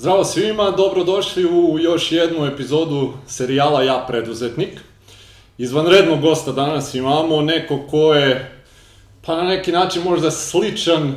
Zdravo 0.00 0.24
svima, 0.24 0.70
dobrodošli 0.70 1.44
u 1.44 1.78
još 1.78 2.12
jednu 2.12 2.46
epizodu 2.46 3.12
serijala 3.26 3.82
Ja 3.82 4.04
preduzetnik. 4.08 4.80
Izvanrednog 5.58 6.20
gosta 6.20 6.52
danas 6.52 6.94
imamo, 6.94 7.42
neko 7.42 7.78
ko 7.90 8.14
je 8.14 8.62
pa 9.26 9.36
na 9.36 9.42
neki 9.42 9.72
način 9.72 10.02
možda 10.02 10.30
sličan 10.30 11.14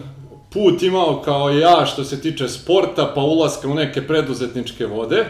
put 0.53 0.83
imao 0.83 1.21
kao 1.25 1.49
ja 1.49 1.85
što 1.85 2.03
se 2.03 2.21
tiče 2.21 2.47
sporta, 2.47 3.11
pa 3.15 3.21
ulaska 3.21 3.67
u 3.67 3.73
neke 3.73 4.07
preduzetničke 4.07 4.85
vode. 4.85 5.25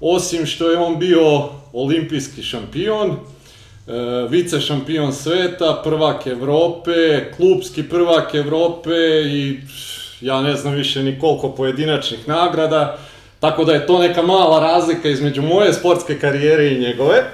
Osim 0.00 0.46
što 0.46 0.70
je 0.70 0.78
on 0.78 0.98
bio 0.98 1.48
olimpijski 1.72 2.42
šampion, 2.42 3.10
e, 3.10 3.16
vice 4.28 4.60
šampion 4.60 5.12
sveta, 5.12 5.80
prvak 5.84 6.26
Evrope, 6.26 7.32
klubski 7.36 7.88
prvak 7.88 8.34
Evrope 8.34 9.22
i 9.26 9.60
ja 10.20 10.42
ne 10.42 10.56
znam 10.56 10.74
više 10.74 11.02
ni 11.02 11.18
koliko 11.18 11.48
pojedinačnih 11.48 12.28
nagrada, 12.28 12.98
tako 13.40 13.64
da 13.64 13.72
je 13.72 13.86
to 13.86 13.98
neka 13.98 14.22
mala 14.22 14.60
razlika 14.60 15.08
između 15.08 15.42
moje 15.42 15.72
sportske 15.72 16.18
karijere 16.18 16.72
i 16.72 16.80
njegove. 16.80 17.24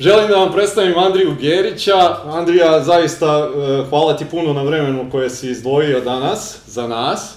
Želim 0.00 0.28
da 0.28 0.36
vam 0.36 0.52
predstavim 0.52 0.98
Andriju 0.98 1.34
Gerića. 1.40 2.16
Andrija, 2.24 2.82
zaista 2.82 3.26
e, 3.26 3.84
hvala 3.88 4.16
ti 4.16 4.24
puno 4.30 4.52
na 4.52 4.62
vremenu 4.62 5.10
koje 5.10 5.30
si 5.30 5.50
izdvojio 5.50 6.00
danas 6.00 6.58
za 6.66 6.86
nas. 6.86 7.34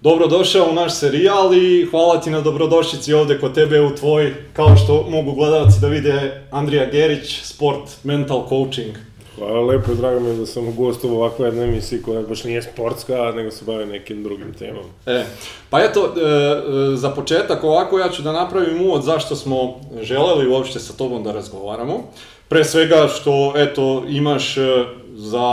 Dobrodošao 0.00 0.70
u 0.70 0.74
naš 0.74 0.94
serijal 0.94 1.54
i 1.54 1.86
hvala 1.90 2.20
ti 2.20 2.30
na 2.30 2.40
dobrodošlici 2.40 3.12
ovde 3.12 3.40
kod 3.40 3.54
tebe 3.54 3.80
u 3.80 3.96
tvoj, 3.96 4.34
kao 4.52 4.76
što 4.76 5.06
mogu 5.10 5.32
gledalci 5.32 5.80
da 5.80 5.88
vide, 5.88 6.42
Andrija 6.50 6.86
Gerić, 6.86 7.40
sport, 7.42 7.90
mental 8.04 8.48
coaching. 8.48 9.07
Hvala 9.38 9.60
lepo, 9.60 9.94
drago 9.94 10.20
mi 10.20 10.28
je 10.28 10.36
da 10.36 10.46
sam 10.46 10.76
gostovao 10.76 11.18
u 11.18 11.20
ovakvoj 11.20 11.48
jednoj 11.48 11.64
emisiji 11.64 12.02
koja 12.02 12.22
baš 12.22 12.44
nije 12.44 12.62
sportska, 12.62 13.32
nego 13.36 13.50
se 13.50 13.64
bavi 13.64 13.86
nekim 13.86 14.22
drugim 14.22 14.54
temama. 14.58 14.88
E, 15.06 15.24
pa 15.70 15.80
eto, 15.80 16.14
e, 16.16 16.20
e, 16.20 16.96
za 16.96 17.10
početak 17.10 17.64
ovako 17.64 17.98
ja 17.98 18.08
ću 18.08 18.22
da 18.22 18.32
napravim 18.32 18.82
uvod 18.82 19.02
zašto 19.02 19.36
smo 19.36 19.80
želeli 20.02 20.48
uopšte 20.48 20.78
sa 20.78 20.92
tobom 20.92 21.22
da 21.24 21.32
razgovaramo. 21.32 22.02
Pre 22.48 22.64
svega 22.64 23.08
što, 23.08 23.52
eto, 23.56 24.04
imaš 24.08 24.56
e, 24.56 24.84
za 25.14 25.46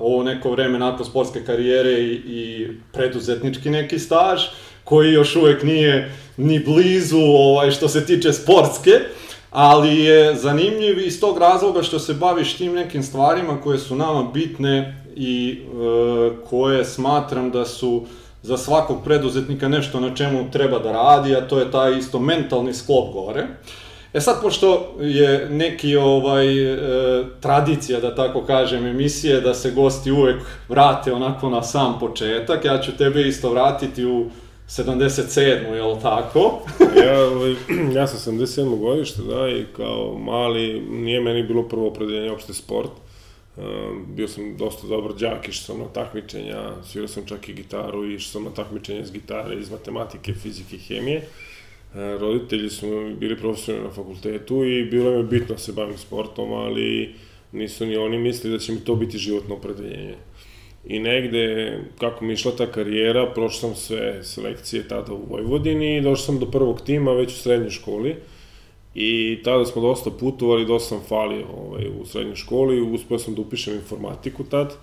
ovo 0.00 0.22
neko 0.22 0.50
vreme 0.50 0.78
nakon 0.78 1.06
sportske 1.06 1.44
karijere 1.44 1.92
i, 1.92 2.12
i 2.12 2.68
preduzetnički 2.92 3.70
neki 3.70 3.98
staž, 3.98 4.42
koji 4.84 5.12
još 5.12 5.36
uvek 5.36 5.62
nije 5.62 6.12
ni 6.36 6.58
blizu 6.58 7.18
ovaj, 7.20 7.70
što 7.70 7.88
se 7.88 8.06
tiče 8.06 8.32
sportske, 8.32 8.90
ali 9.52 10.00
je 10.00 10.34
zanimljiv 10.34 10.98
iz 10.98 11.20
tog 11.20 11.38
razloga 11.38 11.82
što 11.82 11.98
se 11.98 12.14
baviš 12.14 12.56
tim 12.56 12.72
nekim 12.72 13.02
stvarima 13.02 13.60
koje 13.60 13.78
su 13.78 13.96
nama 13.96 14.22
bitne 14.22 15.04
i 15.16 15.60
e, 15.60 16.46
koje 16.50 16.84
smatram 16.84 17.50
da 17.50 17.64
su 17.64 18.06
za 18.42 18.56
svakog 18.56 19.04
preduzetnika 19.04 19.68
nešto 19.68 20.00
na 20.00 20.14
čemu 20.14 20.50
treba 20.50 20.78
da 20.78 20.92
radi, 20.92 21.36
a 21.36 21.48
to 21.48 21.58
je 21.58 21.70
taj 21.70 21.98
isto 21.98 22.18
mentalni 22.18 22.74
sklop 22.74 23.12
gore. 23.12 23.46
E 24.12 24.20
sad, 24.20 24.42
pošto 24.42 24.94
je 25.00 25.48
neki 25.50 25.96
ovaj, 25.96 26.74
e, 26.74 26.78
tradicija, 27.40 28.00
da 28.00 28.14
tako 28.14 28.40
kažem, 28.40 28.86
emisije, 28.86 29.40
da 29.40 29.54
se 29.54 29.70
gosti 29.70 30.10
uvek 30.10 30.42
vrate 30.68 31.12
onako 31.12 31.50
na 31.50 31.62
sam 31.62 31.98
početak, 31.98 32.64
ja 32.64 32.80
ću 32.80 32.96
tebe 32.96 33.28
isto 33.28 33.50
vratiti 33.50 34.04
u 34.04 34.26
77. 34.76 35.74
je 35.74 35.82
li 35.82 36.00
tako? 36.02 36.62
ja, 37.04 37.24
ovaj, 37.24 37.50
ja 37.98 38.06
sam 38.06 38.34
77. 38.34 38.78
godište, 38.78 39.22
da, 39.22 39.48
i 39.48 39.64
kao 39.76 40.18
mali, 40.18 40.80
nije 40.80 41.20
meni 41.20 41.42
bilo 41.42 41.68
prvo 41.68 41.86
opredeljenje 41.86 42.30
uopšte 42.30 42.54
sport. 42.54 42.90
Uh, 43.56 43.64
bio 44.06 44.28
sam 44.28 44.56
dosta 44.56 44.86
dobar 44.86 45.12
džak, 45.14 45.48
išao 45.48 45.64
sam 45.64 45.78
na 45.78 45.84
takmičenja, 45.84 46.72
svirao 46.84 47.08
sam 47.08 47.26
čak 47.26 47.48
i 47.48 47.52
gitaru, 47.52 48.10
išao 48.10 48.32
sam 48.32 48.44
na 48.44 48.50
takmičenja 48.50 49.00
iz 49.00 49.10
gitare, 49.12 49.56
iz 49.56 49.70
matematike, 49.70 50.34
fizike 50.34 50.76
i 50.76 50.78
hemije. 50.78 51.18
Uh, 51.18 52.20
roditelji 52.20 52.70
su 52.70 52.86
bili 53.20 53.36
profesori 53.36 53.80
na 53.80 53.90
fakultetu 53.90 54.64
i 54.64 54.84
bilo 54.84 55.10
je 55.10 55.22
bitno 55.22 55.54
da 55.54 55.58
se 55.58 55.72
bavim 55.72 55.98
sportom, 55.98 56.52
ali 56.52 57.14
nisu 57.52 57.86
ni 57.86 57.96
oni 57.96 58.18
mislili 58.18 58.56
da 58.56 58.64
će 58.64 58.72
mi 58.72 58.80
to 58.80 58.94
biti 58.94 59.18
životno 59.18 59.54
opredeljenje. 59.54 60.14
I 60.84 60.98
negde, 60.98 61.78
kako 61.98 62.24
mi 62.24 62.32
išla 62.32 62.52
ta 62.52 62.66
karijera, 62.66 63.26
prošao 63.34 63.60
sam 63.60 63.74
sve 63.74 64.24
selekcije 64.24 64.88
tada 64.88 65.12
u 65.12 65.26
Vojvodini 65.30 65.96
i 65.96 66.00
došao 66.00 66.26
sam 66.26 66.38
do 66.38 66.46
prvog 66.46 66.80
tima 66.80 67.12
već 67.12 67.32
u 67.32 67.38
srednjoj 67.38 67.70
školi. 67.70 68.16
I 68.94 69.38
tada 69.44 69.64
smo 69.64 69.82
dosta 69.82 70.10
putovali, 70.10 70.66
dosta 70.66 70.88
sam 70.88 71.04
falio 71.08 71.46
ovaj, 71.66 71.86
u 72.00 72.06
srednjoj 72.06 72.36
školi, 72.36 72.80
uspeo 72.80 73.18
sam 73.18 73.34
da 73.34 73.40
upišem 73.40 73.74
informatiku 73.74 74.44
tad. 74.44 74.74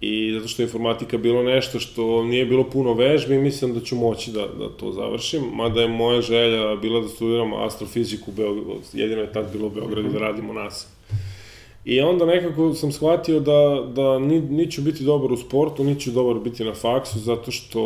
I 0.00 0.32
zato 0.34 0.48
što 0.48 0.62
je 0.62 0.64
informatika 0.64 1.18
bilo 1.18 1.42
nešto 1.42 1.80
što 1.80 2.24
nije 2.24 2.46
bilo 2.46 2.64
puno 2.70 2.92
vežbe 2.92 3.34
i 3.34 3.38
mislim 3.38 3.74
da 3.74 3.80
ću 3.80 3.96
moći 3.96 4.30
da, 4.30 4.46
da 4.58 4.68
to 4.68 4.92
završim, 4.92 5.42
mada 5.52 5.80
je 5.80 5.88
moja 5.88 6.20
želja 6.20 6.76
bila 6.76 7.00
da 7.00 7.08
studiram 7.08 7.54
astrofiziku 7.54 8.30
u 8.30 8.34
Beogradu, 8.34 8.80
jedino 8.92 9.20
je 9.20 9.32
tad 9.32 9.52
bilo 9.52 9.66
u 9.66 9.70
Beogradu 9.70 10.08
da 10.08 10.18
radimo 10.18 10.52
NASA. 10.52 10.93
I 11.84 12.00
onda 12.00 12.26
nekako 12.26 12.74
sam 12.74 12.92
shvatio 12.92 13.40
da, 13.40 13.86
da 13.94 14.18
ni, 14.18 14.40
ni 14.40 14.70
ću 14.70 14.82
biti 14.82 15.04
dobar 15.04 15.32
u 15.32 15.36
sportu, 15.36 15.84
ni 15.84 16.00
ću 16.00 16.10
dobar 16.10 16.42
biti 16.42 16.64
na 16.64 16.74
faksu, 16.74 17.18
zato 17.18 17.50
što 17.50 17.82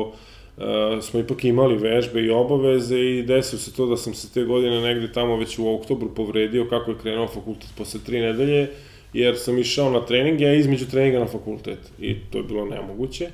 uh, 0.00 0.64
smo 1.00 1.20
ipak 1.20 1.44
imali 1.44 1.76
vežbe 1.76 2.20
i 2.20 2.30
obaveze 2.30 2.98
i 2.98 3.22
desio 3.22 3.58
se 3.58 3.74
to 3.74 3.86
da 3.86 3.96
sam 3.96 4.14
se 4.14 4.32
te 4.32 4.44
godine 4.44 4.80
negde 4.80 5.12
tamo 5.12 5.36
već 5.36 5.58
u 5.58 5.74
oktobru 5.74 6.14
povredio 6.14 6.66
kako 6.70 6.90
je 6.90 6.98
krenuo 7.02 7.26
fakultet 7.26 7.70
posle 7.76 8.00
tri 8.06 8.20
nedelje, 8.20 8.68
jer 9.12 9.38
sam 9.38 9.58
išao 9.58 9.90
na 9.90 10.06
treninge, 10.06 10.46
a 10.46 10.54
između 10.54 10.90
treninga 10.90 11.18
na 11.18 11.26
fakultet. 11.26 11.78
I 12.00 12.16
to 12.30 12.38
je 12.38 12.44
bilo 12.44 12.64
nemoguće. 12.64 13.28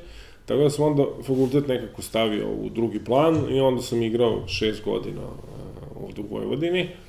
Tako 0.47 0.61
da 0.61 0.71
sam 0.71 0.85
onda 0.85 1.05
fakultet 1.27 1.69
nekako 1.69 2.03
stavio 2.03 2.47
u 2.49 2.69
drugi 2.69 3.05
plan 3.05 3.57
i 3.57 3.61
onda 3.61 3.83
sam 3.83 4.03
igrao 4.03 4.49
šest 4.49 4.85
godina 4.85 5.23
uh, 5.23 6.03
ovde 6.05 6.21
u 6.21 6.35
Vojvodini. 6.35 6.83
Uh, 6.83 7.08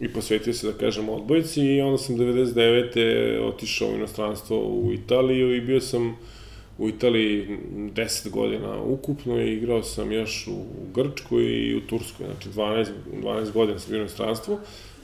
i 0.00 0.08
posvetio 0.08 0.52
se, 0.52 0.66
da 0.66 0.78
kažem, 0.78 1.08
odbojci 1.08 1.62
i 1.62 1.80
onda 1.80 1.98
sam 1.98 2.16
99. 2.16 3.40
otišao 3.40 3.88
u 3.88 3.94
inostranstvo 3.94 4.68
u 4.68 4.92
Italiju 4.92 5.56
i 5.56 5.60
bio 5.60 5.80
sam 5.80 6.16
u 6.78 6.88
Italiji 6.88 7.46
10 7.74 8.30
godina 8.30 8.82
ukupno 8.82 9.40
i 9.40 9.52
igrao 9.52 9.82
sam 9.82 10.12
još 10.12 10.48
u 10.48 10.64
Grčkoj 10.94 11.44
i 11.44 11.76
u 11.76 11.80
Turskoj, 11.80 12.26
znači 12.26 12.48
12, 12.48 12.86
12 13.22 13.52
godina 13.52 13.78
sam 13.78 13.90
bio 13.90 13.98
u 13.98 14.00
inostranstvu, 14.00 14.58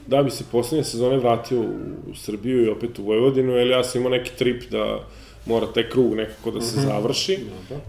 da 0.07 0.23
bi 0.23 0.31
se 0.31 0.43
poslednje 0.51 0.83
sezone 0.83 1.17
vratio 1.17 1.61
u 2.11 2.15
Srbiju 2.15 2.65
i 2.65 2.69
opet 2.69 2.99
u 2.99 3.03
Vojvodinu, 3.03 3.51
jer 3.51 3.67
ja 3.67 3.83
sam 3.83 4.01
imao 4.01 4.11
neki 4.11 4.31
trip 4.37 4.63
da 4.71 5.07
mora 5.45 5.67
taj 5.67 5.89
krug 5.89 6.15
nekako 6.15 6.51
da 6.51 6.61
se 6.61 6.79
mm 6.79 6.83
-hmm. 6.83 6.87
završi. 6.87 7.37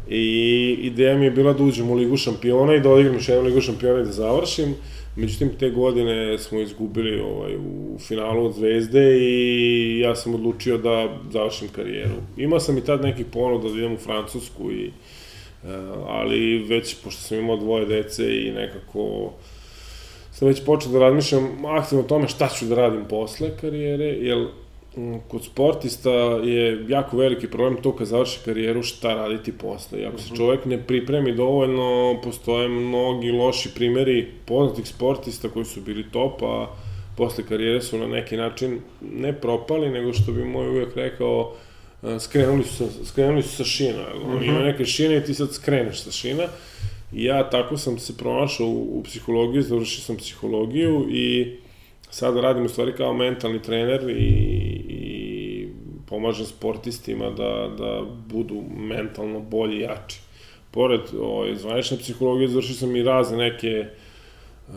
I 0.08 0.76
ideja 0.80 1.18
mi 1.18 1.24
je 1.24 1.30
bila 1.30 1.52
da 1.52 1.62
uđem 1.62 1.90
u 1.90 1.94
Ligu 1.94 2.16
šampiona 2.16 2.74
i 2.74 2.80
da 2.80 2.90
odigram 2.90 3.14
još 3.14 3.28
jednu 3.28 3.44
Ligu 3.44 3.60
šampiona 3.60 4.00
i 4.00 4.04
da 4.04 4.12
završim. 4.12 4.74
Međutim, 5.16 5.50
te 5.58 5.70
godine 5.70 6.38
smo 6.38 6.60
izgubili 6.60 7.20
ovaj, 7.20 7.56
u 7.56 7.98
finalu 7.98 8.46
od 8.46 8.54
Zvezde 8.54 9.18
i 9.20 9.98
ja 9.98 10.14
sam 10.14 10.34
odlučio 10.34 10.78
da 10.78 11.08
završim 11.30 11.68
karijeru. 11.68 12.14
Imao 12.36 12.60
sam 12.60 12.78
i 12.78 12.84
tad 12.84 13.02
neki 13.02 13.24
ponud 13.24 13.62
da 13.62 13.68
idem 13.68 13.92
u 13.92 13.96
Francusku, 13.96 14.72
i, 14.72 14.86
uh, 14.86 15.70
ali 16.08 16.58
već, 16.58 16.94
pošto 17.04 17.22
sam 17.22 17.38
imao 17.38 17.56
dvoje 17.56 17.86
dece 17.86 18.36
i 18.36 18.52
nekako 18.52 19.32
sam 20.32 20.48
već 20.48 20.64
počeo 20.64 20.92
da 20.92 20.98
razmišljam 20.98 21.64
aktivno 21.64 22.04
o 22.04 22.08
tome 22.08 22.28
šta 22.28 22.48
ću 22.48 22.66
da 22.66 22.74
radim 22.74 23.04
posle 23.08 23.50
karijere, 23.60 24.04
jer 24.04 24.46
kod 25.28 25.44
sportista 25.44 26.10
je 26.44 26.84
jako 26.88 27.16
veliki 27.16 27.48
problem 27.48 27.82
to 27.82 27.96
kad 27.96 28.06
završi 28.06 28.40
karijeru 28.44 28.82
šta 28.82 29.14
raditi 29.14 29.52
posle. 29.52 30.00
I 30.00 30.06
ako 30.06 30.18
se 30.18 30.26
mhm. 30.26 30.36
čovek 30.36 30.64
ne 30.64 30.82
pripremi 30.82 31.32
dovoljno, 31.34 32.20
postoje 32.24 32.68
mnogi 32.68 33.30
loši 33.30 33.70
primeri 33.74 34.28
poznatih 34.44 34.88
sportista 34.88 35.48
koji 35.48 35.64
su 35.64 35.80
bili 35.80 36.04
top, 36.10 36.42
a 36.42 36.66
posle 37.16 37.44
karijere 37.44 37.82
su 37.82 37.98
na 37.98 38.06
neki 38.06 38.36
način 38.36 38.80
ne 39.00 39.32
propali, 39.32 39.90
nego 39.90 40.12
što 40.12 40.32
bi 40.32 40.44
moj 40.44 40.68
uvijek 40.68 40.96
rekao, 40.96 41.52
skrenuli 42.20 42.64
su, 42.64 42.88
skrenuli 43.04 43.42
su 43.42 43.56
sa 43.56 43.64
šina. 43.64 44.04
Mm 44.14 44.28
-hmm. 44.28 44.44
Ima 44.48 44.58
neke 44.58 44.84
šine 44.84 45.16
i 45.16 45.24
ti 45.24 45.34
sad 45.34 45.54
skreneš 45.54 46.02
sa 46.02 46.10
šina. 46.10 46.44
I 47.12 47.24
ja 47.24 47.50
tako 47.50 47.76
sam 47.76 47.98
se 47.98 48.16
pronašao 48.16 48.66
u, 48.66 48.98
u 48.98 49.02
psihologiji, 49.02 49.62
završio 49.62 50.00
sam 50.00 50.16
psihologiju 50.16 51.06
i 51.10 51.56
sada 52.10 52.40
radim 52.40 52.64
u 52.64 52.68
stvari 52.68 52.92
kao 52.96 53.14
mentalni 53.14 53.62
trener 53.62 54.10
i, 54.10 54.12
i 54.88 55.68
pomažem 56.06 56.46
sportistima 56.46 57.30
da, 57.30 57.70
da 57.78 58.02
budu 58.28 58.62
mentalno 58.76 59.40
bolji 59.40 59.76
i 59.76 59.80
jači. 59.80 60.20
Pored 60.70 61.00
ovaj, 61.20 61.54
zvanične 61.54 61.98
psihologije, 61.98 62.48
završio 62.48 62.74
sam 62.74 62.96
i 62.96 63.02
razne 63.02 63.38
neke 63.38 63.86
uh, 64.68 64.74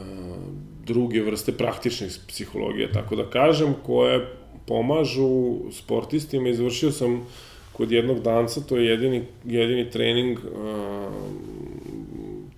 druge 0.86 1.22
vrste 1.22 1.52
praktične 1.52 2.08
psihologije, 2.28 2.92
tako 2.92 3.16
da 3.16 3.30
kažem, 3.30 3.74
koje 3.86 4.28
pomažu 4.68 5.58
sportistima. 5.72 6.50
Izvršio 6.50 6.92
sam 6.92 7.28
kod 7.74 7.92
jednog 7.92 8.22
danca, 8.22 8.62
to 8.62 8.78
je 8.78 8.86
jedini, 8.86 9.24
jedini 9.46 9.90
trening 9.90 10.40
uh, 10.40 11.14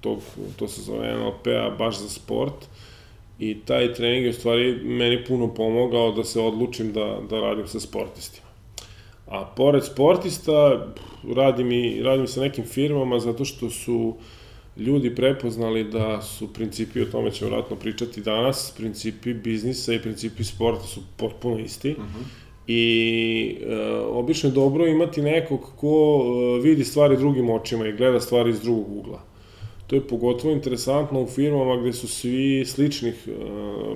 tog, 0.02 0.20
to 0.56 0.68
se 0.68 0.82
zove 0.82 1.14
NLP-a 1.16 1.70
baš 1.78 2.00
za 2.00 2.10
sport, 2.10 2.68
I 3.40 3.58
taj 3.66 3.94
trening 3.94 4.24
je 4.24 4.30
u 4.30 4.34
stvari 4.34 4.80
meni 4.84 5.24
puno 5.26 5.54
pomogao 5.54 6.12
da 6.12 6.24
se 6.24 6.42
odlučim 6.42 6.94
da, 6.94 7.20
da 7.30 7.40
radim 7.40 7.68
sa 7.68 7.80
sportistima. 7.80 8.48
A 9.28 9.46
pored 9.56 9.84
sportista, 9.86 10.88
radim, 11.36 11.72
i, 11.72 12.02
radim 12.04 12.28
sa 12.28 12.42
nekim 12.42 12.66
firmama 12.66 13.20
zato 13.20 13.46
što 13.46 13.70
su 13.70 14.16
ljudi 14.78 15.16
prepoznali 15.16 15.84
da 15.84 16.22
su 16.22 16.54
principi, 16.54 17.02
o 17.02 17.06
tome 17.06 17.32
ćemo 17.32 17.52
vratno 17.52 17.76
pričati 17.76 18.22
danas, 18.22 18.74
principi 18.78 19.34
biznisa 19.34 19.94
i 19.94 20.02
principi 20.02 20.44
sporta 20.44 20.84
su 20.84 21.02
potpuno 21.18 21.60
isti. 21.60 21.92
Uh 21.92 21.98
-huh. 21.98 22.24
I 22.68 23.58
e, 23.62 23.76
obično 23.96 24.50
je 24.50 24.54
dobro 24.54 24.88
imati 24.88 25.22
nekog 25.22 25.72
ko 25.76 26.24
e, 26.58 26.62
vidi 26.62 26.84
stvari 26.84 27.18
drugim 27.18 27.50
očima 27.50 27.88
i 27.88 27.94
gleda 27.94 28.20
stvari 28.20 28.50
iz 28.50 28.62
drugog 28.62 28.98
ugla. 28.98 29.29
To 29.90 29.96
je 29.96 30.08
pogotovo 30.08 30.54
interesantno 30.54 31.22
u 31.22 31.28
firmama 31.28 31.82
gde 31.82 31.94
su 31.94 32.08
svi 32.08 32.66
sličnih 32.66 33.28
e, 33.28 33.32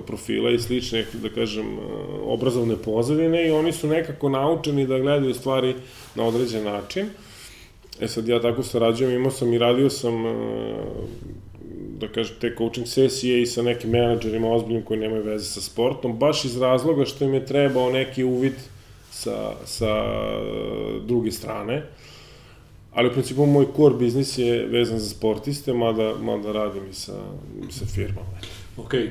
profila 0.06 0.50
i 0.50 0.58
slične, 0.58 1.04
da 1.22 1.28
kažem, 1.28 1.66
e, 1.66 1.78
obrazovne 2.22 2.76
pozadine 2.76 3.48
i 3.48 3.50
oni 3.50 3.72
su 3.72 3.88
nekako 3.88 4.28
naučeni 4.28 4.86
da 4.86 4.98
gledaju 4.98 5.34
stvari 5.34 5.74
na 6.14 6.24
određen 6.24 6.64
način. 6.64 7.06
E 8.00 8.08
sad 8.08 8.28
ja 8.28 8.40
tako 8.42 8.62
sarađujem, 8.62 9.14
imao 9.14 9.30
sam 9.30 9.52
i 9.52 9.58
radio 9.58 9.90
sam 9.90 10.26
e, 10.26 10.34
da 12.00 12.08
kažem, 12.08 12.36
te 12.40 12.54
coaching 12.58 12.88
sesije 12.88 13.42
i 13.42 13.46
sa 13.46 13.62
nekim 13.62 13.90
menadžerima 13.90 14.50
ozbiljnim 14.50 14.82
koji 14.82 15.00
nemaju 15.00 15.22
veze 15.22 15.44
sa 15.44 15.60
sportom, 15.60 16.18
baš 16.18 16.44
iz 16.44 16.56
razloga 16.60 17.04
što 17.04 17.24
im 17.24 17.34
je 17.34 17.46
trebao 17.46 17.90
neki 17.90 18.24
uvid 18.24 18.54
sa, 19.10 19.52
sa 19.64 20.04
druge 21.06 21.32
strane. 21.32 21.82
Ali 22.94 23.08
u 23.08 23.12
principu 23.12 23.46
moj 23.46 23.66
core 23.76 23.94
biznis 23.94 24.38
je 24.38 24.66
vezan 24.66 24.98
za 24.98 25.08
sportiste, 25.08 25.72
mada, 25.72 26.14
mada 26.22 26.52
radim 26.52 26.88
i 26.90 26.92
sa, 26.92 27.12
sa 27.70 27.86
firmama. 27.86 28.38
Ok. 28.76 28.94
E, 28.94 29.10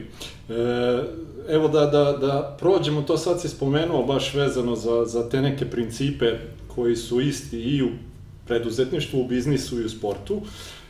evo 1.50 1.68
da, 1.68 1.86
da, 1.86 2.18
da 2.18 2.58
prođemo, 2.60 3.02
to 3.02 3.18
sad 3.18 3.42
si 3.42 3.50
spomenuo 3.50 4.04
baš 4.04 4.34
vezano 4.34 4.76
za, 4.76 5.06
za 5.06 5.30
te 5.30 5.42
neke 5.42 5.66
principe 5.66 6.26
koji 6.68 6.96
su 6.96 7.22
isti 7.22 7.60
i 7.60 7.84
u 7.84 7.90
preduzetništvu, 8.48 9.22
u 9.22 9.28
biznisu 9.28 9.82
i 9.82 9.86
u 9.86 9.90
sportu. 9.90 10.42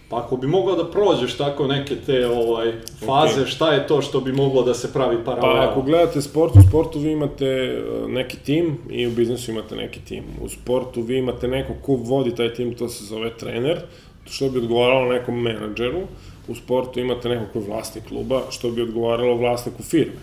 Pa 0.09 0.17
ako 0.17 0.37
bi 0.37 0.47
mogao 0.47 0.75
da 0.75 0.91
prođeš 0.91 1.37
tako 1.37 1.67
neke 1.67 1.95
te 2.05 2.27
ovaj 2.27 2.71
faze, 3.05 3.41
okay. 3.41 3.45
šta 3.45 3.73
je 3.73 3.87
to 3.87 4.01
što 4.01 4.19
bi 4.19 4.31
moglo 4.31 4.63
da 4.63 4.73
se 4.73 4.93
pravi 4.93 5.17
paralelno? 5.25 5.61
Pa 5.61 5.71
ako 5.71 5.81
gledate 5.81 6.21
sport, 6.21 6.55
u 6.55 6.61
sportu 6.69 6.99
vi 6.99 7.11
imate 7.11 7.45
e, 7.45 7.81
neki 8.07 8.37
tim 8.37 8.77
i 8.89 9.07
u 9.07 9.11
biznisu 9.11 9.51
imate 9.51 9.75
neki 9.75 9.99
tim. 9.99 10.23
U 10.41 10.49
sportu 10.49 11.01
vi 11.01 11.17
imate 11.17 11.47
neko 11.47 11.73
ko 11.81 11.93
vodi 11.95 12.35
taj 12.35 12.53
tim, 12.53 12.73
to 12.73 12.89
se 12.89 13.05
zove 13.05 13.29
trener, 13.37 13.79
što 14.25 14.49
bi 14.49 14.59
odgovaralo 14.59 15.13
nekom 15.13 15.41
menadžeru. 15.41 16.01
U 16.47 16.55
sportu 16.55 16.99
imate 16.99 17.29
neko 17.29 17.45
ko 17.53 17.59
je 17.59 17.65
vlasnik 17.65 18.07
kluba, 18.07 18.41
što 18.49 18.71
bi 18.71 18.81
odgovaralo 18.81 19.35
vlasniku 19.35 19.83
firme. 19.83 20.21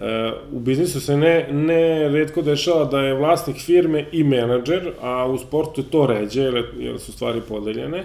E, 0.00 0.32
u 0.52 0.60
biznisu 0.60 1.00
se 1.00 1.16
ne, 1.16 1.48
ne 1.52 2.08
redko 2.08 2.42
dešava 2.42 2.84
da 2.84 3.00
je 3.00 3.14
vlasnik 3.14 3.56
firme 3.56 4.06
i 4.12 4.24
menadžer, 4.24 4.92
a 5.02 5.26
u 5.26 5.38
sportu 5.38 5.80
je 5.80 5.90
to 5.90 6.06
ređe, 6.06 6.42
jer, 6.42 6.64
jer 6.78 6.98
su 6.98 7.12
stvari 7.12 7.40
podeljene. 7.48 8.04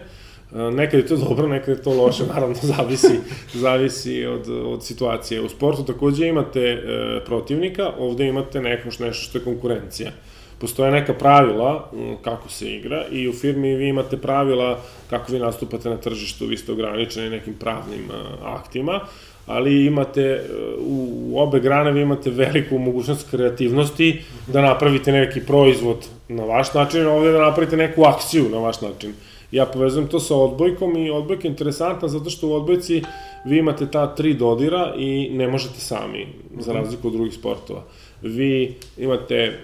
Nekad 0.54 1.00
je 1.00 1.08
to 1.08 1.18
dobro, 1.18 1.48
nekad 1.48 1.78
je 1.78 1.84
to 1.84 1.94
loše, 1.94 2.24
naravno 2.34 2.56
zavisi, 2.62 3.20
zavisi 3.54 4.26
od, 4.26 4.50
od 4.50 4.86
situacije. 4.86 5.42
U 5.42 5.50
sportu 5.50 5.84
takođe 5.84 6.28
imate 6.28 6.60
e, 6.60 6.80
protivnika, 7.26 7.92
ovde 8.00 8.28
imate 8.28 8.62
neko 8.62 8.92
što, 8.92 9.06
nešto 9.06 9.24
što 9.24 9.38
je 9.38 9.44
konkurencija. 9.44 10.12
Postoje 10.60 10.92
neka 10.92 11.14
pravila 11.14 11.92
kako 12.22 12.50
se 12.50 12.76
igra 12.76 13.06
i 13.12 13.28
u 13.28 13.34
firmi 13.34 13.76
vi 13.76 13.88
imate 13.88 14.18
pravila 14.18 14.80
kako 15.10 15.32
vi 15.32 15.40
nastupate 15.40 15.90
na 15.90 15.98
tržištu, 15.98 16.46
vi 16.46 16.58
ste 16.58 16.72
ograničeni 16.72 17.30
nekim 17.30 17.54
pravnim 17.54 18.08
aktima, 18.44 19.00
ali 19.46 19.86
imate 19.86 20.22
e, 20.22 20.42
u, 20.80 21.10
u 21.32 21.40
obe 21.40 21.60
grane 21.60 21.92
vi 21.92 22.02
imate 22.02 22.30
veliku 22.30 22.78
mogućnost 22.78 23.30
kreativnosti 23.32 24.22
da 24.48 24.62
napravite 24.62 25.12
neki 25.12 25.40
proizvod 25.40 26.08
na 26.28 26.44
vaš 26.44 26.74
način, 26.74 27.08
ovde 27.08 27.32
da 27.32 27.42
napravite 27.42 27.78
neku 27.78 28.04
akciju 28.04 28.50
na 28.50 28.58
vaš 28.58 28.82
način 28.82 29.14
ja 29.54 29.66
povezujem 29.66 30.08
to 30.08 30.20
sa 30.20 30.36
odbojkom 30.36 30.98
i 30.98 31.12
odbojka 31.12 31.48
je 31.48 31.52
interesantna 31.52 32.08
zato 32.08 32.30
što 32.30 32.48
u 32.48 32.54
odbojci 32.54 33.04
vi 33.46 33.58
imate 33.58 33.86
ta 33.92 34.16
tri 34.16 34.34
dodira 34.34 34.94
i 34.98 35.30
ne 35.34 35.48
možete 35.48 35.80
sami, 35.80 36.28
za 36.60 36.74
mhm. 36.74 36.82
razliku 36.82 37.08
od 37.08 37.14
drugih 37.14 37.34
sportova. 37.34 37.84
Vi 38.22 38.76
imate, 38.98 39.60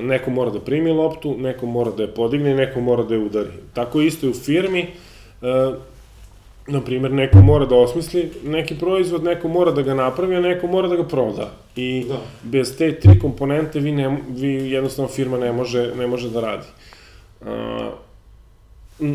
neko 0.00 0.30
mora 0.30 0.50
da 0.50 0.60
primi 0.60 0.90
loptu, 0.90 1.36
neko 1.38 1.66
mora 1.66 1.90
da 1.90 2.02
je 2.02 2.14
podigne 2.14 2.54
neko 2.54 2.80
mora 2.80 3.02
da 3.02 3.14
je 3.14 3.20
udari. 3.20 3.50
Tako 3.74 4.00
isto 4.00 4.26
i 4.26 4.30
u 4.30 4.34
firmi, 4.34 4.86
na 6.66 6.80
primjer, 6.80 7.12
neko 7.12 7.38
mora 7.38 7.66
da 7.66 7.76
osmisli 7.76 8.30
neki 8.44 8.74
proizvod, 8.78 9.24
neko 9.24 9.48
mora 9.48 9.70
da 9.70 9.82
ga 9.82 9.94
napravi, 9.94 10.36
a 10.36 10.40
neko 10.40 10.66
mora 10.66 10.88
da 10.88 10.96
ga 10.96 11.04
proda. 11.04 11.50
I 11.76 12.04
da. 12.08 12.18
bez 12.42 12.76
te 12.76 13.00
tri 13.00 13.18
komponente 13.18 13.80
vi, 13.80 13.92
ne, 13.92 14.18
vi 14.28 14.70
jednostavno 14.70 15.08
firma 15.08 15.38
ne 15.38 15.52
može, 15.52 15.92
ne 15.98 16.06
može 16.06 16.30
da 16.30 16.40
radi. 16.40 16.66
Uh, 17.40 17.48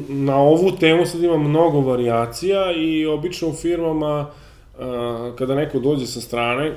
na 0.10 0.38
ovu 0.38 0.72
temu 0.72 1.06
sad 1.06 1.24
ima 1.24 1.38
mnogo 1.38 1.80
variacija 1.80 2.72
i 2.72 3.06
obično 3.06 3.48
u 3.48 3.54
firmama 3.54 4.28
kada 5.38 5.56
neko 5.56 5.80
dođe 5.80 6.06
sa 6.06 6.22
strane, 6.22 6.72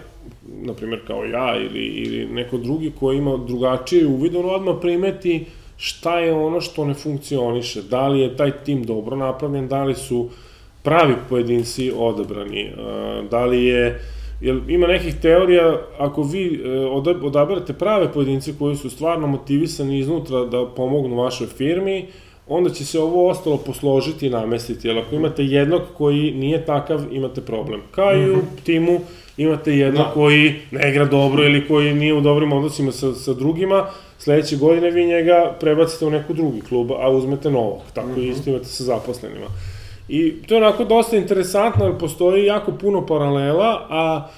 na 0.46 0.74
primjer 0.74 1.00
kao 1.06 1.24
ja 1.24 1.56
ili, 1.56 1.84
ili 1.84 2.26
neko 2.26 2.58
drugi 2.58 2.92
koji 3.00 3.18
ima 3.18 3.36
drugačije 3.36 4.06
uvid, 4.06 4.36
on 4.36 4.50
odmah 4.50 4.76
primeti 4.80 5.44
šta 5.76 6.18
je 6.18 6.32
ono 6.32 6.60
što 6.60 6.84
ne 6.84 6.94
funkcioniše, 6.94 7.82
da 7.82 8.08
li 8.08 8.20
je 8.20 8.36
taj 8.36 8.50
tim 8.64 8.84
dobro 8.84 9.16
napravljen, 9.16 9.68
da 9.68 9.84
li 9.84 9.94
su 9.94 10.28
pravi 10.82 11.14
pojedinci 11.28 11.92
odabrani, 11.96 12.70
da 13.30 13.44
li 13.44 13.64
je 13.64 14.00
Jer 14.40 14.60
ima 14.68 14.86
nekih 14.86 15.14
teorija, 15.22 15.80
ako 15.98 16.22
vi 16.22 16.60
e, 16.64 16.86
odaberete 17.22 17.72
prave 17.72 18.12
pojedince 18.12 18.52
koji 18.58 18.76
su 18.76 18.90
stvarno 18.90 19.26
motivisani 19.26 19.98
iznutra 19.98 20.44
da 20.44 20.66
pomognu 20.66 21.16
vašoj 21.16 21.46
firmi, 21.46 22.06
onda 22.48 22.70
će 22.70 22.84
se 22.84 23.00
ovo 23.00 23.28
ostalo 23.28 23.56
posložiti 23.56 24.26
i 24.26 24.30
namestiti, 24.30 24.88
jer 24.88 24.98
ako 24.98 25.14
imate 25.14 25.44
jednog 25.44 25.82
koji 25.96 26.30
nije 26.30 26.64
takav, 26.64 27.00
imate 27.10 27.40
problem. 27.40 27.80
Kao 27.90 28.16
i 28.16 28.30
u 28.30 28.36
mhm. 28.36 28.46
timu 28.64 29.00
imate 29.36 29.72
jednog 29.72 30.06
da. 30.06 30.12
koji 30.12 30.54
ne 30.70 30.90
igra 30.90 31.04
dobro 31.04 31.44
ili 31.44 31.68
koji 31.68 31.94
nije 31.94 32.14
u 32.14 32.20
dobrim 32.20 32.52
odnosima 32.52 32.92
sa, 32.92 33.14
sa 33.14 33.34
drugima, 33.34 33.86
sledeće 34.18 34.56
godine 34.56 34.90
vi 34.90 35.06
njega 35.06 35.56
prebacite 35.60 36.06
u 36.06 36.10
neku 36.10 36.34
drugi 36.34 36.60
klub, 36.60 36.92
a 36.92 37.10
uzmete 37.10 37.50
novog. 37.50 37.80
Tako 37.94 38.08
mm 38.08 38.14
-hmm. 38.14 38.30
isto 38.30 38.50
imate 38.50 38.64
sa 38.64 38.84
zaposlenima. 38.84 39.46
I 40.08 40.42
to 40.42 40.54
je 40.54 40.62
onako 40.62 40.84
dosta 40.84 41.16
interesantno, 41.16 41.84
jer 41.84 41.98
postoji 41.98 42.44
jako 42.44 42.72
puno 42.72 43.06
paralela, 43.06 43.86
a 43.90 44.28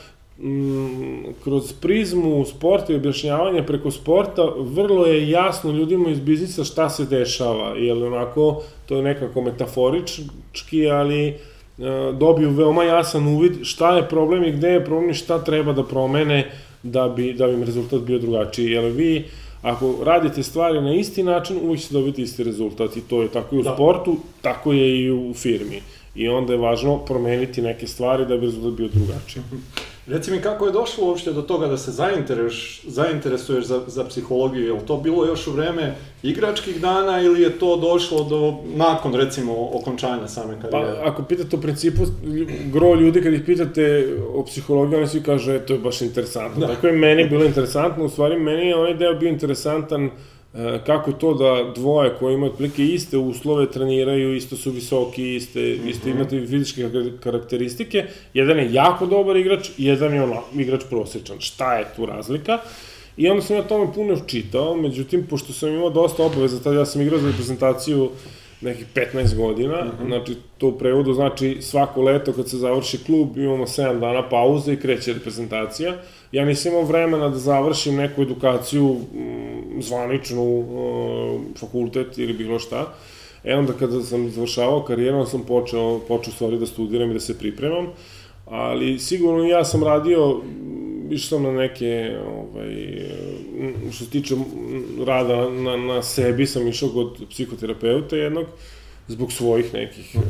kroz 1.44 1.72
prizmu 1.72 2.44
sporta 2.44 2.92
i 2.92 2.96
objašnjavanja 2.96 3.62
preko 3.62 3.90
sporta 3.90 4.42
vrlo 4.58 5.06
je 5.06 5.30
jasno 5.30 5.70
ljudima 5.70 6.10
iz 6.10 6.20
biznisa 6.20 6.64
šta 6.64 6.90
se 6.90 7.04
dešava, 7.04 7.74
jer 7.76 7.96
onako 7.96 8.62
to 8.86 8.96
je 8.96 9.02
nekako 9.02 9.40
metaforički, 9.40 10.90
ali 10.90 11.26
e, 11.28 11.34
dobiju 12.18 12.50
veoma 12.50 12.84
jasan 12.84 13.26
uvid 13.26 13.52
šta 13.62 13.96
je 13.96 14.08
problem 14.08 14.44
i 14.44 14.52
gde 14.52 14.68
je 14.68 14.84
problem 14.84 15.10
i 15.10 15.14
šta 15.14 15.44
treba 15.44 15.72
da 15.72 15.84
promene 15.84 16.50
da 16.82 17.08
bi, 17.08 17.32
da 17.32 17.46
bi 17.46 17.52
im 17.52 17.62
rezultat 17.62 18.00
bio 18.00 18.18
drugačiji. 18.18 18.70
Jer 18.70 18.84
vi, 18.84 19.24
ako 19.62 19.94
radite 20.04 20.42
stvari 20.42 20.80
na 20.80 20.94
isti 20.94 21.22
način, 21.22 21.58
uvijek 21.62 21.80
ćete 21.80 21.94
dobiti 21.94 22.22
isti 22.22 22.44
rezultat 22.44 22.96
i 22.96 23.00
to 23.00 23.22
je 23.22 23.28
tako 23.28 23.56
i 23.56 23.58
u 23.58 23.62
da. 23.62 23.74
sportu, 23.74 24.16
tako 24.42 24.72
je 24.72 25.00
i 25.00 25.10
u 25.10 25.34
firmi. 25.34 25.82
I 26.14 26.28
onda 26.28 26.52
je 26.52 26.58
važno 26.58 26.98
promeniti 26.98 27.62
neke 27.62 27.86
stvari 27.86 28.26
da 28.26 28.36
bi 28.36 28.46
rezultat 28.46 28.72
bio 28.72 28.88
drugačiji. 28.88 29.42
Reci 30.08 30.30
mi 30.30 30.40
kako 30.40 30.66
je 30.66 30.72
došlo 30.72 31.06
uopšte 31.06 31.32
do 31.32 31.42
toga 31.42 31.66
da 31.66 31.76
se 31.76 31.90
zainteresuješ, 31.90 32.82
zainteresuješ 32.86 33.64
za, 33.64 33.80
za 33.86 34.04
psihologiju? 34.04 34.66
Je 34.66 34.72
li 34.72 34.86
to 34.86 34.96
bilo 34.96 35.26
još 35.26 35.46
u 35.46 35.52
vreme 35.52 35.94
igračkih 36.22 36.80
dana 36.80 37.20
ili 37.20 37.42
je 37.42 37.58
to 37.58 37.76
došlo 37.76 38.24
do, 38.24 38.54
nakon 38.76 39.14
recimo 39.14 39.68
okončanja 39.72 40.28
same 40.28 40.60
karijere? 40.62 41.00
Pa 41.02 41.10
ako 41.10 41.22
pitate 41.22 41.56
u 41.56 41.60
principu, 41.60 42.02
gro 42.72 42.94
ljudi 42.94 43.22
kad 43.22 43.32
ih 43.32 43.42
pitate 43.46 44.16
o 44.34 44.44
psihologiji, 44.44 44.98
oni 44.98 45.08
svi 45.08 45.22
kažu, 45.22 45.52
e, 45.52 45.66
to 45.66 45.72
je 45.72 45.78
baš 45.78 46.00
interesantno. 46.00 46.66
Da. 46.66 46.74
Tako 46.74 46.86
je 46.86 46.92
meni 46.92 47.28
bilo 47.28 47.44
interesantno, 47.44 48.04
u 48.04 48.08
stvari 48.08 48.38
meni 48.38 48.66
je 48.66 48.76
ovaj 48.76 48.94
deo 48.94 49.14
bio 49.14 49.28
interesantan 49.28 50.04
uh, 50.04 50.12
kako 50.86 51.12
to 51.12 51.34
da 51.34 51.72
dvoje 51.74 52.14
koji 52.18 52.34
imaju 52.34 52.52
otprilike 52.52 52.84
iste 52.84 53.16
uslove 53.16 53.70
treniraju, 53.70 54.34
isto 54.34 54.56
su 54.56 54.70
visoki, 54.70 55.34
iste, 55.34 55.60
mm 55.60 55.84
-hmm. 55.84 55.90
iste 55.90 56.10
imate 56.10 56.46
fizičke 56.46 56.90
karakteristike, 57.20 58.04
jedan 58.34 58.58
je 58.58 58.72
jako 58.72 59.06
dobar 59.06 59.36
igrač, 59.36 59.68
jedan 59.78 60.14
je 60.14 60.22
ono, 60.22 60.42
igrač 60.56 60.82
prosečan. 60.90 61.40
Šta 61.40 61.74
je 61.74 61.86
tu 61.96 62.06
razlika? 62.06 62.58
I 63.16 63.28
onda 63.28 63.42
sam 63.42 63.56
ja 63.56 63.62
tome 63.62 63.92
puno 63.94 64.16
čitao, 64.26 64.76
međutim, 64.76 65.26
pošto 65.26 65.52
sam 65.52 65.68
imao 65.68 65.90
dosta 65.90 66.22
obaveza, 66.22 66.62
tada 66.62 66.78
ja 66.78 66.86
sam 66.86 67.02
igrao 67.02 67.18
za 67.18 67.26
reprezentaciju 67.26 68.10
nekih 68.60 68.86
15 68.94 69.36
godina, 69.36 69.84
mm 69.84 69.90
-hmm. 70.00 70.06
znači 70.06 70.36
to 70.58 70.68
u 70.68 70.78
prevodu 70.78 71.12
znači 71.12 71.58
svako 71.60 72.02
leto 72.02 72.32
kad 72.32 72.50
se 72.50 72.56
završi 72.56 73.04
klub 73.04 73.36
imamo 73.36 73.66
7 73.66 74.00
dana 74.00 74.28
pauze 74.28 74.72
i 74.72 74.80
kreće 74.80 75.12
reprezentacija. 75.12 75.96
Ja 76.32 76.44
nisam 76.44 76.72
imao 76.72 76.84
vremena 76.84 77.28
da 77.28 77.38
završim 77.38 77.96
neku 77.96 78.22
edukaciju 78.22 78.84
mm, 78.94 79.82
zvaničnu, 79.82 80.42
uh, 80.42 81.40
fakultet 81.60 82.18
ili 82.18 82.32
bilo 82.32 82.58
šta. 82.58 82.94
E 83.44 83.54
onda 83.54 83.72
kada 83.72 84.02
sam 84.02 84.30
završavao 84.30 84.82
karijeru, 84.82 85.26
sam 85.26 85.42
počeo, 85.42 85.98
počeo 86.08 86.32
stvari 86.32 86.58
da 86.58 86.66
studiram 86.66 87.10
i 87.10 87.14
da 87.14 87.20
se 87.20 87.38
pripremam, 87.38 87.86
ali 88.46 88.98
sigurno 88.98 89.44
ja 89.44 89.64
sam 89.64 89.84
radio 89.84 90.40
išao 91.10 91.38
sam 91.38 91.42
na 91.42 91.52
neke, 91.52 92.16
ovaj, 92.26 92.76
što 93.92 94.04
se 94.04 94.10
tiče 94.10 94.34
rada 95.06 95.50
na, 95.50 95.76
na 95.76 96.02
sebi, 96.02 96.46
sam 96.46 96.68
išao 96.68 96.88
kod 96.88 97.22
psihoterapeuta 97.30 98.16
jednog, 98.16 98.46
zbog 99.08 99.32
svojih 99.32 99.74
nekih 99.74 100.14
uh, 100.14 100.22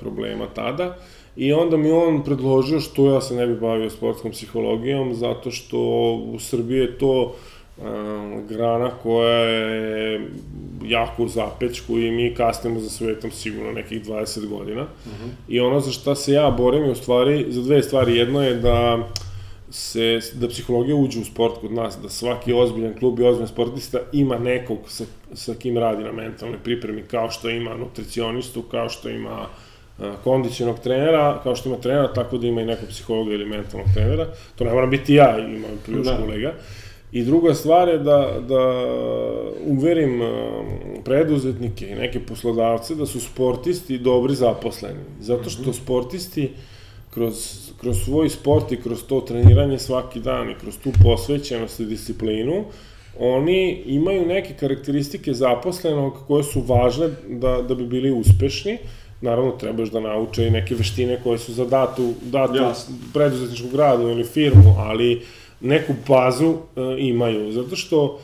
problema 0.00 0.46
tada. 0.54 0.98
I 1.36 1.52
onda 1.52 1.76
mi 1.76 1.90
on 1.90 2.24
predložio 2.24 2.80
što 2.80 3.14
ja 3.14 3.20
se 3.20 3.34
ne 3.34 3.46
bi 3.46 3.60
bavio 3.60 3.90
sportskom 3.90 4.30
psihologijom, 4.30 5.14
zato 5.14 5.50
što 5.50 5.78
u 6.32 6.38
Srbiji 6.38 6.78
je 6.78 6.98
to 6.98 7.34
um, 7.78 8.46
grana 8.48 8.90
koja 9.02 9.38
je 9.38 10.20
jako 10.84 11.22
u 11.24 11.28
zapečku 11.28 11.98
i 11.98 12.10
mi 12.10 12.34
kasnimo 12.34 12.80
za 12.80 12.90
svetom 12.90 13.30
sigurno 13.30 13.72
nekih 13.72 14.04
20 14.04 14.48
godina. 14.48 14.82
Uh 14.82 15.12
-huh. 15.12 15.28
I 15.48 15.60
ono 15.60 15.80
za 15.80 15.90
šta 15.90 16.14
se 16.14 16.32
ja 16.32 16.50
borim 16.50 16.84
je 16.84 16.90
u 16.90 16.94
stvari, 16.94 17.46
za 17.48 17.62
dve 17.62 17.82
stvari. 17.82 18.16
Jedno 18.16 18.42
je 18.42 18.54
da 18.54 19.08
se, 19.72 20.20
da 20.34 20.48
psihologija 20.48 20.96
uđe 20.96 21.20
u 21.20 21.24
sport 21.24 21.60
kod 21.60 21.72
nas, 21.72 21.98
da 22.02 22.08
svaki 22.08 22.52
ozbiljan 22.52 22.94
klub 22.98 23.20
i 23.20 23.24
ozbiljan 23.24 23.48
sportista 23.48 23.98
ima 24.12 24.38
nekog 24.38 24.78
sa, 24.86 25.04
sa 25.34 25.54
kim 25.54 25.78
radi 25.78 26.04
na 26.04 26.12
mentalnoj 26.12 26.58
pripremi, 26.58 27.02
kao 27.02 27.30
što 27.30 27.50
ima 27.50 27.74
nutricionistu, 27.74 28.62
kao 28.62 28.88
što 28.88 29.08
ima 29.08 29.46
kondicionog 30.24 30.78
trenera, 30.78 31.40
kao 31.42 31.56
što 31.56 31.68
ima 31.68 31.78
trenera, 31.78 32.12
tako 32.12 32.38
da 32.38 32.46
ima 32.46 32.60
i 32.60 32.64
nekog 32.64 32.88
psihologa 32.88 33.32
ili 33.32 33.46
mentalnog 33.46 33.88
trenera. 33.94 34.26
To 34.56 34.64
ne 34.64 34.72
mora 34.72 34.86
biti 34.86 35.14
ja, 35.14 35.38
ima 35.38 35.68
još 35.88 36.06
da. 36.06 36.16
kolega. 36.16 36.52
I 37.12 37.22
druga 37.24 37.54
stvar 37.54 37.88
je 37.88 37.98
da, 37.98 38.38
da 38.48 38.86
uverim 39.66 40.22
preduzetnike 41.04 41.86
i 41.86 41.94
neke 41.94 42.20
poslodavce 42.20 42.94
da 42.94 43.06
su 43.06 43.20
sportisti 43.20 43.98
dobri 43.98 44.34
zaposleni. 44.34 45.00
Zato 45.20 45.50
što 45.50 45.62
mhm. 45.62 45.72
sportisti 45.72 46.50
kroz, 47.14 47.34
kroz 47.80 48.04
svoj 48.04 48.28
sport 48.28 48.72
i 48.72 48.80
kroz 48.82 49.02
to 49.08 49.20
treniranje 49.20 49.78
svaki 49.78 50.20
dan 50.20 50.50
i 50.50 50.54
kroz 50.60 50.78
tu 50.84 50.90
posvećenost 51.02 51.80
i 51.80 51.84
disciplinu, 51.84 52.64
oni 53.18 53.82
imaju 53.86 54.26
neke 54.26 54.54
karakteristike 54.54 55.34
zaposlenog 55.34 56.14
koje 56.26 56.44
su 56.44 56.60
važne 56.60 57.08
da, 57.28 57.62
da 57.62 57.74
bi 57.74 57.86
bili 57.86 58.10
uspešni, 58.10 58.78
naravno 59.20 59.50
trebaš 59.50 59.90
da 59.90 60.00
nauče 60.00 60.46
i 60.46 60.50
neke 60.50 60.74
veštine 60.74 61.20
koje 61.22 61.38
su 61.38 61.52
za 61.52 61.64
datu, 61.64 62.12
datu 62.22 62.56
Jasne. 62.56 62.94
preduzetničku 63.12 63.68
gradu 63.68 64.08
ili 64.08 64.24
firmu, 64.24 64.74
ali 64.78 65.22
neku 65.60 65.92
bazu 66.08 66.48
uh, 66.48 66.58
imaju, 66.98 67.52
zato 67.52 67.76
što 67.76 68.04
uh, 68.04 68.20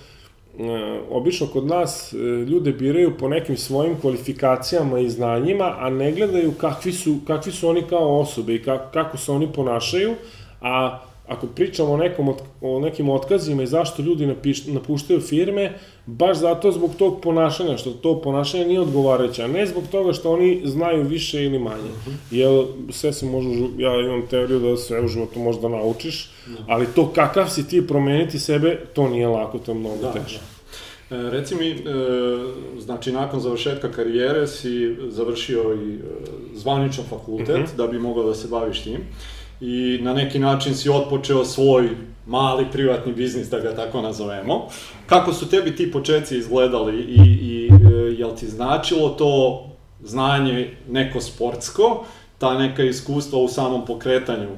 obično 1.10 1.46
kod 1.46 1.66
nas 1.66 2.12
uh, 2.12 2.20
ljude 2.48 2.72
biraju 2.72 3.18
po 3.18 3.28
nekim 3.28 3.56
svojim 3.56 4.00
kvalifikacijama 4.00 4.98
i 4.98 5.10
znanjima, 5.10 5.74
a 5.78 5.90
ne 5.90 6.12
gledaju 6.12 6.52
kakvi 6.52 6.92
su, 6.92 7.18
kakvi 7.26 7.52
su 7.52 7.68
oni 7.68 7.82
kao 7.82 8.20
osobe 8.20 8.54
i 8.54 8.62
kako, 8.62 8.92
kako 8.92 9.16
se 9.16 9.32
oni 9.32 9.48
ponašaju, 9.52 10.14
a 10.60 10.98
ako 11.28 11.46
pričamo 11.46 11.92
o, 11.92 11.96
nekom, 11.96 12.34
o 12.60 12.80
nekim 12.80 13.08
otkazima 13.08 13.62
i 13.62 13.66
zašto 13.66 14.02
ljudi 14.02 14.26
napiš, 14.26 14.66
napuštaju 14.66 15.20
firme, 15.20 15.72
baš 16.06 16.36
zato 16.36 16.72
zbog 16.72 16.90
tog 16.98 17.20
ponašanja, 17.20 17.76
što 17.76 17.90
to 17.90 18.20
ponašanje 18.22 18.64
nije 18.64 18.80
odgovarajuće, 18.80 19.42
a 19.42 19.46
ne 19.46 19.66
zbog 19.66 19.84
toga 19.90 20.12
što 20.12 20.32
oni 20.32 20.62
znaju 20.64 21.02
više 21.02 21.44
ili 21.44 21.58
manje. 21.58 21.90
Uh 22.06 22.12
-huh. 22.12 22.14
Jer 22.30 22.66
sve 22.90 23.12
se 23.12 23.26
može, 23.26 23.48
ja 23.78 24.00
imam 24.00 24.26
teoriju 24.30 24.58
da 24.60 24.76
sve 24.76 25.00
u 25.04 25.08
životu 25.08 25.40
možda 25.40 25.68
naučiš, 25.68 26.30
uh 26.46 26.52
-huh. 26.52 26.64
ali 26.68 26.86
to 26.94 27.12
kakav 27.12 27.48
si 27.48 27.68
ti 27.68 27.86
promeniti 27.86 28.38
sebe, 28.38 28.80
to 28.92 29.08
nije 29.08 29.28
lako, 29.28 29.58
to 29.58 29.70
je 29.72 29.78
mnogo 29.78 30.02
da, 30.02 30.12
teže. 30.12 30.38
Da. 30.38 30.58
E, 31.16 31.30
reci 31.30 31.54
mi, 31.54 31.70
e, 31.70 31.76
znači 32.78 33.12
nakon 33.12 33.40
završetka 33.40 33.92
karijere 33.92 34.46
si 34.46 34.96
završio 35.08 35.74
i 35.74 35.94
e, 35.94 35.98
zvaničan 36.54 37.04
fakultet 37.10 37.48
uh 37.48 37.60
mhm. 37.60 37.64
-huh. 37.64 37.76
da 37.76 37.86
bi 37.86 37.98
mogao 37.98 38.24
da 38.24 38.34
se 38.34 38.48
baviš 38.48 38.80
tim 38.80 39.00
i 39.60 39.98
na 40.02 40.14
neki 40.14 40.38
način 40.38 40.74
si 40.74 40.90
otpočeo 40.90 41.44
svoj 41.44 41.88
mali 42.26 42.66
privatni 42.72 43.12
biznis, 43.12 43.48
da 43.48 43.60
ga 43.60 43.74
tako 43.74 44.02
nazovemo. 44.02 44.68
Kako 45.06 45.32
su 45.32 45.48
tebi 45.48 45.76
ti 45.76 45.92
početci 45.92 46.38
izgledali 46.38 46.98
i, 46.98 47.20
i 47.22 47.70
e, 47.72 47.90
jel 48.18 48.30
ti 48.36 48.46
značilo 48.46 49.08
to 49.08 49.64
znanje 50.02 50.70
neko 50.88 51.20
sportsko, 51.20 52.04
ta 52.38 52.58
neka 52.58 52.82
iskustva 52.82 53.38
u 53.38 53.48
samom 53.48 53.86
pokretanju 53.86 54.48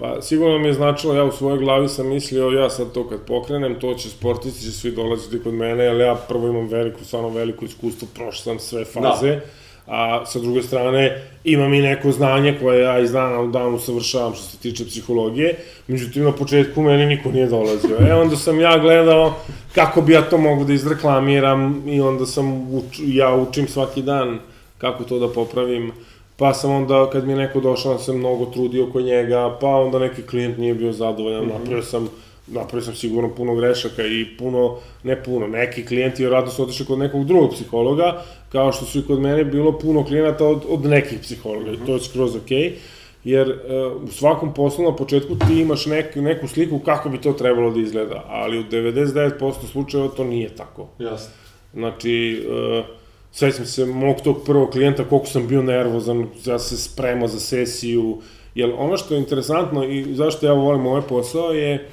Pa 0.00 0.22
sigurno 0.22 0.58
mi 0.58 0.66
je 0.66 0.74
značilo, 0.74 1.14
ja 1.14 1.24
u 1.24 1.32
svojoj 1.32 1.58
glavi 1.58 1.88
sam 1.88 2.08
mislio, 2.08 2.50
ja 2.50 2.70
sad 2.70 2.92
to 2.92 3.08
kad 3.08 3.26
pokrenem, 3.26 3.80
to 3.80 3.94
će 3.94 4.08
sportisti, 4.08 4.64
će 4.64 4.72
svi 4.72 4.90
dolaziti 4.90 5.42
kod 5.42 5.54
mene, 5.54 5.88
ali 5.88 6.04
ja 6.04 6.14
prvo 6.28 6.48
imam 6.48 6.68
veliku, 6.68 7.04
stvarno 7.04 7.28
veliko 7.28 7.64
iskustvo, 7.64 8.08
prošao 8.14 8.42
sam 8.42 8.58
sve 8.58 8.84
faze. 8.84 9.30
Da 9.34 9.40
a 9.90 10.26
sa 10.26 10.38
druge 10.38 10.62
strane 10.62 11.22
imam 11.44 11.74
i 11.74 11.82
neko 11.82 12.12
znanje 12.12 12.56
koje 12.60 12.82
ja 12.82 12.98
iz 12.98 13.12
dana 13.12 13.40
u 13.40 13.46
dan 13.46 13.74
usavršavam 13.74 14.34
što 14.34 14.42
se 14.42 14.58
tiče 14.58 14.84
psihologije, 14.84 15.54
međutim 15.86 16.24
na 16.24 16.32
početku 16.32 16.82
meni 16.82 17.06
niko 17.06 17.30
nije 17.30 17.46
dolazio. 17.46 17.96
E 18.08 18.14
onda 18.14 18.36
sam 18.36 18.60
ja 18.60 18.78
gledao 18.78 19.34
kako 19.74 20.02
bi 20.02 20.12
ja 20.12 20.22
to 20.22 20.38
mogu 20.38 20.64
da 20.64 20.72
izreklamiram 20.72 21.82
i 21.86 22.00
onda 22.00 22.26
sam, 22.26 22.74
uč, 22.74 23.00
ja 23.06 23.34
učim 23.34 23.68
svaki 23.68 24.02
dan 24.02 24.38
kako 24.78 25.04
to 25.04 25.18
da 25.18 25.28
popravim, 25.28 25.92
pa 26.36 26.54
sam 26.54 26.70
onda 26.70 27.10
kad 27.12 27.26
mi 27.26 27.32
je 27.32 27.38
neko 27.38 27.60
došao 27.60 27.98
sam 27.98 28.18
mnogo 28.18 28.46
trudio 28.46 28.88
oko 28.88 29.00
njega, 29.00 29.56
pa 29.60 29.68
onda 29.68 29.98
neki 29.98 30.22
klijent 30.22 30.58
nije 30.58 30.74
bio 30.74 30.92
zadovoljan, 30.92 31.44
mm 31.44 31.48
-hmm. 31.48 31.58
napravio 31.58 31.82
sam 31.82 32.08
napravio 32.50 32.84
sam 32.84 32.94
sigurno 32.94 33.34
puno 33.34 33.54
grešaka 33.54 34.06
i 34.06 34.26
puno, 34.38 34.76
ne 35.02 35.22
puno, 35.22 35.46
neki 35.46 35.86
klijenti 35.86 36.28
radno 36.28 36.50
su 36.50 36.62
otišli 36.62 36.86
kod 36.86 36.98
nekog 36.98 37.24
drugog 37.24 37.50
psihologa, 37.50 38.22
kao 38.48 38.72
što 38.72 38.84
su 38.84 38.98
i 38.98 39.06
kod 39.06 39.20
mene 39.20 39.44
bilo 39.44 39.78
puno 39.78 40.04
klijenata 40.04 40.46
od, 40.46 40.62
od 40.68 40.84
nekih 40.84 41.18
psihologa, 41.18 41.70
mm 41.70 41.74
-hmm. 41.74 41.82
i 41.82 41.86
to 41.86 41.94
je 41.94 42.00
skroz 42.00 42.36
okej. 42.36 42.58
Okay 42.58 42.72
jer 43.24 43.48
uh, 43.48 44.02
u 44.02 44.08
svakom 44.08 44.54
poslu 44.54 44.84
na 44.84 44.96
početku 44.96 45.36
ti 45.38 45.60
imaš 45.60 45.86
nek, 45.86 46.16
neku 46.16 46.48
sliku 46.48 46.78
kako 46.78 47.08
bi 47.08 47.20
to 47.20 47.32
trebalo 47.32 47.70
da 47.70 47.80
izgleda, 47.80 48.24
ali 48.28 48.58
u 48.58 48.64
99% 48.64 49.52
slučajeva 49.72 50.08
to 50.08 50.24
nije 50.24 50.48
tako. 50.48 50.88
Jasno. 50.98 51.32
Znači, 51.74 52.46
uh, 52.48 52.84
sećam 53.32 53.66
se 53.66 53.86
mog 53.86 54.16
tog 54.24 54.42
prvog 54.46 54.70
klijenta, 54.70 55.04
koliko 55.04 55.26
sam 55.26 55.46
bio 55.46 55.62
nervozan, 55.62 56.26
ja 56.44 56.58
se 56.58 56.76
spremao 56.76 57.28
za 57.28 57.40
sesiju, 57.40 58.18
jer 58.54 58.72
ono 58.78 58.96
što 58.96 59.14
je 59.14 59.20
interesantno 59.20 59.84
i 59.84 60.14
zašto 60.14 60.46
ja 60.46 60.52
volim 60.52 60.86
ovaj 60.86 61.02
posao 61.08 61.52
je 61.52 61.88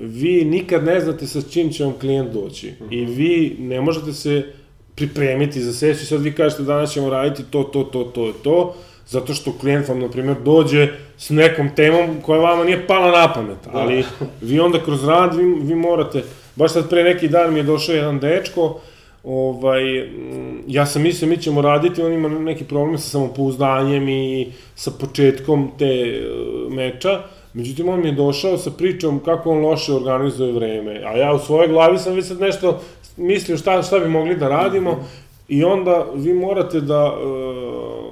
vi 0.00 0.44
nikad 0.44 0.84
ne 0.84 1.00
znate 1.00 1.26
sa 1.26 1.42
čim 1.42 1.72
će 1.72 1.84
vam 1.84 1.92
klijent 2.00 2.32
doći. 2.32 2.72
Uh 2.80 2.86
-huh. 2.86 2.94
I 2.94 3.04
vi 3.04 3.56
ne 3.58 3.80
možete 3.80 4.12
se 4.12 4.52
pripremiti 4.94 5.62
za 5.62 5.72
sesiju, 5.72 6.06
sad 6.06 6.22
vi 6.22 6.32
kažete 6.32 6.62
danas 6.62 6.92
ćemo 6.92 7.10
raditi 7.10 7.42
to, 7.50 7.62
to, 7.62 7.84
to, 7.84 8.04
to, 8.04 8.32
to, 8.42 8.74
zato 9.06 9.34
što 9.34 9.52
klijent 9.52 9.88
vam, 9.88 10.00
na 10.00 10.10
primjer, 10.10 10.36
dođe 10.44 10.88
s 11.18 11.30
nekom 11.30 11.68
temom 11.76 12.20
koja 12.22 12.40
vama 12.40 12.64
nije 12.64 12.86
pala 12.86 13.20
na 13.20 13.32
pamet, 13.32 13.56
da. 13.64 13.78
ali 13.78 14.04
vi 14.40 14.60
onda 14.60 14.78
kroz 14.84 15.04
rad, 15.04 15.36
vi, 15.36 15.44
vi 15.44 15.74
morate, 15.74 16.22
baš 16.56 16.72
sad 16.72 16.90
pre 16.90 17.02
neki 17.04 17.28
dan 17.28 17.52
mi 17.52 17.58
je 17.58 17.62
došao 17.62 17.94
jedan 17.94 18.18
dečko, 18.18 18.80
ovaj, 19.24 19.82
ja 20.66 20.86
sam 20.86 21.02
mislio 21.02 21.28
mi 21.28 21.36
ćemo 21.36 21.62
raditi, 21.62 22.02
on 22.02 22.12
ima 22.12 22.28
neki 22.28 22.64
problem 22.64 22.98
sa 22.98 23.08
samopouzdanjem 23.08 24.08
i 24.08 24.52
sa 24.74 24.90
početkom 24.90 25.70
te 25.78 26.22
uh, 26.22 26.72
meča, 26.72 27.22
Međutim, 27.56 27.88
on 27.88 28.00
mi 28.00 28.08
je 28.08 28.12
došao 28.12 28.58
sa 28.58 28.70
pričom 28.70 29.20
kako 29.24 29.50
on 29.50 29.60
loše 29.60 29.92
organizuje 29.92 30.52
vreme, 30.52 31.02
a 31.04 31.16
ja 31.16 31.34
u 31.34 31.38
svojoj 31.38 31.68
glavi 31.68 31.98
sam 31.98 32.14
već 32.14 32.26
sad 32.26 32.40
nešto 32.40 32.80
mislio 33.16 33.56
šta, 33.56 33.82
šta 33.82 33.98
bi 33.98 34.08
mogli 34.08 34.36
da 34.36 34.48
radimo 34.48 35.04
i 35.48 35.64
onda 35.64 36.06
vi 36.14 36.34
morate 36.34 36.80
da 36.80 37.04
uh, 37.04 37.20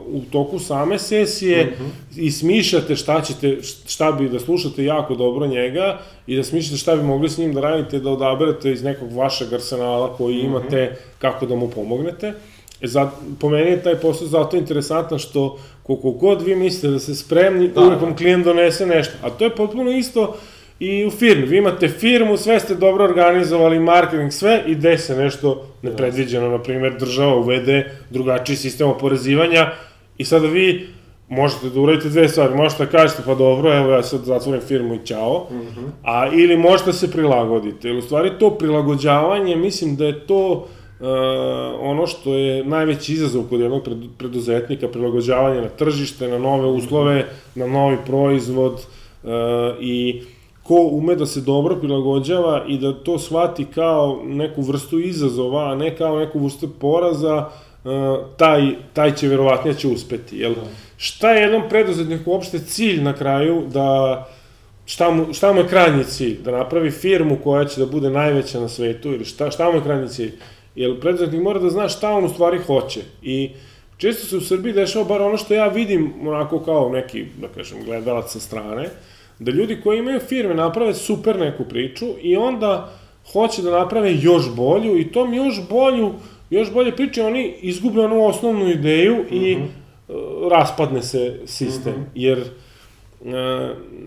u 0.07 0.21
toku 0.31 0.59
same 0.59 0.99
sesije 0.99 1.63
uh 1.63 1.81
mhm. 1.81 1.85
-huh. 1.85 2.21
i 2.21 2.31
smišljate 2.31 2.97
šta 2.97 3.21
ćete, 3.21 3.59
šta 3.87 4.13
bi 4.13 4.29
da 4.29 4.41
slušate 4.41 4.85
jako 4.85 5.15
dobro 5.15 5.47
njega 5.47 5.99
i 6.27 6.37
da 6.37 6.43
smišljate 6.43 6.77
šta 6.77 6.97
bi 6.97 7.03
mogli 7.03 7.29
s 7.29 7.39
njim 7.39 7.55
da 7.55 7.61
radite, 7.61 7.99
da 7.99 8.11
odaberete 8.11 8.73
iz 8.73 8.83
nekog 8.83 9.13
vašeg 9.13 9.53
arsenala 9.53 10.17
koji 10.17 10.39
uh 10.39 10.45
mhm. 10.45 10.55
-huh. 10.55 10.61
imate 10.61 10.97
kako 11.19 11.47
da 11.47 11.55
mu 11.55 11.71
pomognete. 11.71 12.27
E, 12.27 12.54
za, 12.83 13.11
po 13.41 13.49
meni 13.49 13.71
je 13.71 13.83
taj 13.83 13.95
posao 13.95 14.27
zato 14.27 14.57
interesantan 14.57 15.19
što 15.19 15.59
koliko 15.83 16.11
god 16.11 16.43
vi 16.43 16.57
mislite 16.57 16.89
da 16.89 16.99
ste 16.99 17.15
spremni, 17.15 17.69
da, 17.69 17.81
uvek 17.81 18.01
vam 18.01 18.11
da. 18.11 18.17
klijent 18.17 18.45
donese 18.45 18.87
nešto. 18.87 19.15
A 19.23 19.31
to 19.31 19.45
je 19.45 19.57
potpuno 19.57 19.91
isto 19.91 20.37
i 20.81 21.07
u 21.07 21.11
firmi. 21.11 21.47
Vi 21.47 21.57
imate 21.57 21.89
firmu, 21.89 22.37
sve 22.37 22.61
ste 22.61 22.75
dobro 22.75 23.05
organizovali, 23.05 23.79
marketing, 23.79 24.33
sve 24.33 24.63
i 24.67 24.75
dese 24.75 25.17
nešto 25.17 25.67
nepredviđeno, 25.83 26.49
na 26.49 26.59
primjer 26.59 26.99
država 26.99 27.37
uvede 27.37 27.91
drugačiji 28.11 28.57
sistem 28.57 28.89
oporezivanja 28.89 29.71
i 30.19 30.25
sada 30.25 30.47
vi 30.47 30.89
možete 31.29 31.71
da 31.71 31.81
uradite 31.81 32.09
dve 32.09 32.29
stvari, 32.29 32.55
možete 32.55 32.85
da 32.85 32.91
kažete 32.91 33.23
pa 33.27 33.35
dobro, 33.35 33.77
evo 33.77 33.93
ja 33.93 34.03
sad 34.03 34.25
zatvorim 34.25 34.61
firmu 34.61 34.95
i 34.95 35.07
čao, 35.07 35.47
mm 35.51 35.55
-hmm. 35.55 35.89
a 36.03 36.31
ili 36.33 36.57
možete 36.57 36.91
da 36.91 36.97
se 36.97 37.11
prilagodite. 37.11 37.89
Ili 37.89 37.99
u 37.99 38.03
stvari 38.03 38.31
to 38.39 38.51
prilagođavanje, 38.51 39.57
mislim 39.57 39.97
da 39.97 40.05
je 40.05 40.27
to 40.27 40.69
Uh, 41.05 41.11
ono 41.81 42.07
što 42.07 42.35
je 42.35 42.65
najveći 42.65 43.13
izazov 43.13 43.43
kod 43.49 43.61
jednog 43.61 43.89
preduzetnika, 44.19 44.89
prilagođavanje 44.89 45.61
na 45.61 45.69
tržište, 45.69 46.29
na 46.29 46.39
nove 46.39 46.67
uslove, 46.67 47.27
na 47.55 47.67
novi 47.67 47.97
proizvod 48.07 48.73
uh, 48.73 49.31
i 49.81 50.23
ko 50.63 50.75
ume 50.75 51.15
da 51.15 51.27
se 51.27 51.41
dobro 51.41 51.77
prilagođava 51.77 52.65
i 52.69 52.79
da 52.79 52.93
to 52.93 53.19
shvati 53.19 53.65
kao 53.65 54.21
neku 54.25 54.63
vrstu 54.63 55.01
izazova, 55.01 55.73
a 55.73 55.75
ne 55.75 55.97
kao 55.97 56.19
neku 56.19 56.39
vrstu 56.39 56.69
poraza, 56.81 57.49
uh, 57.85 57.91
taj, 58.37 58.63
taj 58.93 59.15
će 59.15 59.29
verovatnije 59.29 59.75
će 59.75 59.89
uspeti. 59.89 60.39
Jel? 60.39 60.55
Šta 60.97 61.31
je 61.31 61.43
jednom 61.43 61.63
preduzetniku 61.69 62.31
uopšte 62.31 62.59
cilj 62.59 63.03
na 63.03 63.13
kraju 63.13 63.63
da 63.73 64.29
šta 64.87 65.11
mu, 65.11 65.33
šta 65.33 65.53
mu 65.53 65.61
je 65.61 65.69
krajnji 65.69 66.05
cilj? 66.05 66.43
Da 66.43 66.51
napravi 66.51 66.91
firmu 66.91 67.39
koja 67.45 67.65
će 67.65 67.81
da 67.81 67.87
bude 67.87 68.11
najveća 68.11 68.61
na 68.61 68.69
svetu 68.69 69.09
ili 69.09 69.25
šta, 69.25 69.51
šta 69.51 69.71
mu 69.71 69.77
je 69.77 69.83
krajnji 69.83 70.09
cilj? 70.09 70.33
Jer 70.75 71.01
preduzetnik 71.01 71.43
mora 71.43 71.61
da 71.61 71.71
zna 71.71 71.89
šta 71.89 72.11
on 72.11 72.25
u 72.25 72.29
stvari 72.29 72.59
hoće. 72.59 73.01
I 73.23 73.51
često 73.97 74.27
se 74.27 74.37
u 74.37 74.41
Srbiji 74.41 74.73
dešava 74.73 75.05
bar 75.05 75.23
ono 75.23 75.37
što 75.37 75.55
ja 75.55 75.69
vidim 75.69 76.13
onako 76.27 76.61
kao 76.61 76.89
neki, 76.89 77.27
da 77.41 77.49
kažem, 77.49 77.85
gledalac 77.85 78.33
sa 78.33 78.41
strane, 78.41 78.89
da 79.39 79.51
ljudi 79.51 79.81
koji 79.81 79.99
imaju 79.99 80.21
firme 80.21 80.55
naprave 80.55 80.95
super 80.95 81.39
neku 81.39 81.65
priču 81.65 82.07
i 82.23 82.37
onda 82.37 82.93
hoće 83.33 83.63
da 83.63 83.79
naprave 83.79 84.15
još 84.21 84.55
bolju 84.57 84.99
i 84.99 85.13
tom 85.13 85.35
još 85.35 85.69
bolju, 85.69 86.13
još 86.51 86.73
bolje 86.73 86.97
priče 86.97 87.23
oni 87.23 87.55
izgube 87.61 88.01
onu 88.01 88.25
osnovnu 88.25 88.71
ideju 88.71 89.15
mm 89.15 89.27
-hmm. 89.31 89.43
i 89.43 89.57
uh, 89.57 90.49
raspadne 90.51 91.03
se 91.03 91.41
sistem, 91.47 91.93
mm 91.93 91.97
-hmm. 91.97 92.09
jer 92.15 92.39
uh, 92.39 93.29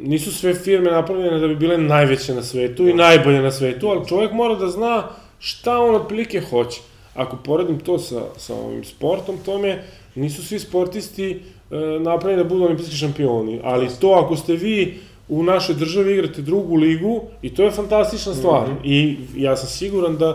nisu 0.04 0.32
sve 0.32 0.54
firme 0.54 0.92
napravljene 0.92 1.40
da 1.40 1.48
bi 1.48 1.56
bile 1.56 1.78
najveće 1.78 2.34
na 2.34 2.44
svetu 2.44 2.88
i 2.88 2.94
najbolje 2.94 3.42
na 3.42 3.52
svetu, 3.52 3.88
ali 3.88 4.08
čovjek 4.08 4.32
mora 4.32 4.56
da 4.56 4.68
zna 4.68 5.04
šta 5.40 5.80
on 5.80 5.96
otprilike 5.96 6.42
hoće. 6.42 6.82
Ako 7.16 7.38
poredim 7.38 7.80
to 7.80 8.00
sa, 8.00 8.22
sa 8.38 8.56
ovim 8.56 8.84
sportom, 8.84 9.38
tome 9.46 9.84
nisu 10.16 10.46
svi 10.46 10.60
sportisti 10.60 11.40
uh, 11.70 12.02
napravljeni 12.02 12.44
da 12.44 12.50
budu 12.50 12.64
olimpijski 12.64 12.96
šampioni, 12.96 13.60
ali 13.64 13.90
to 14.02 14.12
ako 14.12 14.36
ste 14.36 14.54
vi 14.54 15.00
u 15.30 15.44
našoj 15.44 15.76
državi 15.76 16.14
igrate 16.14 16.42
drugu 16.42 16.76
ligu 16.76 17.22
i 17.42 17.56
to 17.56 17.64
je 17.64 17.72
fantastična 17.72 18.34
stvar. 18.34 18.68
Mm 18.68 18.72
-hmm. 18.72 18.86
I 18.86 19.18
ja 19.36 19.58
sam 19.58 19.70
siguran 19.70 20.18
da 20.18 20.30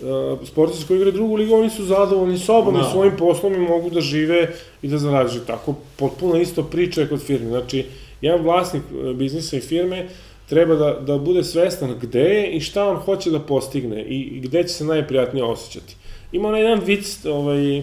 uh, 0.00 0.48
sportisti 0.48 0.86
koji 0.86 0.96
igraju 0.96 1.12
drugu 1.12 1.36
ligu, 1.36 1.54
oni 1.54 1.70
su 1.70 1.84
zadovoljni 1.84 2.38
sobom 2.38 2.74
no. 2.74 2.80
i 2.80 2.82
da. 2.82 2.90
svojim 2.90 3.16
poslom 3.16 3.54
i 3.54 3.58
mogu 3.58 3.90
da 3.90 4.00
žive 4.00 4.52
i 4.82 4.88
da 4.88 4.98
zarađuju. 4.98 5.44
Tako, 5.46 5.74
potpuno 5.96 6.36
isto 6.36 6.62
priča 6.62 7.00
je 7.00 7.08
kod 7.08 7.22
firme. 7.22 7.48
Znači, 7.48 7.86
jedan 8.20 8.42
vlasnik 8.42 8.82
e, 8.82 9.14
biznisa 9.14 9.56
i 9.56 9.60
firme 9.60 10.08
treba 10.48 10.74
da, 10.74 10.92
da 11.00 11.18
bude 11.18 11.44
svestan 11.44 11.94
gde 12.02 12.20
je 12.20 12.50
i 12.50 12.60
šta 12.60 12.88
on 12.88 12.96
hoće 12.96 13.30
da 13.30 13.40
postigne 13.40 14.02
i, 14.02 14.20
i 14.20 14.40
gde 14.40 14.62
će 14.62 14.68
se 14.68 14.84
najprijatnije 14.84 15.44
osjećati. 15.44 15.96
Ima 16.32 16.48
onaj 16.48 16.62
jedan 16.62 16.80
vic 16.84 17.24
ovaj, 17.24 17.78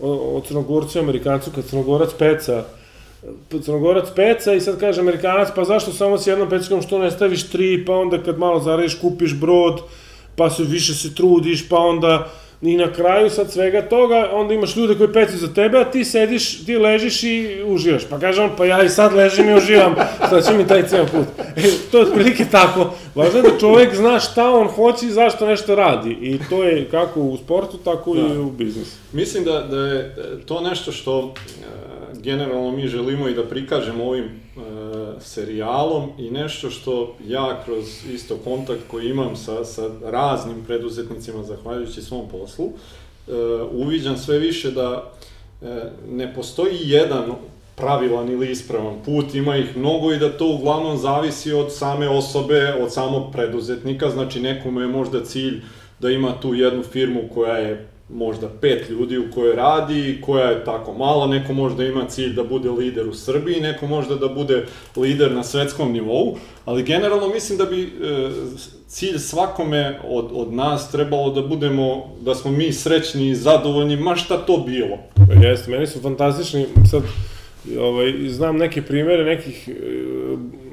o, 0.00 0.36
o 0.36 0.42
Crnogorcu 0.48 0.98
i 0.98 1.00
Amerikancu, 1.00 1.50
kad 1.54 1.64
Crnogorac 1.64 2.10
peca 2.18 2.64
Crnogorac 3.62 4.08
peca 4.16 4.54
i 4.54 4.60
sad 4.60 4.80
kaže 4.80 5.00
Amerikanac, 5.00 5.48
pa 5.54 5.64
zašto 5.64 5.92
samo 5.92 6.18
s 6.18 6.26
jednom 6.26 6.48
peckom 6.48 6.82
što 6.82 6.98
ne 6.98 7.10
staviš 7.10 7.48
tri, 7.48 7.84
pa 7.86 7.92
onda 7.92 8.22
kad 8.22 8.38
malo 8.38 8.60
zaradiš 8.60 8.94
kupiš 9.00 9.34
brod, 9.34 9.80
pa 10.36 10.50
se 10.50 10.62
više 10.64 10.94
se 10.94 11.14
trudiš, 11.14 11.68
pa 11.68 11.78
onda 11.78 12.30
i 12.62 12.76
na 12.76 12.92
kraju 12.92 13.30
sad 13.30 13.52
svega 13.52 13.82
toga, 13.82 14.30
onda 14.32 14.54
imaš 14.54 14.76
ljude 14.76 14.94
koji 14.94 15.12
pecu 15.12 15.36
za 15.36 15.54
tebe, 15.54 15.78
a 15.78 15.84
ti 15.84 16.04
sediš, 16.04 16.64
ti 16.64 16.76
ležiš 16.76 17.22
i 17.22 17.62
uživaš. 17.66 18.02
Pa 18.10 18.18
kaže 18.18 18.42
on, 18.42 18.50
pa 18.56 18.64
ja 18.64 18.82
i 18.82 18.88
sad 18.88 19.14
ležim 19.14 19.48
i 19.48 19.54
uživam, 19.54 19.94
sad 20.30 20.46
će 20.46 20.54
mi 20.54 20.66
taj 20.66 20.88
ceo 20.88 21.06
put. 21.06 21.26
E, 21.56 21.62
to 21.90 21.98
je 21.98 22.04
otprilike 22.04 22.44
tako. 22.44 22.90
Važno 23.14 23.38
je 23.38 23.42
da 23.42 23.58
čovek 23.58 23.94
zna 23.94 24.20
šta 24.20 24.50
on 24.50 24.68
hoće 24.68 25.06
i 25.06 25.10
zašto 25.10 25.46
nešto 25.46 25.74
radi. 25.74 26.10
I 26.10 26.38
to 26.50 26.64
je 26.64 26.88
kako 26.90 27.20
u 27.20 27.36
sportu, 27.36 27.76
tako 27.76 28.14
da. 28.14 28.20
i 28.20 28.38
u 28.38 28.50
biznisu. 28.50 28.96
Mislim 29.12 29.44
da, 29.44 29.60
da 29.60 29.76
je 29.76 30.14
to 30.46 30.60
nešto 30.60 30.92
što 30.92 31.34
generalno 32.22 32.70
mi 32.70 32.88
želimo 32.88 33.28
i 33.28 33.34
da 33.34 33.44
prikažemo 33.44 34.04
ovim 34.04 34.24
e, 34.24 34.30
serijalom 35.20 36.10
i 36.18 36.30
nešto 36.30 36.70
što 36.70 37.16
ja 37.26 37.62
kroz 37.64 38.06
isto 38.12 38.36
kontakt 38.44 38.80
koji 38.90 39.08
imam 39.08 39.36
sa, 39.36 39.64
sa 39.64 39.90
raznim 40.04 40.64
preduzetnicima 40.66 41.42
zahvaljujući 41.42 42.02
svom 42.02 42.28
poslu, 42.28 42.66
e, 42.66 43.32
uviđam 43.72 44.16
sve 44.16 44.38
više 44.38 44.70
da 44.70 45.12
e, 45.62 45.90
ne 46.08 46.34
postoji 46.34 46.76
jedan 46.80 47.24
pravilan 47.76 48.30
ili 48.30 48.50
ispravan 48.50 48.96
put, 49.04 49.34
ima 49.34 49.56
ih 49.56 49.76
mnogo 49.76 50.12
i 50.12 50.18
da 50.18 50.38
to 50.38 50.48
uglavnom 50.48 50.96
zavisi 50.96 51.52
od 51.52 51.72
same 51.72 52.08
osobe, 52.08 52.74
od 52.82 52.92
samog 52.92 53.32
preduzetnika, 53.32 54.10
znači 54.10 54.40
nekome 54.40 54.82
je 54.82 54.88
možda 54.88 55.24
cilj 55.24 55.62
da 56.00 56.10
ima 56.10 56.40
tu 56.40 56.54
jednu 56.54 56.82
firmu 56.82 57.22
koja 57.34 57.56
je 57.56 57.88
možda 58.08 58.48
pet 58.60 58.90
ljudi 58.90 59.18
u 59.18 59.30
kojoj 59.34 59.56
radi, 59.56 60.18
koja 60.24 60.50
je 60.50 60.64
tako 60.64 60.94
mala, 60.94 61.26
neko 61.26 61.52
možda 61.52 61.84
ima 61.84 62.04
cilj 62.08 62.34
da 62.34 62.44
bude 62.44 62.70
lider 62.70 63.08
u 63.08 63.14
Srbiji, 63.14 63.60
neko 63.60 63.86
možda 63.86 64.14
da 64.14 64.28
bude 64.28 64.66
lider 64.96 65.32
na 65.32 65.44
svetskom 65.44 65.92
nivou, 65.92 66.36
ali 66.64 66.82
generalno 66.82 67.28
mislim 67.28 67.58
da 67.58 67.64
bi 67.64 67.82
e, 67.82 67.88
cilj 68.86 69.18
svakome 69.18 70.00
od, 70.08 70.28
od 70.32 70.52
nas 70.52 70.90
trebalo 70.90 71.30
da 71.30 71.42
budemo, 71.42 72.14
da 72.20 72.34
smo 72.34 72.50
mi 72.50 72.72
srećni 72.72 73.28
i 73.28 73.34
zadovoljni, 73.34 73.96
ma 73.96 74.16
šta 74.16 74.36
to 74.36 74.56
bilo. 74.66 74.98
Jeste, 75.42 75.70
meni 75.70 75.86
su 75.86 76.00
fantastični, 76.00 76.66
sad, 76.90 77.02
ovaj, 77.80 78.12
znam 78.28 78.56
neke 78.56 78.82
primere, 78.82 79.24
nekih, 79.24 79.68
e, 79.68 79.72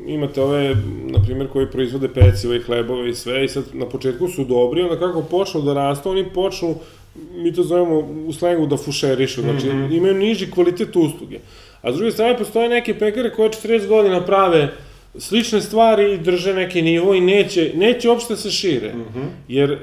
imate 0.07 0.41
ove, 0.41 0.75
na 1.03 1.23
primjer, 1.23 1.47
koji 1.49 1.71
proizvode 1.71 2.07
peciva 2.07 2.55
i 2.55 2.59
hlebove 2.59 3.09
i 3.09 3.15
sve, 3.15 3.45
i 3.45 3.47
sad 3.47 3.63
na 3.73 3.85
početku 3.85 4.27
su 4.27 4.45
dobri, 4.45 4.81
onda 4.81 4.99
kako 4.99 5.21
počnu 5.21 5.61
da 5.61 5.73
rastu, 5.73 6.09
oni 6.09 6.25
počnu 6.33 6.75
mi 7.15 7.53
to 7.53 7.63
zovemo 7.63 7.97
u 8.27 8.33
slengu 8.33 8.67
da 8.67 8.77
fušerišu, 8.77 9.41
znači 9.41 9.67
mm 9.67 9.69
-hmm. 9.69 9.97
imaju 9.97 10.13
niži 10.13 10.51
kvalitet 10.51 10.95
usluge. 10.95 11.39
A 11.81 11.91
s 11.91 11.95
druge 11.95 12.11
strane 12.11 12.37
postoje 12.37 12.69
neke 12.69 12.99
pekare 12.99 13.33
koje 13.33 13.49
40 13.49 13.87
godina 13.87 14.25
prave 14.25 14.73
slične 15.17 15.61
stvari 15.61 16.13
i 16.13 16.17
drže 16.17 16.53
neki 16.53 16.81
nivo 16.81 17.13
i 17.13 17.21
neće, 17.21 17.71
neće 17.75 18.09
uopšte 18.09 18.35
se 18.35 18.51
šire. 18.51 18.93
Mm 18.93 19.05
-hmm. 19.15 19.27
Jer 19.47 19.71
uh, 19.71 19.79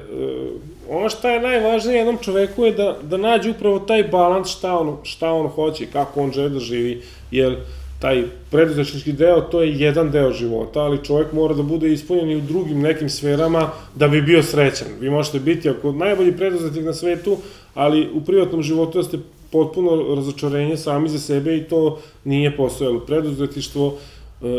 ono 0.89 1.09
što 1.09 1.29
je 1.29 1.39
najvažnije 1.39 1.97
jednom 1.97 2.17
čoveku 2.21 2.65
je 2.65 2.71
da, 2.71 2.97
da 3.03 3.17
nađe 3.17 3.49
upravo 3.49 3.79
taj 3.79 4.03
balans 4.03 4.49
šta 4.49 4.77
on, 4.79 4.97
šta 5.03 5.31
on 5.31 5.47
hoće, 5.47 5.85
kako 5.85 6.21
on 6.21 6.31
želi 6.31 6.49
da 6.49 6.59
živi, 6.59 7.01
jer 7.31 7.57
taj 8.01 8.23
preduzetnički 8.51 9.11
deo, 9.13 9.41
to 9.41 9.61
je 9.61 9.79
jedan 9.79 10.11
deo 10.11 10.31
života, 10.33 10.79
ali 10.79 11.03
čovjek 11.03 11.33
mora 11.33 11.53
da 11.53 11.63
bude 11.63 11.93
ispunjen 11.93 12.31
i 12.31 12.35
u 12.35 12.41
drugim 12.41 12.81
nekim 12.81 13.09
sferama 13.09 13.69
da 13.95 14.07
bi 14.07 14.21
bio 14.21 14.43
srećan. 14.43 14.87
Vi 14.99 15.09
možete 15.09 15.39
biti 15.39 15.69
ako 15.69 15.91
najbolji 15.91 16.37
preduzetnik 16.37 16.85
na 16.85 16.93
svetu, 16.93 17.37
ali 17.73 18.09
u 18.13 18.21
privatnom 18.21 18.63
životu 18.63 18.97
da 18.97 19.03
ste 19.03 19.17
potpuno 19.51 20.15
razočarenje 20.15 20.77
sami 20.77 21.09
za 21.09 21.19
sebe 21.19 21.57
i 21.57 21.63
to 21.63 21.99
nije 22.23 22.57
postojalo. 22.57 22.99
Preduzetništvo 22.99 23.87
uh, 23.87 23.93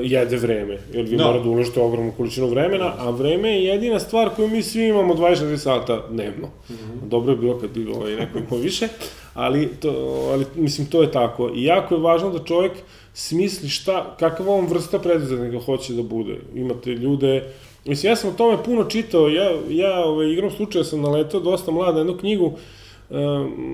jede 0.03 0.37
vreme, 0.37 0.79
jer 0.93 1.05
vi 1.05 1.17
no. 1.17 1.25
Da. 1.25 1.25
morate 1.25 1.45
da 1.45 1.51
uložite 1.51 1.81
ogromnu 1.81 2.13
količinu 2.17 2.47
vremena, 2.47 2.93
a 2.99 3.11
vreme 3.11 3.51
je 3.51 3.65
jedina 3.65 4.01
stvar 4.01 4.31
koju 4.37 4.49
mi 4.49 4.63
svi 4.63 4.89
imamo 4.89 5.15
24 5.15 5.57
sata 5.57 6.03
dnevno. 6.11 6.47
Mm 6.47 6.73
-hmm. 6.73 7.09
Dobro 7.09 7.33
je 7.33 7.39
bilo 7.39 7.59
kad 7.59 7.71
bi 7.71 7.93
ovaj, 7.93 8.17
neko 8.17 8.39
imao 8.39 8.59
više, 8.59 8.89
ali, 9.35 9.69
to, 9.81 9.91
ali 10.33 10.47
mislim 10.55 10.87
to 10.87 11.03
je 11.03 11.13
tako. 11.13 11.51
I 11.55 11.65
jako 11.65 11.95
je 11.95 12.01
važno 12.01 12.31
da 12.31 12.45
čovjek 12.45 12.73
smisli 13.14 13.68
šta, 13.68 14.16
kakva 14.18 14.55
on 14.55 14.66
vrsta 14.66 14.98
preduzetnika 14.98 15.64
hoće 15.64 15.92
da 15.92 16.03
bude. 16.03 16.37
Imate 16.55 16.90
ljude, 16.90 17.53
mislim, 17.85 18.12
ja 18.12 18.16
sam 18.16 18.31
o 18.31 18.33
tome 18.33 18.64
puno 18.64 18.85
čitao, 18.85 19.29
ja, 19.29 19.51
ja 19.70 20.05
ovaj, 20.05 20.33
igrom 20.33 20.51
slučaja 20.51 20.85
sam 20.85 21.01
naletao 21.01 21.40
dosta 21.40 21.70
mlada 21.70 21.98
jednu 21.98 22.16
knjigu, 22.16 22.46
uh, 22.46 23.18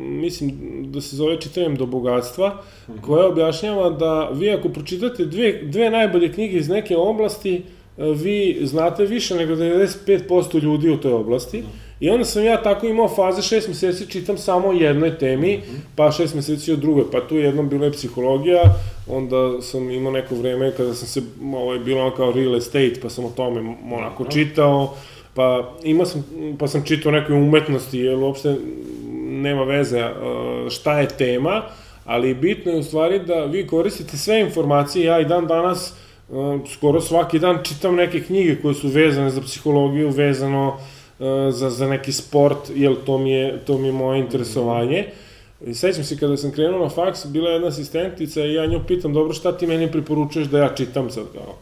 mislim 0.09 0.53
da 0.93 1.01
se 1.01 1.17
zove 1.17 1.41
Čitajem 1.41 1.77
do 1.77 1.87
bogatstva, 1.87 2.49
mhm. 2.89 2.99
-huh. 2.99 3.03
koja 3.03 3.27
objašnjava 3.27 3.91
da 3.91 4.31
vi 4.33 4.51
ako 4.51 4.69
pročitate 4.69 5.25
dve, 5.25 5.63
dve 5.63 5.91
najbolje 5.91 6.33
knjige 6.33 6.59
iz 6.59 6.69
neke 6.69 6.97
oblasti, 6.97 7.63
uh, 7.97 8.05
vi 8.17 8.59
znate 8.63 9.05
više 9.05 9.35
nego 9.35 9.55
95% 9.55 10.63
ljudi 10.63 10.91
u 10.91 11.01
toj 11.01 11.13
oblasti. 11.13 11.59
Uh 11.59 11.65
mhm. 11.65 11.88
I 12.01 12.11
onda 12.11 12.25
sam 12.25 12.45
ja 12.45 12.63
tako 12.63 12.87
imao 12.87 13.09
faze 13.09 13.43
šest 13.43 13.69
meseci, 13.69 14.07
čitam 14.07 14.39
samo 14.39 14.69
o 14.69 14.73
jednoj 14.73 15.19
temi, 15.19 15.61
pa 15.97 16.13
šest 16.13 16.35
meseci 16.35 16.73
o 16.73 16.77
drugoj, 16.77 17.05
pa 17.13 17.21
tu 17.21 17.37
jednom 17.37 17.69
bila 17.69 17.85
je 17.87 17.93
psihologija, 17.93 18.63
onda 19.09 19.63
sam 19.63 19.91
imao 19.91 20.13
neko 20.13 20.35
vreme 20.35 20.73
kada 20.77 20.95
sam 20.95 21.09
se, 21.09 21.23
ovo 21.55 21.73
je 21.73 21.81
bilo 21.81 22.11
kao 22.11 22.33
real 22.33 22.57
estate, 22.57 22.95
pa 23.03 23.11
sam 23.11 23.25
o 23.25 23.31
tome 23.37 23.77
onako 23.93 24.25
čitao, 24.25 24.95
pa 25.35 25.73
imao 25.83 26.07
sam, 26.07 26.25
pa 26.59 26.69
sam 26.69 26.85
čitao 26.85 27.13
nekoj 27.13 27.37
umetnosti, 27.37 27.99
jer 27.99 28.17
uopšte 28.17 28.57
nema 29.29 29.63
veze 29.63 30.05
šta 30.71 31.01
je 31.01 31.09
tema, 31.09 31.63
ali 32.05 32.35
bitno 32.35 32.73
je 32.73 32.79
u 32.79 32.83
stvari 32.83 33.19
da 33.19 33.45
vi 33.45 33.67
koristite 33.67 34.17
sve 34.17 34.41
informacije, 34.41 35.05
ja 35.05 35.21
i 35.21 35.25
dan 35.25 35.47
danas 35.47 35.95
skoro 36.73 37.01
svaki 37.01 37.39
dan 37.39 37.59
čitam 37.63 37.95
neke 37.95 38.21
knjige 38.21 38.57
koje 38.63 38.75
su 38.75 38.89
vezane 38.89 39.31
za 39.31 39.41
psihologiju, 39.41 40.11
vezano 40.11 40.79
za, 41.51 41.71
za 41.71 41.89
neki 41.89 42.13
sport, 42.13 42.59
jer 42.75 42.95
to 43.07 43.19
mi 43.19 43.31
je, 43.33 43.59
to 43.67 43.79
mi 43.79 43.87
je 43.87 43.93
moje 43.93 44.21
interesovanje. 44.21 45.07
I 45.67 45.75
sećam 45.75 46.05
se 46.05 46.19
kada 46.19 46.37
sam 46.37 46.53
krenuo 46.53 46.79
na 46.79 46.89
faks, 46.89 47.27
bila 47.27 47.49
je 47.51 47.55
jedna 47.55 47.69
asistentica 47.69 48.45
i 48.45 48.55
ja 48.55 48.67
nju 48.67 48.81
pitam, 48.87 49.13
dobro, 49.13 49.33
šta 49.33 49.53
ti 49.53 49.67
meni 49.67 49.93
preporučuješ 49.93 50.49
da 50.49 50.59
ja 50.59 50.75
čitam 50.75 51.11
sad, 51.11 51.25
kao? 51.33 51.55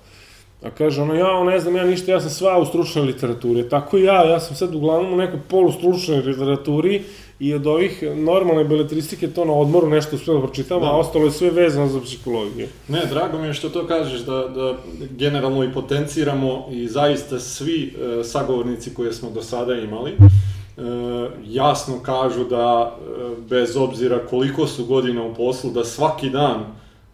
A 0.63 0.71
kaže 0.71 1.03
ono, 1.03 1.15
ja 1.15 1.45
ne 1.45 1.61
znam, 1.61 1.77
ja 1.77 1.85
ništa, 1.85 2.13
ja 2.13 2.21
sam 2.21 2.31
sva 2.31 2.59
u 2.59 2.65
stručnoj 2.65 3.05
literaturi. 3.05 3.69
Tako 3.69 3.99
i 3.99 4.03
ja, 4.03 4.25
ja 4.25 4.41
sam 4.41 4.57
sad 4.57 4.75
uglavnom 4.75 5.13
u 5.13 5.17
nekoj 5.17 5.39
polustručnoj 5.49 6.19
literaturi 6.19 7.03
i 7.39 7.55
od 7.55 7.67
ovih 7.67 8.03
normalne 8.17 8.65
beletristike 8.65 9.29
to 9.31 9.45
na 9.45 9.53
odmoru 9.53 9.91
nešto 9.91 10.17
uspio 10.17 10.35
da 10.35 10.41
pročitam, 10.41 10.81
da. 10.81 10.87
a 10.87 10.97
ostalo 10.97 11.25
je 11.25 11.31
sve 11.31 11.51
vezano 11.51 11.89
za 11.89 12.01
psihologiju. 12.01 12.69
Ne, 12.89 13.03
drago 13.11 13.39
mi 13.39 13.47
je 13.47 13.55
što 13.55 13.69
to 13.69 13.87
kažeš, 13.87 14.21
da, 14.21 14.33
da 14.33 14.77
generalno 15.11 15.65
i 15.65 15.73
potenciramo 15.73 16.69
i 16.71 16.89
zaista 16.89 17.41
svi 17.41 17.95
e, 18.21 18.25
sagovornici 18.25 18.95
koje 18.95 19.13
smo 19.13 19.31
do 19.31 19.43
sada 19.43 19.75
imali, 19.75 20.11
e, 20.11 20.17
jasno 21.45 21.95
kažu 22.03 22.45
da 22.45 22.97
e, 22.97 23.11
bez 23.49 23.77
obzira 23.77 24.19
koliko 24.31 24.67
su 24.67 24.85
godina 24.85 25.23
u 25.23 25.35
poslu, 25.35 25.71
da 25.71 25.85
svaki 25.85 26.31
dan 26.31 26.65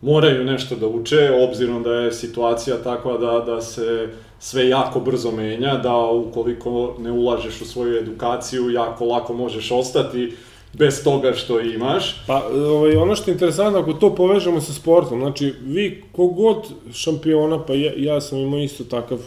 moraju 0.01 0.45
nešto 0.45 0.77
da 0.77 0.87
uče, 0.87 1.31
obzirom 1.49 1.83
da 1.83 1.95
je 1.95 2.13
situacija 2.13 2.77
takva 2.77 3.19
da, 3.19 3.53
da 3.53 3.61
se 3.61 4.09
sve 4.43 4.69
jako 4.69 5.01
brzo 5.01 5.31
menja, 5.31 5.77
da 5.77 5.97
ukoliko 5.97 6.97
ne 6.99 7.13
ulažeš 7.13 7.61
u 7.61 7.65
svoju 7.65 7.99
edukaciju, 7.99 8.71
jako 8.71 9.05
lako 9.05 9.35
možeš 9.35 9.71
ostati 9.71 10.33
bez 10.73 11.05
toga 11.05 11.33
što 11.35 11.61
imaš. 11.61 12.25
Pa, 12.27 12.43
ovaj, 12.55 12.97
ono 12.97 13.15
što 13.15 13.31
je 13.31 13.33
interesantno, 13.33 13.81
ako 13.81 13.93
to 13.93 14.15
povežemo 14.15 14.61
sa 14.61 14.73
sportom, 14.73 15.21
znači, 15.21 15.55
vi 15.65 16.05
kogod 16.13 16.67
šampiona, 16.93 17.65
pa 17.67 17.75
ja, 17.75 17.93
ja 17.97 18.21
sam 18.21 18.39
imao 18.39 18.61
isto 18.61 18.85
takav, 18.85 19.19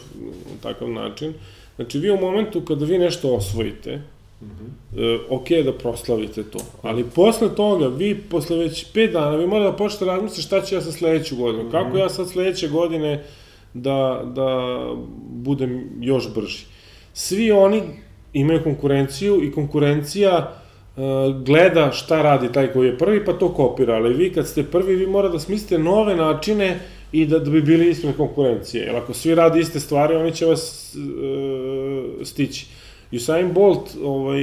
takav 0.63 0.89
način, 0.89 1.33
znači, 1.75 1.99
vi 1.99 2.11
u 2.11 2.17
momentu 2.17 2.61
kada 2.61 2.85
vi 2.85 2.97
nešto 2.97 3.35
osvojite, 3.35 4.01
Mm 4.41 4.45
-hmm. 4.45 5.15
e, 5.15 5.19
ok 5.29 5.65
da 5.65 5.73
proslavite 5.73 6.43
to, 6.43 6.59
ali 6.81 7.03
posle 7.03 7.55
toga, 7.55 7.87
vi 7.87 8.19
posle 8.29 8.57
već 8.57 8.85
5 8.93 9.11
dana, 9.11 9.35
vi 9.35 9.47
morate 9.47 9.71
da 9.71 9.77
počnete 9.77 10.05
razmisliti 10.05 10.41
šta 10.41 10.61
će 10.61 10.75
ja 10.75 10.81
sa 10.81 10.91
sledeću 10.91 11.35
godinu, 11.35 11.63
mm 11.63 11.67
-hmm. 11.67 11.71
kako 11.71 11.97
ja 11.97 12.09
sad 12.09 12.29
sledeće 12.29 12.67
godine 12.67 13.23
da, 13.75 14.21
da 14.35 14.79
budem 15.29 15.89
još 15.99 16.33
brži. 16.33 16.65
Svi 17.13 17.51
oni 17.51 17.81
imaju 18.33 18.63
konkurenciju 18.63 19.43
i 19.43 19.51
konkurencija 19.51 20.51
uh, 20.95 21.03
gleda 21.45 21.91
šta 21.91 22.21
radi 22.21 22.51
taj 22.51 22.73
koji 22.73 22.87
je 22.87 22.97
prvi, 22.97 23.25
pa 23.25 23.33
to 23.33 23.53
kopira, 23.53 23.95
ali 23.95 24.13
vi 24.13 24.33
kad 24.33 24.47
ste 24.47 24.63
prvi, 24.63 24.95
vi 24.95 25.07
mora 25.07 25.29
da 25.29 25.39
smislite 25.39 25.77
nove 25.77 26.15
načine 26.15 26.79
i 27.11 27.25
da, 27.25 27.39
da 27.39 27.51
bi 27.51 27.61
bili 27.61 27.89
ispred 27.89 28.17
konkurencije, 28.17 28.85
jer 28.85 28.95
ako 28.95 29.13
svi 29.13 29.35
radi 29.35 29.59
iste 29.59 29.79
stvari, 29.79 30.15
oni 30.15 30.31
će 30.31 30.45
vas 30.45 30.95
uh, 30.95 32.25
stići. 32.25 32.65
Usain 33.15 33.53
Bolt 33.53 33.89
ovaj, 34.03 34.41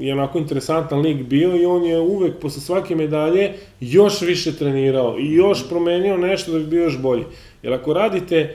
je 0.00 0.12
onako 0.12 0.38
interesantan 0.38 1.00
lik 1.00 1.22
bio 1.22 1.56
i 1.56 1.66
on 1.66 1.84
je 1.84 2.00
uvek 2.00 2.38
posle 2.40 2.62
svake 2.62 2.96
medalje 2.96 3.52
još 3.80 4.20
više 4.20 4.56
trenirao 4.56 5.18
i 5.18 5.34
još 5.34 5.68
promenio 5.68 6.16
nešto 6.16 6.52
da 6.52 6.58
bi 6.58 6.66
bio 6.66 6.82
još 6.82 6.98
bolji. 6.98 7.24
Jer 7.62 7.72
ako 7.72 7.92
radite 7.92 8.54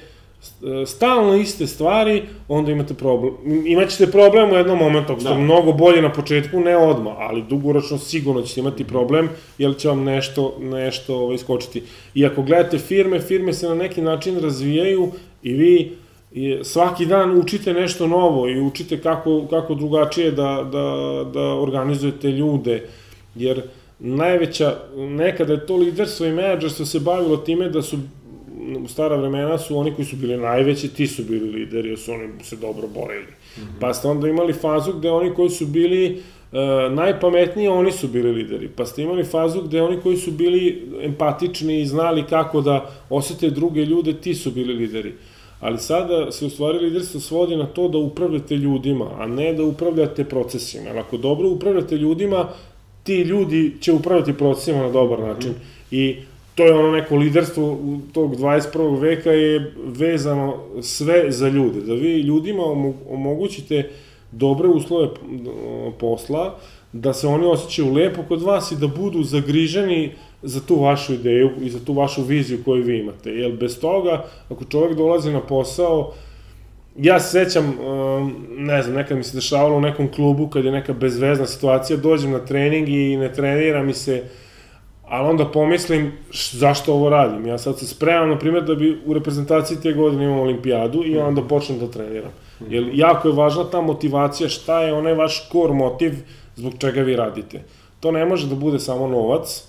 stalno 0.85 1.35
iste 1.35 1.67
stvari, 1.67 2.23
onda 2.47 2.71
imate 2.71 2.93
problem. 2.93 3.33
Imaćete 3.65 4.11
problem 4.11 4.51
u 4.51 4.55
jednom 4.55 4.77
momentu, 4.77 5.11
ako 5.11 5.21
ste 5.21 5.29
da. 5.29 5.37
mnogo 5.37 5.71
bolje 5.71 6.01
na 6.01 6.13
početku, 6.13 6.59
ne 6.59 6.77
odmah, 6.77 7.13
ali 7.19 7.43
dugoročno 7.49 7.97
sigurno 7.97 8.41
ćete 8.41 8.59
imati 8.59 8.83
problem, 8.83 9.29
jer 9.57 9.77
će 9.77 9.87
vam 9.87 10.03
nešto, 10.03 10.57
nešto 10.59 11.15
ovaj, 11.15 11.37
skočiti. 11.37 11.83
I 12.13 12.25
ako 12.25 12.41
gledate 12.41 12.77
firme, 12.77 13.19
firme 13.19 13.53
se 13.53 13.67
na 13.67 13.75
neki 13.75 14.01
način 14.01 14.39
razvijaju 14.39 15.11
i 15.43 15.53
vi 15.53 15.97
i 16.33 16.59
svaki 16.63 17.05
dan 17.05 17.39
učite 17.39 17.73
nešto 17.73 18.07
novo 18.07 18.49
i 18.49 18.61
učite 18.61 19.01
kako, 19.01 19.47
kako 19.49 19.75
drugačije 19.75 20.31
da, 20.31 20.67
da, 20.71 21.23
da 21.33 21.41
organizujete 21.41 22.31
ljude, 22.31 22.87
jer 23.35 23.61
najveća, 23.99 24.75
nekada 24.95 25.53
je 25.53 25.65
to 25.65 25.75
liderstvo 25.75 26.25
i 26.25 26.31
menadžerstvo 26.31 26.85
se 26.85 26.99
bavilo 26.99 27.37
time 27.37 27.69
da 27.69 27.81
su 27.81 27.97
u 28.83 28.87
stara 28.87 29.15
vremena 29.15 29.57
su 29.57 29.77
oni 29.77 29.93
koji 29.95 30.05
su 30.05 30.15
bili 30.15 30.37
najveći, 30.37 30.87
ti 30.87 31.07
su 31.07 31.23
bili 31.23 31.49
lideri, 31.49 31.89
jer 31.89 31.99
su 31.99 32.11
oni 32.11 32.27
se 32.43 32.55
dobro 32.55 32.87
borili. 32.87 33.25
Mm 33.57 33.61
-hmm. 33.61 33.79
Pa 33.79 33.93
ste 33.93 34.07
onda 34.07 34.27
imali 34.27 34.53
fazu 34.53 34.93
gde 34.93 35.11
oni 35.11 35.33
koji 35.33 35.49
su 35.49 35.65
bili 35.65 36.21
uh, 36.51 36.93
najpametniji, 36.93 37.67
oni 37.67 37.91
su 37.91 38.07
bili 38.07 38.31
lideri. 38.31 38.69
Pa 38.75 38.85
ste 38.85 39.03
imali 39.03 39.23
fazu 39.23 39.61
gde 39.61 39.81
oni 39.81 40.01
koji 40.01 40.17
su 40.17 40.31
bili 40.31 40.87
empatični 41.01 41.81
i 41.81 41.85
znali 41.85 42.23
kako 42.29 42.61
da 42.61 42.91
osete 43.09 43.49
druge 43.49 43.85
ljude, 43.85 44.13
ti 44.13 44.35
su 44.35 44.51
bili 44.51 44.73
lideri. 44.73 45.13
Ali 45.61 45.77
sada 45.77 46.31
se 46.31 46.45
u 46.45 46.49
stvari 46.49 46.79
liderstvo 46.79 47.19
svodi 47.19 47.55
na 47.55 47.65
to 47.65 47.87
da 47.87 47.97
upravljate 47.97 48.55
ljudima, 48.55 49.09
a 49.19 49.27
ne 49.27 49.53
da 49.53 49.63
upravljate 49.63 50.23
procesima. 50.23 50.87
Jer 50.87 50.97
ako 50.97 51.17
dobro 51.17 51.49
upravljate 51.49 51.97
ljudima, 51.97 52.47
ti 53.03 53.21
ljudi 53.21 53.75
će 53.81 53.93
upravljati 53.93 54.33
procesima 54.33 54.81
na 54.81 54.89
dobar 54.89 55.19
način. 55.19 55.51
Mm. 55.51 55.55
I 55.91 56.15
to 56.55 56.65
je 56.65 56.73
ono 56.73 56.91
neko 56.91 57.15
liderstvo 57.15 57.79
tog 58.13 58.35
21. 58.35 58.99
veka 58.99 59.31
je 59.31 59.73
vezano 59.85 60.57
sve 60.81 61.31
za 61.31 61.47
ljude, 61.47 61.81
da 61.81 61.93
vi 61.93 62.19
ljudima 62.21 62.63
omogućite 63.09 63.89
dobre 64.31 64.67
uslove 64.67 65.09
posla, 65.99 66.57
da 66.93 67.13
se 67.13 67.27
oni 67.27 67.45
osjećaju 67.45 67.93
lepo 67.93 68.23
kod 68.27 68.41
vas 68.41 68.71
i 68.71 68.75
da 68.75 68.87
budu 68.87 69.23
zagriženi 69.23 70.11
za 70.43 70.61
tu 70.61 70.75
vašu 70.75 71.13
ideju 71.13 71.49
i 71.61 71.69
za 71.69 71.85
tu 71.85 71.93
vašu 71.93 72.23
viziju 72.23 72.63
koju 72.65 72.83
vi 72.83 72.99
imate. 72.99 73.29
Jer 73.29 73.51
bez 73.51 73.79
toga, 73.79 74.25
ako 74.49 74.65
čovjek 74.65 74.97
dolazi 74.97 75.31
na 75.31 75.41
posao, 75.41 76.13
ja 76.97 77.19
se 77.19 77.45
sećam, 77.45 77.65
um, 77.79 78.35
ne 78.57 78.81
znam, 78.81 78.95
nekad 78.95 79.17
mi 79.17 79.23
se 79.23 79.37
dešavalo 79.37 79.77
u 79.77 79.81
nekom 79.81 80.11
klubu 80.11 80.47
kad 80.47 80.65
je 80.65 80.71
neka 80.71 80.93
bezvezna 80.93 81.45
situacija, 81.45 81.97
dođem 81.97 82.31
na 82.31 82.39
trening 82.39 82.89
i 82.89 83.17
ne 83.17 83.33
trenira 83.33 83.83
mi 83.83 83.93
se 83.93 84.23
ali 85.11 85.29
onda 85.29 85.45
pomislim 85.45 86.11
zašto 86.51 86.93
ovo 86.93 87.09
radim. 87.09 87.47
Ja 87.47 87.57
sad 87.57 87.79
se 87.79 87.87
spremam, 87.87 88.29
na 88.29 88.37
primjer, 88.37 88.63
da 88.63 88.75
bi 88.75 89.01
u 89.05 89.13
reprezentaciji 89.13 89.77
te 89.83 89.93
godine 89.93 90.25
imao 90.25 90.41
olimpijadu 90.41 91.03
i 91.05 91.17
onda 91.17 91.41
počnem 91.41 91.79
da 91.79 91.87
treniram. 91.87 92.31
Jer 92.69 92.89
jako 92.93 93.27
je 93.27 93.33
važna 93.33 93.63
ta 93.63 93.81
motivacija, 93.81 94.49
šta 94.49 94.81
je 94.81 94.93
onaj 94.93 95.13
vaš 95.13 95.49
core 95.51 95.73
motiv 95.73 96.13
zbog 96.55 96.73
čega 96.77 97.01
vi 97.01 97.15
radite. 97.15 97.63
To 97.99 98.11
ne 98.11 98.25
može 98.25 98.47
da 98.47 98.55
bude 98.55 98.79
samo 98.79 99.07
novac, 99.07 99.67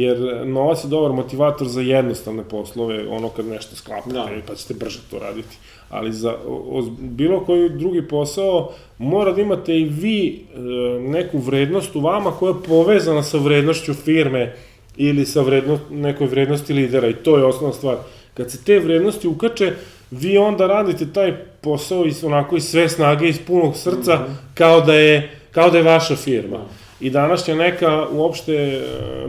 jer 0.00 0.46
novac 0.46 0.84
je 0.84 0.88
dobar 0.88 1.12
motivator 1.12 1.68
za 1.68 1.80
jednostavne 1.80 2.44
poslove, 2.48 3.08
ono 3.08 3.28
kad 3.28 3.46
nešto 3.46 3.76
sklapate, 3.76 4.12
da. 4.12 4.28
pa 4.46 4.54
ćete 4.54 4.74
brže 4.74 4.98
to 5.10 5.18
raditi. 5.18 5.56
Ali 5.88 6.12
za 6.12 6.34
o, 6.48 6.82
bilo 6.98 7.44
koji 7.44 7.68
drugi 7.68 8.08
posao 8.08 8.72
mora 8.98 9.32
da 9.32 9.40
imate 9.40 9.78
i 9.78 9.84
vi 9.84 10.28
e, 10.28 10.58
neku 11.00 11.38
vrednost 11.38 11.96
u 11.96 12.00
vama 12.00 12.30
koja 12.30 12.50
je 12.50 12.62
povezana 12.68 13.22
sa 13.22 13.38
vrednošću 13.38 13.94
firme 13.94 14.54
ili 14.96 15.26
sa 15.26 15.40
vredno, 15.40 15.78
nekoj 15.90 16.26
vrednosti 16.26 16.72
lidera 16.72 17.08
i 17.08 17.14
to 17.14 17.38
je 17.38 17.44
osnovna 17.44 17.74
stvar. 17.74 17.96
Kad 18.34 18.50
se 18.50 18.64
te 18.64 18.78
vrednosti 18.78 19.28
ukače, 19.28 19.72
vi 20.10 20.38
onda 20.38 20.66
radite 20.66 21.12
taj 21.12 21.36
posao 21.60 22.04
iz, 22.04 22.24
onako 22.24 22.56
iz 22.56 22.64
sve 22.64 22.88
snage, 22.88 23.28
iz 23.28 23.38
punog 23.46 23.76
srca, 23.76 24.16
mm 24.16 24.18
-hmm. 24.18 24.34
kao, 24.54 24.80
da 24.80 24.94
je, 24.94 25.30
kao 25.50 25.70
da 25.70 25.78
je 25.78 25.84
vaša 25.84 26.16
firma. 26.16 26.58
Mm 26.58 26.85
I 27.00 27.10
današnja 27.10 27.54
neka 27.54 28.06
uopšte 28.12 28.52
e, 28.52 28.82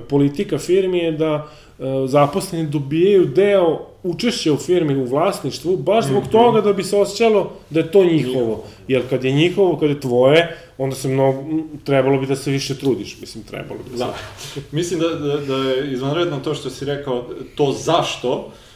politika 0.09 0.57
firmi 0.57 0.97
je 0.97 1.11
da 1.11 1.47
e, 1.79 1.83
zaposleni 2.07 2.67
dobijaju 2.67 3.25
deo 3.25 3.79
učešća 4.03 4.53
u 4.53 4.57
firmi 4.57 4.95
u 4.95 5.05
vlasništvu, 5.05 5.77
baš 5.77 6.05
zbog 6.05 6.23
mm 6.23 6.27
-hmm. 6.27 6.31
toga 6.31 6.61
da 6.61 6.73
bi 6.73 6.83
se 6.83 6.97
osjećalo 6.97 7.51
da 7.69 7.79
je 7.79 7.91
to 7.91 8.03
njihovo. 8.03 8.63
Jer 8.87 9.09
kad 9.09 9.23
je 9.23 9.31
njihovo, 9.31 9.77
kad 9.77 9.89
je 9.89 9.99
tvoje, 9.99 10.57
onda 10.77 10.95
se 10.95 11.07
mnogo, 11.07 11.43
trebalo 11.83 12.19
bi 12.19 12.25
da 12.25 12.35
se 12.35 12.51
više 12.51 12.77
trudiš, 12.77 13.17
mislim, 13.21 13.43
trebalo 13.43 13.79
bi 13.83 13.97
da, 13.97 14.05
da. 14.05 14.13
mislim 14.71 14.99
da, 14.99 15.09
da, 15.09 15.37
da 15.37 15.55
je 15.55 15.93
izvanredno 15.93 16.39
to 16.39 16.53
što 16.53 16.69
si 16.69 16.85
rekao, 16.85 17.25
to 17.55 17.71
zašto, 17.71 18.51
E, 18.51 18.66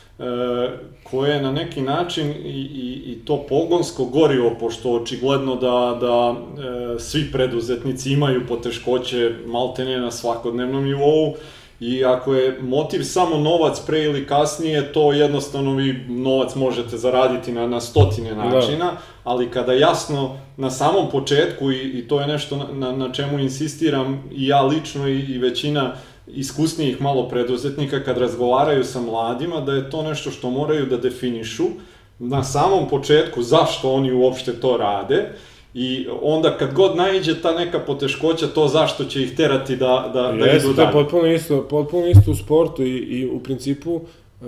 koje 1.03 1.41
na 1.41 1.51
neki 1.51 1.81
način 1.81 2.31
i, 2.31 2.69
i, 2.73 3.11
i 3.11 3.25
to 3.25 3.45
pogonsko 3.49 4.05
gorivo, 4.05 4.55
pošto 4.59 4.91
očigledno 4.91 5.55
da, 5.55 5.97
da 6.01 6.35
e, 6.35 6.99
svi 6.99 7.31
preduzetnici 7.31 8.13
imaju 8.13 8.47
poteškoće 8.47 9.31
maltene 9.45 9.99
na 9.99 10.11
svakodnevnom 10.11 10.83
nivou, 10.83 11.33
I 11.81 12.05
ako 12.05 12.33
je 12.33 12.59
motiv 12.61 13.03
samo 13.03 13.37
novac 13.37 13.79
pre 13.87 14.03
ili 14.03 14.27
kasnije, 14.27 14.93
to 14.93 15.11
jednostavno 15.13 15.73
vi 15.75 16.05
novac 16.07 16.55
možete 16.55 16.97
zaraditi 16.97 17.51
na, 17.51 17.67
na 17.67 17.79
stotine 17.81 18.33
da. 18.35 18.43
načina, 18.43 18.85
da. 18.85 18.97
ali 19.23 19.49
kada 19.49 19.73
jasno 19.73 20.37
na 20.57 20.69
samom 20.69 21.09
početku, 21.11 21.71
i, 21.71 21.99
i 21.99 22.07
to 22.07 22.19
je 22.21 22.27
nešto 22.27 22.57
na, 22.57 22.65
na, 22.73 22.91
na 22.97 23.13
čemu 23.13 23.39
insistiram 23.39 24.23
i 24.31 24.47
ja 24.47 24.61
lično 24.61 25.07
i, 25.07 25.19
i 25.19 25.37
većina 25.37 25.95
iskusnijih 26.33 27.01
malo 27.01 27.29
preduzetnika 27.29 28.03
kad 28.03 28.17
razgovaraju 28.17 28.83
sa 28.83 29.01
mladima, 29.01 29.61
da 29.61 29.73
je 29.73 29.89
to 29.89 30.03
nešto 30.03 30.31
što 30.31 30.49
moraju 30.49 30.85
da 30.85 30.97
definišu 30.97 31.65
na 32.19 32.43
samom 32.43 32.89
početku 32.89 33.43
zašto 33.43 33.91
oni 33.93 34.11
uopšte 34.11 34.53
to 34.53 34.77
rade, 34.77 35.33
I 35.73 36.07
onda 36.21 36.57
kad 36.57 36.73
god 36.73 36.95
najđe 36.95 37.41
ta 37.41 37.51
neka 37.55 37.79
poteškoća, 37.79 38.47
to 38.47 38.67
zašto 38.67 39.05
će 39.05 39.23
ih 39.23 39.35
terati 39.35 39.75
da, 39.75 40.11
da, 40.13 40.21
da 40.21 40.51
idu 40.51 40.73
dalje. 40.73 40.91
potpuno 40.91 41.27
isto, 41.27 41.67
potpuno 41.69 42.07
isto 42.07 42.31
u 42.31 42.35
sportu 42.35 42.83
i, 42.83 42.97
i 42.97 43.27
u 43.27 43.39
principu 43.39 44.01
e, 44.41 44.45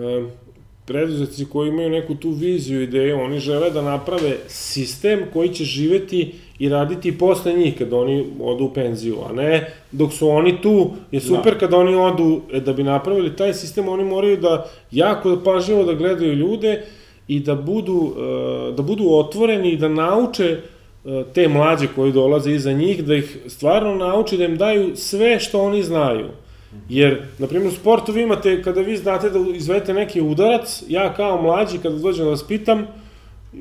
preduzetnici 0.86 1.46
koji 1.46 1.70
imaju 1.70 1.90
neku 1.90 2.16
tu 2.16 2.30
viziju, 2.30 2.82
ideju, 2.82 3.20
oni 3.20 3.40
žele 3.40 3.70
da 3.70 3.82
naprave 3.82 4.38
sistem 4.48 5.26
koji 5.34 5.50
će 5.50 5.64
živeti 5.64 6.36
i 6.64 6.70
raditi 6.70 7.18
posle 7.18 7.54
njih 7.54 7.78
kad 7.78 7.94
oni 7.94 8.26
odu 8.42 8.66
u 8.66 8.74
penziju, 8.74 9.18
a 9.30 9.34
ne 9.34 9.74
dok 9.92 10.14
su 10.14 10.30
oni 10.30 10.62
tu, 10.62 10.92
je 11.12 11.20
da. 11.20 11.26
super 11.26 11.54
da. 11.54 11.60
kad 11.60 11.74
oni 11.74 11.96
odu, 11.96 12.42
e, 12.54 12.60
da 12.60 12.74
bi 12.74 12.84
napravili 12.84 13.36
taj 13.36 13.54
sistem, 13.54 13.88
oni 13.88 14.04
moraju 14.04 14.38
da 14.38 14.66
jako 14.92 15.42
pažljivo 15.46 15.84
da 15.84 15.94
gledaju 15.94 16.34
ljude 16.34 16.84
i 17.28 17.40
da 17.40 17.56
budu, 17.56 18.14
e, 18.18 18.72
da 18.72 18.84
budu 18.84 19.10
otvoreni 19.10 19.72
i 19.72 19.78
da 19.78 19.88
nauče 19.88 20.58
E, 21.06 21.24
te 21.34 21.48
mlađe 21.48 21.88
koji 21.96 22.12
dolaze 22.12 22.52
iza 22.52 22.72
njih, 22.72 23.04
da 23.04 23.16
ih 23.16 23.38
stvarno 23.48 23.96
nauči 23.96 24.38
da 24.38 24.46
im 24.46 24.58
daju 24.58 24.96
sve 24.96 25.40
što 25.40 25.62
oni 25.62 25.84
znaju. 25.84 26.28
Jer, 26.90 27.22
na 27.38 27.48
primjer, 27.48 27.72
u 27.72 27.76
sportu 27.76 28.12
vi 28.12 28.22
imate, 28.22 28.62
kada 28.64 28.82
vi 28.82 28.98
znate 28.98 29.30
da 29.30 29.40
izvedete 29.56 29.94
neki 29.94 30.22
udarac, 30.22 30.84
ja 30.88 31.14
kao 31.14 31.42
mlađi, 31.42 31.78
kada 31.78 31.98
dođem 31.98 32.26
da 32.26 32.30
vas 32.30 32.48
pitam, 32.48 32.88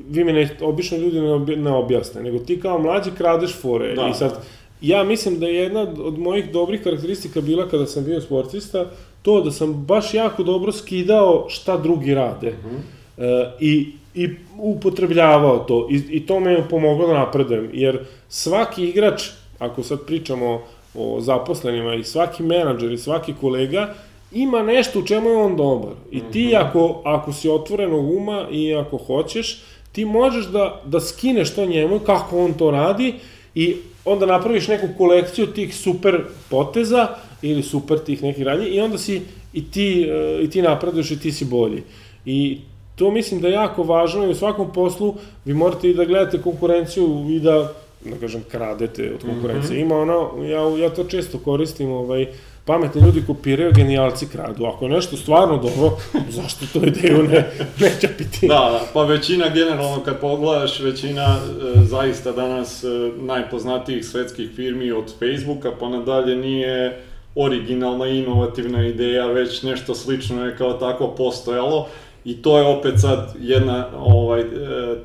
vi 0.09 0.23
mi 0.23 0.33
ne, 0.33 0.57
obično 0.61 0.97
ljudi 0.97 1.21
ne, 1.21 1.55
ne 1.55 1.71
objasne, 1.71 2.23
nego 2.23 2.39
ti 2.39 2.59
kao 2.59 2.79
mlađi 2.79 3.11
kradeš 3.17 3.61
fore. 3.61 3.95
Da. 3.95 4.07
I 4.07 4.13
sad, 4.13 4.45
ja 4.81 5.03
mislim 5.03 5.39
da 5.39 5.47
je 5.47 5.55
jedna 5.55 5.81
od 5.81 6.19
mojih 6.19 6.51
dobrih 6.51 6.83
karakteristika 6.83 7.41
bila 7.41 7.69
kada 7.69 7.85
sam 7.85 8.03
bio 8.05 8.21
sportista, 8.21 8.85
to 9.21 9.41
da 9.41 9.51
sam 9.51 9.73
baš 9.85 10.13
jako 10.13 10.43
dobro 10.43 10.71
skidao 10.71 11.45
šta 11.49 11.77
drugi 11.77 12.13
rade. 12.13 12.47
Uh 12.47 12.71
-huh. 12.71 12.79
e, 13.17 13.51
I 13.59 13.91
i 14.15 14.29
upotrebljavao 14.57 15.59
to 15.59 15.87
i, 15.91 16.01
i 16.09 16.25
to 16.25 16.39
me 16.39 16.51
je 16.51 16.63
pomoglo 16.69 17.07
da 17.07 17.13
napredujem, 17.13 17.69
jer 17.73 17.99
svaki 18.29 18.83
igrač, 18.83 19.23
ako 19.59 19.83
sad 19.83 20.05
pričamo 20.05 20.61
o 20.95 21.21
zaposlenima 21.21 21.95
i 21.95 22.03
svaki 22.03 22.43
menadžer 22.43 22.91
i 22.91 22.97
svaki 22.97 23.33
kolega 23.41 23.93
ima 24.31 24.63
nešto 24.63 24.99
u 24.99 25.05
čemu 25.05 25.29
je 25.29 25.35
on 25.35 25.55
dobar. 25.55 25.91
I 26.11 26.21
ti 26.31 26.45
Mhm. 26.45 26.55
ako, 26.55 27.01
ako 27.05 27.33
si 27.33 27.49
otvorenog 27.49 28.11
uma 28.11 28.47
i 28.51 28.75
ako 28.75 28.97
hoćeš, 28.97 29.61
ti 29.93 30.05
možeš 30.05 30.45
da, 30.45 30.81
da 30.85 30.99
skineš 30.99 31.55
to 31.55 31.65
njemu, 31.65 31.99
kako 31.99 32.45
on 32.45 32.53
to 32.53 32.71
radi 32.71 33.13
i 33.55 33.75
onda 34.05 34.25
napraviš 34.25 34.67
neku 34.67 34.87
kolekciju 34.97 35.47
tih 35.47 35.75
super 35.75 36.21
poteza 36.49 37.07
ili 37.41 37.63
super 37.63 37.99
tih 37.99 38.23
nekih 38.23 38.43
radnji 38.43 38.67
i 38.67 38.79
onda 38.79 38.97
si 38.97 39.21
i 39.53 39.71
ti, 39.71 40.09
e, 40.09 40.43
i 40.43 40.49
ti 40.49 40.61
napreduješ 40.61 41.11
i 41.11 41.19
ti 41.19 41.31
si 41.31 41.45
bolji. 41.45 41.83
I 42.25 42.59
to 42.95 43.11
mislim 43.11 43.41
da 43.41 43.47
je 43.47 43.53
jako 43.53 43.83
važno 43.83 44.25
i 44.25 44.29
u 44.29 44.35
svakom 44.35 44.73
poslu 44.73 45.15
vi 45.45 45.53
morate 45.53 45.89
i 45.89 45.93
da 45.93 46.05
gledate 46.05 46.41
konkurenciju 46.41 47.27
i 47.29 47.39
da, 47.39 47.73
da 48.05 48.17
kažem, 48.19 48.43
kradete 48.51 49.13
od 49.13 49.21
konkurencije. 49.21 49.79
Ima 49.79 49.95
ono, 49.97 50.43
ja, 50.43 50.83
ja 50.83 50.89
to 50.89 51.03
često 51.03 51.37
koristim, 51.37 51.91
ovaj, 51.91 52.27
pametni 52.65 53.01
ljudi 53.01 53.23
kopiraju, 53.27 53.71
genijalci 53.71 54.27
kradu. 54.27 54.65
Ako 54.65 54.85
je 54.85 54.91
nešto 54.91 55.17
stvarno 55.17 55.57
dobro, 55.57 55.97
zašto 56.39 56.65
to 56.73 56.85
ideju 56.85 57.23
ne, 57.23 57.51
ne 57.79 57.91
čapiti? 58.01 58.47
Da, 58.47 58.69
da, 58.71 58.81
pa 58.93 59.03
većina 59.03 59.49
generalno 59.49 60.01
kad 60.05 60.19
pogledaš, 60.19 60.79
većina 60.79 61.23
e, 61.23 61.85
zaista 61.85 62.31
danas 62.31 62.83
e, 62.83 62.87
najpoznatijih 63.17 64.05
svetskih 64.05 64.49
firmi 64.55 64.91
od 64.91 65.13
Facebooka 65.19 65.71
pa 65.79 65.89
nadalje 65.89 66.35
nije 66.35 67.03
originalna 67.35 68.07
inovativna 68.07 68.87
ideja, 68.87 69.25
već 69.25 69.63
nešto 69.63 69.95
slično 69.95 70.45
je 70.45 70.57
kao 70.57 70.73
tako 70.73 71.07
postojalo 71.07 71.87
i 72.25 72.41
to 72.41 72.57
je 72.57 72.65
opet 72.65 72.93
sad 72.97 73.35
jedna 73.39 73.87
ovaj 73.99 74.41
e, 74.41 74.45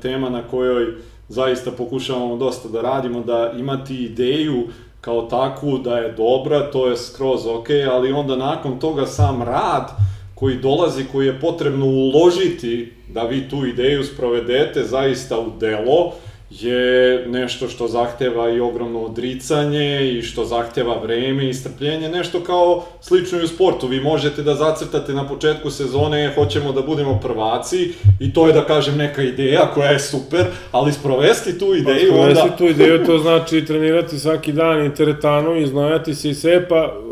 tema 0.01 0.29
na 0.29 0.43
kojoj 0.43 0.93
zaista 1.29 1.71
pokušavamo 1.71 2.37
dosta 2.37 2.69
da 2.69 2.81
radimo, 2.81 3.21
da 3.21 3.53
imati 3.59 4.03
ideju 4.03 4.67
kao 5.01 5.21
takvu 5.21 5.77
da 5.77 5.97
je 5.97 6.11
dobra, 6.11 6.71
to 6.71 6.87
je 6.87 6.97
skroz 6.97 7.45
ok, 7.47 7.67
ali 7.91 8.11
onda 8.11 8.35
nakon 8.35 8.79
toga 8.79 9.05
sam 9.05 9.41
rad 9.41 9.91
koji 10.35 10.57
dolazi, 10.57 11.05
koji 11.11 11.27
je 11.27 11.39
potrebno 11.39 11.85
uložiti 11.85 12.93
da 13.07 13.23
vi 13.23 13.49
tu 13.49 13.65
ideju 13.65 14.03
sprovedete 14.03 14.83
zaista 14.83 15.39
u 15.39 15.51
delo, 15.59 16.13
je 16.49 17.25
nešto 17.27 17.67
što 17.67 17.87
zahteva 17.87 18.49
i 18.49 18.59
ogromno 18.59 18.99
odricanje 18.99 20.11
i 20.11 20.21
što 20.21 20.45
zahteva 20.45 20.99
vreme 21.03 21.49
i 21.49 21.53
strpljenje, 21.53 22.09
nešto 22.09 22.43
kao 22.43 22.85
slično 23.01 23.39
i 23.39 23.43
u 23.43 23.47
sportu. 23.47 23.87
Vi 23.87 23.99
možete 23.99 24.43
da 24.43 24.55
zacrtate 24.55 25.13
na 25.13 25.27
početku 25.27 25.69
sezone, 25.69 26.33
hoćemo 26.35 26.71
da 26.71 26.81
budemo 26.81 27.19
prvaci 27.23 27.93
i 28.19 28.33
to 28.33 28.47
je 28.47 28.53
da 28.53 28.65
kažem 28.65 28.97
neka 28.97 29.23
ideja 29.23 29.71
koja 29.73 29.91
je 29.91 29.99
super, 29.99 30.45
ali 30.71 30.93
sprovesti 30.93 31.59
tu 31.59 31.75
ideju 31.75 32.11
Pa, 32.11 32.19
onda... 32.19 32.43
onda... 32.43 32.55
tu 32.57 32.65
ideju, 32.65 33.05
to 33.05 33.17
znači 33.17 33.65
trenirati 33.65 34.19
svaki 34.19 34.51
dan 34.51 34.85
i 34.85 34.95
teretanu 34.95 35.55
i 35.55 35.67
znojati 35.67 36.15
se 36.15 36.29
i 36.29 36.33
sve, 36.33 36.67
pa 36.67 36.95
uh, 37.05 37.08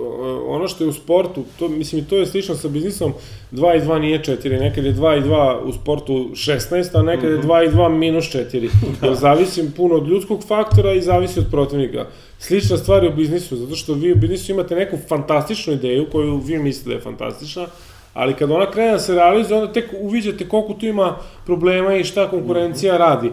ono 0.48 0.68
što 0.68 0.84
je 0.84 0.88
u 0.88 0.94
sportu, 0.94 1.44
to, 1.60 1.68
mislim, 1.68 2.02
i 2.02 2.08
to 2.08 2.18
je 2.18 2.26
slično 2.26 2.56
sa 2.56 2.68
biznisom, 2.68 3.14
2 3.52 3.78
i 3.78 3.82
2 3.82 4.00
nije 4.00 4.20
4, 4.20 4.60
nekad 4.60 4.86
je 4.86 4.94
2 4.94 5.18
i 5.18 5.22
2 5.22 5.60
u 5.64 5.74
sportu 5.74 6.14
16, 6.34 7.00
a 7.00 7.02
nekad 7.02 7.32
je 7.32 7.42
2 7.42 7.66
i 7.66 7.70
2 7.70 7.90
minus 7.90 8.26
4. 8.26 8.70
Jer 9.04 9.16
zavisi 9.16 9.72
puno 9.78 9.96
od 9.96 10.08
ljudskog 10.08 10.44
faktora 10.48 10.94
i 10.94 11.02
zavisi 11.02 11.40
od 11.40 11.46
protivnika. 11.52 12.06
Slična 12.40 12.78
stvar 12.78 13.04
je 13.04 13.10
u 13.10 13.16
biznisu, 13.16 13.56
zato 13.56 13.76
što 13.76 13.94
vi 13.94 14.12
u 14.12 14.16
biznisu 14.16 14.52
imate 14.52 14.76
neku 14.76 14.98
fantastičnu 15.10 15.74
ideju 15.74 16.08
koju 16.12 16.38
vi 16.38 16.58
mislite 16.58 16.90
da 16.90 16.96
je 16.96 17.02
fantastična, 17.02 17.68
ali 18.14 18.34
kad 18.34 18.52
ona 18.52 18.72
krene 18.72 18.92
da 18.92 19.00
se 19.00 19.16
realizuje, 19.16 19.60
onda 19.60 19.74
tek 19.74 19.90
uviđate 20.00 20.50
koliko 20.50 20.74
tu 20.74 20.86
ima 20.86 21.18
problema 21.46 21.96
i 21.96 22.04
šta 22.04 22.30
konkurencija 22.30 22.98
radi. 22.98 23.32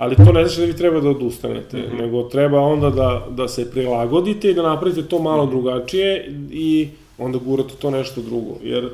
Ali 0.00 0.16
to 0.16 0.32
ne 0.32 0.44
znači 0.44 0.60
da 0.60 0.66
vi 0.66 0.76
treba 0.76 1.00
da 1.00 1.08
odustanete, 1.08 1.76
mm 1.76 1.80
-hmm. 1.80 2.00
nego 2.00 2.22
treba 2.22 2.60
onda 2.60 2.90
da, 2.90 3.26
da 3.30 3.48
se 3.48 3.70
prilagodite 3.70 4.50
i 4.50 4.54
da 4.54 4.62
napravite 4.62 5.02
to 5.02 5.18
malo 5.18 5.46
drugačije 5.46 6.32
i 6.50 6.88
onda 7.18 7.38
gurate 7.38 7.74
to 7.78 7.90
nešto 7.90 8.22
drugo. 8.22 8.56
Jer 8.62 8.88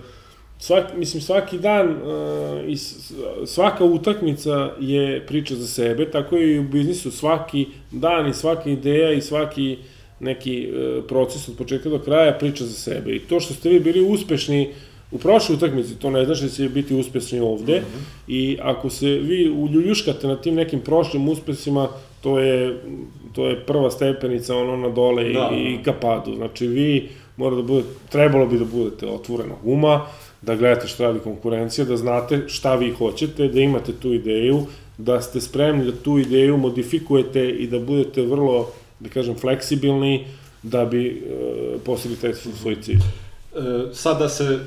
svaki, 0.58 0.96
mislim, 0.96 1.22
svaki 1.22 1.58
dan 1.58 1.88
uh, 1.88 2.68
i 2.68 2.76
svaka 3.46 3.84
utakmica 3.84 4.70
je 4.80 5.26
priča 5.26 5.54
za 5.54 5.66
sebe, 5.66 6.10
tako 6.10 6.36
i 6.36 6.58
u 6.58 6.62
biznisu 6.62 7.10
svaki 7.10 7.66
dan 7.90 8.28
i 8.28 8.34
svaka 8.34 8.70
ideja 8.70 9.12
i 9.12 9.20
svaki 9.20 9.76
neki 10.20 10.68
uh, 10.70 11.04
proces 11.04 11.48
od 11.48 11.56
početka 11.56 11.88
do 11.88 11.98
kraja 11.98 12.32
priča 12.32 12.64
za 12.64 12.74
sebe. 12.74 13.16
I 13.16 13.18
to 13.18 13.40
što 13.40 13.54
ste 13.54 13.68
vi 13.68 13.80
bili 13.80 14.00
uspešni 14.00 14.72
u 15.16 15.18
prošloj 15.18 15.56
utakmici, 15.56 15.98
to 15.98 16.10
ne 16.10 16.24
znači 16.24 16.42
da 16.42 16.48
će 16.48 16.68
biti 16.68 16.94
uspešni 16.94 17.40
ovde, 17.40 17.80
mm 17.80 17.84
-hmm. 17.84 18.32
i 18.32 18.58
ako 18.62 18.90
se 18.90 19.06
vi 19.06 19.50
uljuljuškate 19.50 20.26
na 20.26 20.36
tim 20.36 20.54
nekim 20.54 20.80
prošlim 20.80 21.28
uspesima, 21.28 21.88
to 22.20 22.38
je, 22.38 22.80
to 23.32 23.46
je 23.46 23.60
prva 23.66 23.90
stepenica 23.90 24.56
ono 24.56 24.76
na 24.76 24.88
dole 24.88 25.24
da. 25.24 25.50
i, 25.54 25.74
i 25.74 25.82
ka 25.82 25.92
padu. 25.92 26.34
Znači 26.34 26.66
vi 26.66 27.08
mora 27.36 27.56
da 27.56 27.62
budete, 27.62 27.88
trebalo 28.10 28.46
bi 28.46 28.58
da 28.58 28.64
budete 28.64 29.06
otvorenog 29.06 29.58
uma, 29.64 30.06
da 30.42 30.56
gledate 30.56 30.88
šta 30.88 31.04
radi 31.04 31.18
konkurencija, 31.18 31.84
da 31.84 31.96
znate 31.96 32.42
šta 32.46 32.74
vi 32.74 32.90
hoćete, 32.90 33.48
da 33.48 33.60
imate 33.60 33.92
tu 33.92 34.12
ideju, 34.12 34.66
da 34.98 35.20
ste 35.20 35.40
spremni 35.40 35.84
da 35.84 35.92
tu 35.92 36.18
ideju 36.18 36.56
modifikujete 36.56 37.50
i 37.50 37.66
da 37.66 37.78
budete 37.78 38.22
vrlo, 38.22 38.70
da 39.00 39.08
kažem, 39.08 39.34
fleksibilni 39.34 40.24
da 40.62 40.84
bi 40.84 41.06
e, 41.06 41.78
postigli 41.84 42.16
taj 42.16 42.34
svoj 42.34 42.76
cilj. 42.82 43.00
E, 43.56 43.94
sad 43.94 44.18
da 44.18 44.28
se 44.28 44.44
e, 44.44 44.58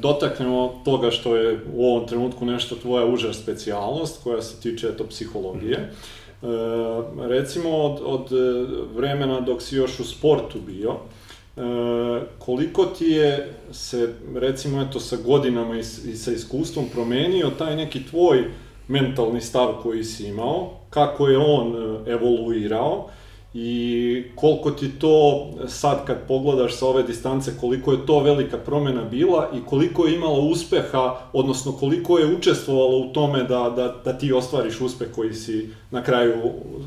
dotaknemo 0.00 0.82
toga 0.84 1.10
što 1.10 1.36
je 1.36 1.60
u 1.74 1.86
ovom 1.86 2.08
trenutku 2.08 2.44
nešto 2.44 2.76
tvoja 2.76 3.06
uža 3.06 3.32
specijalnost 3.32 4.22
koja 4.24 4.42
se 4.42 4.60
tiče 4.60 4.88
eto 4.88 5.04
psihologije. 5.06 5.76
E, 5.76 5.90
recimo 7.18 7.70
od, 7.70 8.00
od 8.04 8.28
vremena 8.94 9.40
dok 9.40 9.62
si 9.62 9.76
još 9.76 10.00
u 10.00 10.04
sportu 10.04 10.58
bio, 10.66 10.90
e, 10.90 11.60
koliko 12.38 12.84
ti 12.84 13.06
je 13.06 13.54
se 13.72 14.14
recimo 14.34 14.82
eto 14.82 15.00
sa 15.00 15.16
godinama 15.24 15.76
i, 15.76 15.80
i 15.80 16.16
sa 16.16 16.32
iskustvom 16.32 16.84
promenio 16.92 17.50
taj 17.58 17.76
neki 17.76 18.06
tvoj 18.06 18.44
mentalni 18.88 19.40
stav 19.40 19.72
koji 19.82 20.04
si 20.04 20.26
imao, 20.26 20.70
kako 20.90 21.28
je 21.28 21.38
on 21.38 21.98
evoluirao 22.06 23.08
i 23.54 24.22
koliko 24.34 24.70
ti 24.70 24.90
to 24.98 25.46
sad 25.66 26.06
kad 26.06 26.16
pogledaš 26.28 26.76
sa 26.76 26.86
ove 26.86 27.02
distance, 27.02 27.52
koliko 27.60 27.92
je 27.92 28.06
to 28.06 28.20
velika 28.20 28.58
promena 28.58 29.04
bila 29.04 29.50
i 29.54 29.66
koliko 29.66 30.06
je 30.06 30.14
imala 30.14 30.38
uspeha, 30.38 31.16
odnosno 31.32 31.72
koliko 31.72 32.18
je 32.18 32.36
učestvovalo 32.36 32.98
u 32.98 33.12
tome 33.12 33.42
da, 33.42 33.72
da, 33.76 33.94
da 34.04 34.18
ti 34.18 34.32
ostvariš 34.32 34.80
uspeh 34.80 35.08
koji 35.14 35.34
si 35.34 35.68
na 35.90 36.02
kraju 36.02 36.34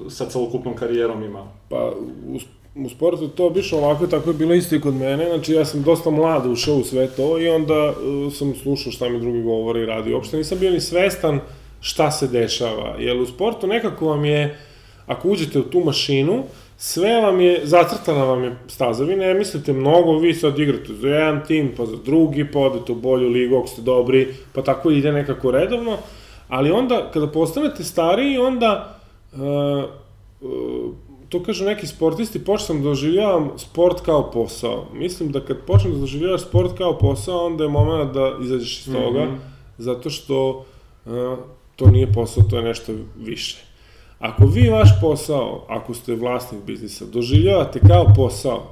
sa 0.10 0.26
celokupnom 0.26 0.76
karijerom 0.76 1.24
imao? 1.24 1.48
Pa, 1.70 1.92
u, 2.28 2.38
u 2.86 2.90
sportu 2.90 3.28
to 3.28 3.46
obično 3.46 3.78
ovako, 3.78 4.08
tako 4.08 4.30
je 4.30 4.34
bilo 4.34 4.54
isto 4.54 4.76
i 4.76 4.82
kod 4.82 4.94
mene, 4.94 5.26
znači 5.26 5.54
ja 5.54 5.66
sam 5.66 5.84
dosta 5.84 6.10
mlad 6.10 6.46
ušao 6.46 6.76
u 6.76 6.84
sve 6.84 7.08
to 7.08 7.40
i 7.40 7.50
onda 7.50 7.90
uh, 7.90 8.34
sam 8.34 8.56
slušao 8.56 8.92
šta 8.92 9.10
mi 9.10 9.20
drugi 9.20 9.44
govore 9.44 9.82
i 9.82 9.86
radi. 9.86 10.14
Uopšte 10.14 10.38
nisam 10.38 10.60
bio 10.60 10.72
ni 10.72 10.82
svestan 10.82 11.40
šta 11.82 12.12
se 12.12 12.28
dešava, 12.28 12.96
jer 13.00 13.18
u 13.18 13.26
sportu 13.26 13.68
nekako 13.68 14.08
vam 14.08 14.26
je 14.26 14.58
ako 15.08 15.30
uđete 15.30 15.60
u 15.60 15.64
tu 15.64 15.80
mašinu, 15.80 16.44
sve 16.78 17.22
vam 17.22 17.42
je, 17.42 17.62
zacrtana 17.64 18.24
vam 18.24 18.44
je 18.44 18.58
staza, 18.68 19.04
vi 19.04 19.16
ne 19.16 19.34
mislite 19.34 19.74
mnogo, 19.74 20.18
vi 20.18 20.34
sad 20.34 20.60
igrate 20.60 20.94
za 20.94 21.08
jedan 21.08 21.46
tim, 21.48 21.74
pa 21.78 21.86
za 21.86 21.96
drugi, 22.06 22.52
pa 22.52 22.60
odete 22.60 22.92
u 22.92 22.96
bolju 22.96 23.30
ligu 23.30 23.58
ako 23.58 23.68
ste 23.68 23.82
dobri, 23.82 24.34
pa 24.54 24.62
tako 24.62 24.92
ide 24.92 25.12
nekako 25.12 25.52
redovno, 25.52 25.98
ali 26.48 26.72
onda, 26.72 27.10
kada 27.14 27.28
postanete 27.28 27.84
stariji, 27.84 28.38
onda, 28.38 29.00
uh, 29.34 29.40
uh, 30.42 30.94
to 31.30 31.44
kažu 31.44 31.66
neki 31.66 31.88
sportisti, 31.88 32.46
počnem 32.46 32.84
da 32.84 32.90
doživljavam 32.90 33.52
sport 33.58 34.02
kao 34.02 34.32
posao. 34.32 34.86
Mislim 34.94 35.32
da 35.32 35.40
kad 35.40 35.58
počnem 35.68 35.94
da 35.94 36.00
doživljavaš 36.00 36.42
sport 36.42 36.78
kao 36.78 36.98
posao, 36.98 37.46
onda 37.46 37.64
je 37.64 37.70
moment 37.70 38.14
da 38.14 38.32
izađeš 38.44 38.80
iz 38.80 38.94
toga, 38.94 39.26
mm 39.26 39.30
-hmm. 39.30 39.38
zato 39.78 40.10
što 40.10 40.66
uh, 41.06 41.38
to 41.76 41.88
nije 41.88 42.14
posao, 42.14 42.44
to 42.44 42.58
je 42.58 42.64
nešto 42.64 42.94
više. 43.18 43.67
Ako 44.20 44.46
vi 44.46 44.70
vaš 44.70 44.90
posao, 45.02 45.66
ako 45.70 45.94
ste 45.94 46.16
vlasnik 46.16 46.62
biznisa, 46.66 47.06
doživljavate 47.06 47.80
kao 47.80 48.14
posao, 48.16 48.64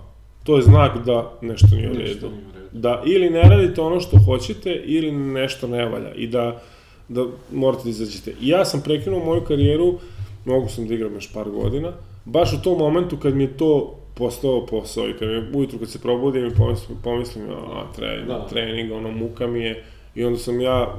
to 0.43 0.55
je 0.55 0.62
znak 0.62 1.05
da 1.05 1.31
nešto 1.41 1.67
nije 1.75 1.91
u 1.91 1.93
redu. 1.93 2.29
Da 2.71 3.03
ili 3.05 3.29
ne 3.29 3.41
radite 3.41 3.81
ono 3.81 3.99
što 3.99 4.17
hoćete, 4.17 4.81
ili 4.86 5.12
nešto 5.12 5.67
ne 5.67 5.86
valja. 5.86 6.13
I 6.13 6.27
da, 6.27 6.62
da 7.10 7.25
morate 7.51 7.84
da 7.84 7.89
izađete. 7.89 8.34
I 8.41 8.47
ja 8.47 8.65
sam 8.65 8.81
prekinuo 8.81 9.25
moju 9.25 9.41
karijeru, 9.41 9.99
mogu 10.45 10.67
sam 10.67 10.88
da 10.88 10.93
igram 10.93 11.13
još 11.13 11.34
par 11.34 11.49
godina, 11.49 11.91
baš 12.25 12.53
u 12.53 12.62
tom 12.62 12.77
momentu 12.77 13.17
kad 13.17 13.36
mi 13.36 13.43
je 13.43 13.58
to 13.58 13.95
postao 14.15 14.65
posao 14.65 15.10
i 15.10 15.13
kad 15.13 15.27
mi 15.27 15.43
ujutru 15.53 15.79
kad 15.79 15.89
se 15.89 16.01
probudim 16.01 16.45
i 16.45 16.55
pomislim, 16.55 16.97
pomislim 17.03 17.45
a, 17.49 17.84
trening, 17.95 18.27
da. 18.27 18.47
trening, 18.47 18.91
ono, 18.91 19.12
muka 19.12 19.47
mi 19.47 19.60
je, 19.60 19.84
I 20.15 20.23
onda 20.23 20.39
sam 20.39 20.62
ja, 20.62 20.95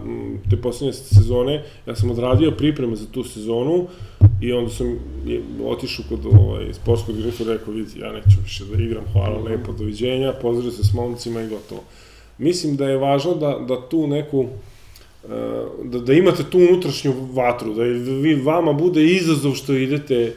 te 0.51 0.57
poslednje 0.57 0.93
sezone, 0.93 1.63
ja 1.87 1.95
sam 1.95 2.11
odradio 2.11 2.51
pripreme 2.51 2.97
za 2.97 3.07
tu 3.13 3.25
sezonu 3.25 3.87
i 4.41 4.53
onda 4.53 4.71
sam 4.71 4.99
otišao 5.65 6.05
kod 6.09 6.27
ovaj, 6.27 6.73
sportskog 6.73 7.17
direktora 7.17 7.53
i 7.55 7.57
rekao, 7.57 7.75
vidi, 7.75 8.01
ja 8.01 8.13
neću 8.13 8.41
više 8.45 8.65
da 8.65 8.83
igram, 8.83 9.05
hvala 9.13 9.39
lepo, 9.39 9.73
doviđenja, 9.73 10.33
pozdravio 10.43 10.73
se 10.73 10.85
s 10.85 10.95
momcima 10.95 11.43
i 11.43 11.49
gotovo. 11.49 11.83
Mislim 12.39 12.77
da 12.77 12.89
je 12.89 12.97
važno 12.97 13.35
da, 13.35 13.59
da 13.69 13.89
tu 13.89 14.07
neku, 14.07 14.47
da, 15.85 15.99
da 15.99 16.13
imate 16.13 16.45
tu 16.51 16.59
unutrašnju 16.59 17.13
vatru, 17.33 17.75
da 17.75 17.83
vi 17.83 18.35
vama 18.35 18.73
bude 18.73 19.05
izazov 19.05 19.55
što 19.55 19.73
idete 19.73 20.35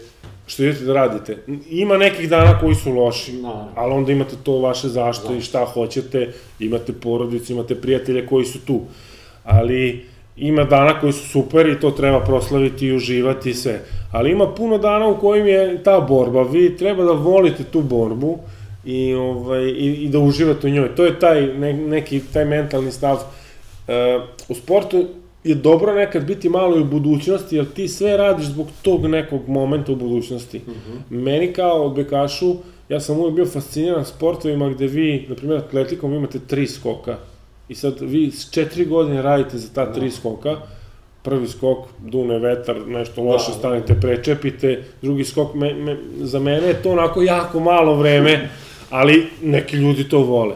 što 0.50 0.64
idete 0.64 0.84
da 0.86 0.94
radite. 0.94 1.38
Ima 1.70 1.98
nekih 1.98 2.30
dana 2.30 2.60
koji 2.60 2.76
su 2.76 2.92
loši, 2.92 3.34
Naravno. 3.34 3.72
ali 3.76 3.94
onda 3.94 4.12
imate 4.12 4.36
to 4.44 4.60
vaše 4.60 4.88
zašto 4.88 5.36
i 5.36 5.42
šta 5.42 5.66
hoćete, 5.66 6.34
imate 6.60 6.94
porodicu, 6.94 7.54
imate 7.54 7.76
prijatelje 7.76 8.26
koji 8.28 8.46
su 8.46 8.60
tu. 8.66 8.82
Ali 9.44 10.06
ima 10.38 10.64
dana 10.64 11.00
koji 11.00 11.14
su 11.14 11.30
super 11.30 11.70
i 11.70 11.80
to 11.80 11.92
treba 11.92 12.20
proslaviti 12.20 12.88
i 12.88 12.96
uživati 12.96 13.50
i 13.50 13.54
sve. 13.54 13.82
Ali 14.12 14.32
ima 14.32 14.48
puno 14.48 14.78
dana 14.78 15.08
u 15.08 15.20
kojim 15.20 15.48
je 15.48 15.84
ta 15.84 16.00
borba. 16.00 16.44
Vi 16.44 16.78
treba 16.78 17.04
da 17.04 17.12
volite 17.12 17.64
tu 17.64 17.82
borbu 17.82 18.38
i, 18.86 19.14
ovaj, 19.14 19.64
i, 19.64 19.94
i 20.04 20.10
da 20.10 20.20
uživate 20.20 20.68
u 20.68 20.70
njoj. 20.70 20.96
To 20.96 21.06
je 21.06 21.20
taj 21.20 21.42
ne, 21.42 21.74
neki 21.74 22.22
taj 22.34 22.46
mentalni 22.46 22.92
stav. 22.92 23.18
E, 23.88 24.20
u 24.50 24.56
sportu 24.56 25.06
je 25.44 25.56
dobro 25.56 25.94
nekad 25.94 26.26
biti 26.26 26.50
malo 26.50 26.78
i 26.78 26.82
u 26.82 26.86
budućnosti, 26.86 27.56
jer 27.56 27.66
ti 27.66 27.88
sve 27.88 28.18
radiš 28.18 28.46
zbog 28.46 28.68
tog 28.82 29.06
nekog 29.06 29.48
momenta 29.48 29.92
u 29.92 29.96
budućnosti. 29.96 30.58
Mm 30.58 30.72
-hmm. 30.72 31.22
Meni 31.22 31.54
kao 31.54 31.86
odbekašu, 31.86 32.56
ja 32.90 33.00
sam 33.00 33.18
uvijek 33.18 33.36
bio 33.36 33.46
fasciniran 33.46 34.06
sportovima 34.06 34.70
gde 34.70 34.88
vi, 34.88 35.26
na 35.30 35.36
primjer, 35.36 35.60
atletikom 35.60 36.14
imate 36.14 36.40
tri 36.48 36.68
skoka. 36.68 37.18
I 37.70 37.76
sad 37.76 38.02
vi 38.02 38.32
s 38.32 38.52
četiri 38.52 38.86
godine 38.86 39.22
radite 39.22 39.58
za 39.58 39.74
ta 39.74 39.94
tri 39.94 40.12
skoka, 40.12 40.58
prvi 41.22 41.48
skok, 41.48 41.78
dune 42.00 42.40
vetar, 42.40 42.88
nešto 42.88 43.24
loše, 43.24 43.52
Da. 43.52 43.58
stanete, 43.58 43.96
prečepite, 44.02 44.84
drugi 45.02 45.24
skok, 45.24 45.54
me, 45.54 45.74
me, 45.74 45.98
za 46.20 46.40
mene 46.40 46.68
je 46.68 46.82
to 46.82 46.92
onako 46.92 47.22
jako 47.22 47.60
malo 47.60 47.96
vreme, 47.96 48.50
ali 48.90 49.28
neki 49.42 49.78
ljudi 49.78 50.10
to 50.10 50.20
vole. 50.20 50.56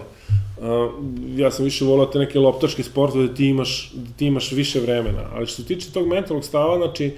Uh, 0.58 0.93
ja 1.36 1.52
sam 1.52 1.65
više 1.65 1.86
volao 1.86 2.06
te 2.06 2.19
neke 2.19 2.39
loptačke 2.39 2.84
sportove 2.84 3.28
da 3.28 3.34
ti 3.34 3.45
imaš, 3.47 3.91
da 3.93 4.12
ti 4.17 4.26
imaš 4.26 4.52
više 4.52 4.80
vremena, 4.80 5.30
ali 5.34 5.47
što 5.47 5.62
se 5.62 5.67
tiče 5.67 5.91
tog 5.91 6.08
mentalnog 6.08 6.45
stava, 6.45 6.78
znači, 6.78 7.12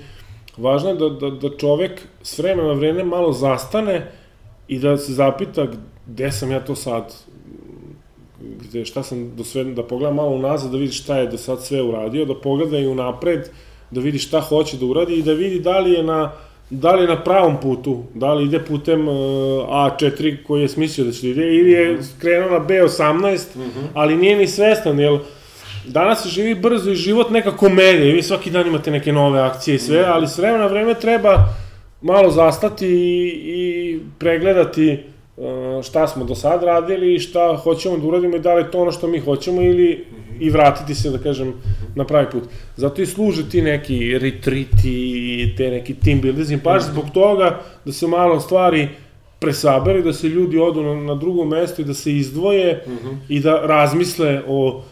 važno 0.58 0.90
je 0.90 0.96
da, 0.96 1.10
da, 1.10 1.30
da 1.30 1.58
čovek 1.58 2.02
s 2.24 2.38
vremena 2.38 2.68
na 2.68 2.74
vreme 2.74 3.04
malo 3.04 3.32
zastane 3.34 4.12
i 4.68 4.80
da 4.80 4.98
se 4.98 5.14
zapita 5.14 5.68
gde 6.06 6.32
sam 6.32 6.52
ja 6.52 6.60
to 6.60 6.76
sad, 6.76 7.14
gde, 8.70 8.86
šta 8.86 9.04
sam 9.04 9.36
do 9.36 9.44
sve, 9.44 9.64
da 9.64 9.84
pogleda 9.84 10.14
malo 10.14 10.30
unazad, 10.30 10.72
da 10.72 10.78
vidi 10.78 10.92
šta 10.92 11.18
je 11.18 11.28
do 11.28 11.38
sad 11.38 11.64
sve 11.64 11.82
uradio, 11.82 12.26
da 12.26 12.36
pogleda 12.36 12.80
i 12.80 12.88
unapred, 12.88 13.50
da 13.92 14.02
vidi 14.02 14.20
šta 14.20 14.42
hoće 14.42 14.78
da 14.78 14.86
uradi 14.86 15.14
i 15.14 15.24
da 15.24 15.34
vidi 15.34 15.60
da 15.60 15.80
li 15.80 15.92
je 15.92 16.04
na 16.04 16.32
da 16.70 16.96
li 16.96 17.04
je 17.04 17.08
na 17.08 17.24
pravom 17.24 17.58
putu, 17.62 18.04
da 18.14 18.34
li 18.34 18.46
ide 18.46 18.60
putem 18.60 19.08
uh, 19.08 19.16
A4 19.70 20.44
koji 20.48 20.62
je 20.62 20.68
smislio 20.68 21.06
da 21.06 21.12
će 21.12 21.22
da 21.22 21.32
ide, 21.32 21.42
ili 21.42 21.72
je 21.72 21.98
krenuo 22.20 22.50
na 22.50 22.66
B18, 22.66 23.44
ali 23.94 24.18
nije 24.18 24.36
ni 24.36 24.48
svestan, 24.48 25.00
jer 25.00 25.20
danas 25.88 26.24
se 26.24 26.30
živi 26.30 26.56
brzo 26.56 26.92
i 26.92 26.96
život 26.96 27.30
neka 27.30 27.58
komedija, 27.58 28.10
i 28.10 28.14
vi 28.14 28.22
svaki 28.22 28.52
dan 28.52 28.68
imate 28.68 28.92
neke 28.92 29.14
nove 29.14 29.42
akcije 29.42 29.76
i 29.76 29.80
sve, 29.80 30.04
ali 30.04 30.28
s 30.28 30.38
vremena 30.38 30.64
na 30.64 30.70
vreme 30.70 30.94
treba 30.94 31.46
malo 32.02 32.32
zastati 32.32 32.88
i, 32.88 33.28
i 33.46 34.00
pregledati 34.20 34.94
uh, 34.94 35.15
šta 35.84 36.08
smo 36.08 36.26
do 36.26 36.36
sad 36.36 36.64
radili 36.64 37.16
i 37.16 37.20
šta 37.20 37.58
hoćemo 37.64 37.98
da 37.98 38.08
uradimo 38.08 38.36
i 38.36 38.40
da 38.40 38.54
li 38.54 38.62
je 38.62 38.72
to 38.72 38.82
ono 38.82 38.92
što 38.92 39.08
mi 39.08 39.20
hoćemo 39.20 39.62
ili 39.62 40.06
i 40.40 40.50
vratiti 40.50 40.96
se, 40.96 41.10
da 41.10 41.18
kažem, 41.18 41.54
na 41.96 42.06
pravi 42.06 42.28
put. 42.32 42.44
Zato 42.78 43.02
i 43.02 43.06
služe 43.06 43.50
ti 43.50 43.62
neki 43.62 44.18
retriti 44.18 44.92
i 45.42 45.56
te 45.58 45.70
neki 45.72 45.94
team 45.94 46.22
building, 46.22 46.64
baš 46.64 46.84
zbog 46.84 47.06
toga 47.14 47.62
da 47.86 47.92
se 47.92 48.08
malo 48.08 48.40
stvari 48.40 48.88
presabere, 49.40 50.02
da 50.02 50.14
se 50.14 50.28
ljudi 50.28 50.58
odu 50.58 50.84
na, 50.84 50.96
na 50.96 51.16
drugo 51.16 51.46
mesto 51.46 51.82
i 51.82 51.86
da 51.86 51.94
se 51.94 52.16
izdvoje 52.16 52.84
i 53.30 53.40
da 53.40 53.60
razmisle 53.66 54.42
o 54.48 54.84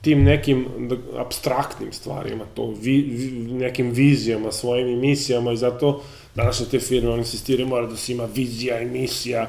tim 0.00 0.24
nekim 0.24 0.66
da, 0.78 0.96
abstraktnim 1.18 1.92
stvarima, 1.92 2.44
to 2.54 2.74
vi, 2.80 3.00
vi, 3.00 3.52
nekim 3.52 3.90
vizijama, 3.90 4.52
svojim 4.52 4.88
emisijama 4.88 5.52
i 5.52 5.56
zato 5.56 6.02
današnje 6.34 6.66
te 6.66 6.78
firme, 6.78 7.10
oni 7.10 7.18
insistiraju 7.18 7.68
mora 7.68 7.86
da 7.86 7.96
se 7.96 8.12
ima 8.12 8.24
vizija, 8.34 8.80
emisija, 8.80 9.42
e, 9.42 9.46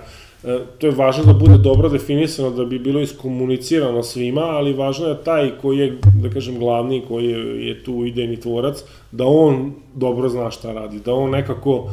to 0.78 0.88
je 0.88 0.92
važno 0.92 1.24
da 1.24 1.34
bude 1.34 1.58
dobro 1.58 1.90
definisano, 1.90 2.50
da 2.50 2.66
bi 2.66 2.80
bilo 2.80 3.00
iskomunicirano 3.00 4.04
svima, 4.04 4.42
ali 4.42 4.74
važno 4.74 5.08
je 5.08 5.24
taj 5.24 5.52
koji 5.62 5.78
je, 5.78 5.98
da 6.22 6.30
kažem, 6.30 6.60
glavni, 6.60 7.02
koji 7.08 7.26
je, 7.26 7.68
je 7.68 7.84
tu 7.84 8.06
idejni 8.06 8.40
tvorac, 8.40 8.84
da 9.12 9.26
on 9.26 9.74
dobro 9.96 10.30
zna 10.30 10.52
šta 10.52 10.74
radi, 10.74 11.00
da 11.06 11.14
on 11.14 11.30
nekako, 11.30 11.90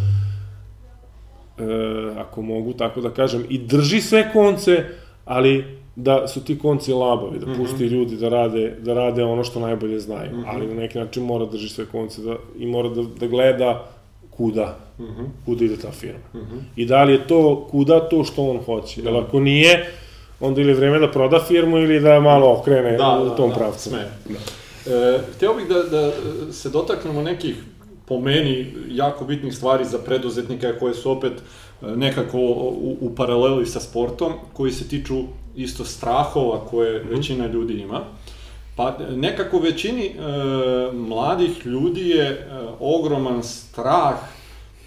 e, 1.59 1.65
ako 2.19 2.43
mogu 2.43 2.73
tako 2.73 3.01
da 3.01 3.11
kažem, 3.11 3.45
i 3.49 3.59
drži 3.59 4.01
sve 4.01 4.33
konce, 4.33 4.85
ali 5.25 5.65
da 5.97 6.29
su 6.29 6.45
ti 6.45 6.59
konci 6.59 6.93
labavi, 6.93 7.39
da 7.39 7.55
pusti 7.57 7.85
ljudi 7.85 8.17
da 8.17 8.29
rade, 8.29 8.77
da 8.83 8.95
rade 8.95 9.25
ono 9.25 9.45
što 9.45 9.61
najbolje 9.61 10.01
znaju, 10.01 10.31
ali 10.47 10.67
na 10.67 10.75
neki 10.75 10.99
način 10.99 11.25
mora 11.25 11.45
da 11.45 11.51
drži 11.51 11.69
sve 11.69 11.87
konce 11.87 12.23
da, 12.23 12.37
i 12.59 12.67
mora 12.67 12.89
da, 12.89 13.03
da 13.21 13.27
gleda 13.27 13.91
kuda, 14.31 14.79
kuda 15.45 15.65
ide 15.65 15.77
ta 15.77 15.91
firma. 15.91 16.21
I 16.77 16.87
da 16.87 17.05
li 17.05 17.13
je 17.13 17.27
to, 17.27 17.69
kuda 17.71 18.09
to 18.09 18.25
što 18.25 18.43
on 18.43 18.59
hoće. 18.65 19.01
Jer 19.03 19.17
ako 19.17 19.41
nije, 19.41 19.93
onda 20.41 20.61
ili 20.61 20.71
je 20.71 20.75
vreme 20.75 20.99
da 20.99 21.11
proda 21.11 21.41
firmu 21.49 21.79
ili 21.79 22.01
da 22.01 22.21
malo 22.21 22.53
okrene 22.53 22.99
u 23.33 23.37
tom 23.37 23.53
pravcu. 23.55 23.89
Sme. 23.89 24.09
E, 24.87 25.19
htio 25.37 25.55
bih 25.55 25.69
da, 25.69 25.83
da 25.83 26.13
se 26.53 26.71
dotaknemo 26.71 27.23
nekih 27.23 27.57
po 28.07 28.21
meni 28.21 28.73
jako 28.89 29.25
bitnih 29.25 29.55
stvari 29.55 29.85
za 29.85 29.99
preduzetnika 29.99 30.79
koje 30.79 30.95
su 30.95 31.11
opet 31.11 31.33
e, 31.33 31.87
nekako 31.87 32.39
u, 32.39 32.97
u 33.01 33.15
paraleli 33.15 33.67
sa 33.67 33.81
sportom, 33.81 34.33
koji 34.53 34.73
se 34.73 34.89
tiču 34.89 35.23
isto 35.57 35.85
strahova 35.85 36.67
koje 36.71 36.99
većina 36.99 37.47
ljudi 37.47 37.75
ima. 37.75 38.01
Pa 38.81 38.97
nekako 39.11 39.59
većini 39.59 40.07
e, 40.07 40.13
mladih 40.93 41.67
ljudi 41.67 42.09
je 42.09 42.25
e, 42.25 42.47
ogroman 42.81 43.43
strah 43.43 44.15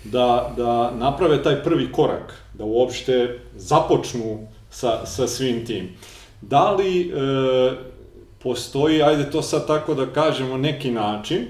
da, 0.04 0.54
da 0.58 0.92
naprave 0.92 1.44
taj 1.44 1.64
prvi 1.64 1.92
korak, 1.92 2.44
da 2.54 2.64
uopšte 2.64 3.40
započnu 3.56 4.48
sa, 4.70 5.06
sa 5.06 5.28
svim 5.28 5.66
tim. 5.66 5.90
Da 6.42 6.72
li 6.72 7.02
e, 7.02 7.14
postoji, 8.44 9.04
ajde 9.04 9.32
to 9.32 9.42
sad 9.42 9.68
tako 9.68 9.94
da 9.94 10.06
kažemo, 10.06 10.58
neki 10.58 10.92
način 10.92 11.46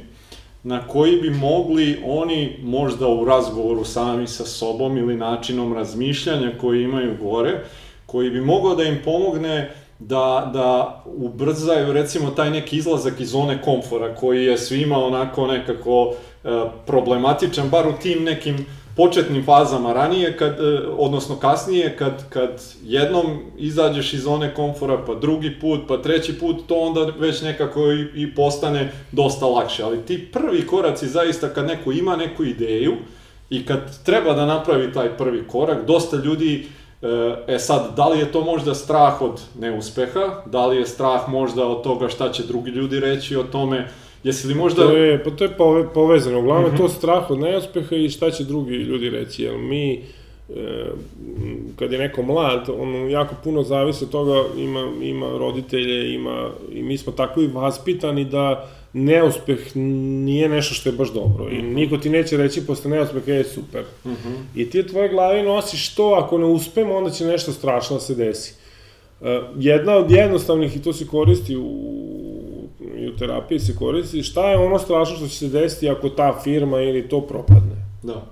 na 0.63 0.87
koji 0.87 1.21
bi 1.21 1.29
mogli 1.29 2.03
oni 2.05 2.57
možda 2.63 3.07
u 3.07 3.25
razgovoru 3.25 3.85
sami 3.85 4.27
sa 4.27 4.45
sobom 4.45 4.97
ili 4.97 5.17
načinom 5.17 5.73
razmišljanja 5.73 6.51
koji 6.61 6.83
imaju 6.83 7.17
gore, 7.21 7.63
koji 8.05 8.29
bi 8.29 8.41
mogao 8.41 8.75
da 8.75 8.83
im 8.83 9.01
pomogne 9.05 9.82
da, 9.99 10.49
da 10.53 11.01
ubrzaju 11.05 11.93
recimo 11.93 12.29
taj 12.29 12.49
neki 12.49 12.77
izlazak 12.77 13.19
iz 13.19 13.29
zone 13.29 13.61
komfora 13.61 14.15
koji 14.15 14.45
je 14.45 14.57
svima 14.57 14.97
onako 14.97 15.47
nekako 15.47 16.13
e, 16.43 16.47
problematičan, 16.85 17.69
bar 17.69 17.87
u 17.87 17.93
tim 18.01 18.23
nekim 18.23 18.65
početnim 18.95 19.45
fazama 19.45 19.93
ranije, 19.93 20.37
kad, 20.37 20.51
e, 20.51 20.87
odnosno 20.97 21.35
kasnije, 21.35 21.97
kad, 21.97 22.29
kad 22.29 22.63
jednom 22.83 23.25
izađeš 23.57 24.13
iz 24.13 24.23
zone 24.23 24.53
komfora, 24.53 24.97
pa 25.05 25.15
drugi 25.15 25.59
put, 25.59 25.81
pa 25.87 25.97
treći 25.97 26.39
put, 26.39 26.67
to 26.67 26.75
onda 26.75 27.11
već 27.19 27.41
nekako 27.41 27.91
i, 27.91 28.21
i 28.23 28.35
postane 28.35 28.91
dosta 29.11 29.45
lakše. 29.45 29.83
Ali 29.83 30.05
ti 30.05 30.27
prvi 30.31 30.67
koraci 30.67 31.07
zaista 31.07 31.49
kad 31.49 31.65
neko 31.65 31.91
ima 31.91 32.15
neku 32.15 32.43
ideju 32.43 32.93
i 33.49 33.65
kad 33.65 34.03
treba 34.03 34.33
da 34.33 34.45
napravi 34.45 34.93
taj 34.93 35.17
prvi 35.17 35.47
korak, 35.47 35.85
dosta 35.85 36.17
ljudi 36.17 36.67
E 37.47 37.59
sad, 37.59 37.95
da 37.95 38.07
li 38.07 38.19
je 38.19 38.31
to 38.31 38.41
možda 38.41 38.75
strah 38.75 39.21
od 39.21 39.41
neuspeha, 39.59 40.41
da 40.45 40.67
li 40.67 40.77
je 40.77 40.85
strah 40.85 41.29
možda 41.29 41.67
od 41.67 41.83
toga 41.83 42.09
šta 42.09 42.31
će 42.31 42.43
drugi 42.43 42.71
ljudi 42.71 42.99
reći 42.99 43.35
o 43.35 43.43
tome, 43.43 43.87
jesi 44.23 44.47
li 44.47 44.55
možda... 44.55 44.83
To 44.83 44.97
je, 44.97 45.23
pa 45.23 45.29
to 45.29 45.43
je 45.43 45.49
pove, 45.49 45.93
povezano. 45.93 46.39
Uglavnom 46.39 46.71
mm 46.71 46.73
-hmm. 46.73 46.77
to 46.77 46.89
strah 46.89 47.31
od 47.31 47.39
neuspeha 47.39 47.95
i 47.95 48.09
šta 48.09 48.31
će 48.31 48.43
drugi 48.43 48.75
ljudi 48.75 49.09
reći. 49.09 49.43
Jer 49.43 49.57
mi, 49.57 49.93
e, 49.93 50.01
kad 51.75 51.91
je 51.91 51.99
neko 51.99 52.21
mlad, 52.21 52.69
on 52.79 53.09
jako 53.09 53.35
puno 53.43 53.63
zavisi 53.63 54.03
od 54.03 54.09
toga, 54.09 54.43
ima, 54.57 54.91
ima 55.01 55.37
roditelje, 55.37 56.13
ima, 56.13 56.49
i 56.71 56.83
mi 56.83 56.97
smo 56.97 57.13
tako 57.13 57.41
i 57.41 57.47
vaspitani 57.47 58.25
da 58.25 58.69
neuspeh 58.93 59.75
nije 59.75 60.49
nešto 60.49 60.73
što 60.73 60.89
je 60.89 60.93
baš 60.93 61.13
dobro. 61.13 61.49
I 61.49 61.61
niko 61.61 61.97
ti 61.97 62.09
neće 62.09 62.37
reći 62.37 62.65
posle 62.65 62.91
neuspeha 62.91 63.31
je 63.31 63.43
super. 63.43 63.83
Mm 64.05 64.09
-hmm. 64.09 64.43
I 64.55 64.69
ti 64.69 64.79
u 64.79 64.87
tvojoj 64.87 65.09
glavi 65.09 65.43
nosiš 65.43 65.95
to, 65.95 66.19
ako 66.23 66.37
ne 66.37 66.45
uspemo, 66.45 66.95
onda 66.95 67.09
će 67.09 67.25
nešto 67.25 67.51
strašno 67.51 67.95
da 67.95 67.99
se 67.99 68.15
desi. 68.15 68.53
Uh, 69.21 69.27
jedna 69.59 69.95
od 69.95 70.11
jednostavnih, 70.11 70.75
i 70.75 70.81
to 70.81 70.93
se 70.93 71.07
koristi 71.07 71.57
u, 71.57 71.69
i 72.97 73.07
u 73.07 73.17
terapiji 73.17 73.59
se 73.59 73.75
koristi, 73.75 74.23
šta 74.23 74.49
je 74.49 74.57
ono 74.57 74.79
strašno 74.79 75.15
što 75.15 75.27
će 75.27 75.35
se 75.35 75.47
desiti 75.47 75.89
ako 75.89 76.09
ta 76.09 76.39
firma 76.43 76.81
ili 76.81 77.09
to 77.09 77.21
propadne? 77.21 77.75
Da. 78.03 78.25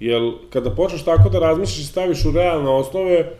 Jer 0.00 0.32
kada 0.50 0.70
počneš 0.70 1.04
tako 1.04 1.28
da 1.28 1.38
razmišljaš 1.38 1.78
i 1.78 1.84
staviš 1.84 2.24
u 2.24 2.32
realne 2.32 2.70
osnove, 2.70 3.32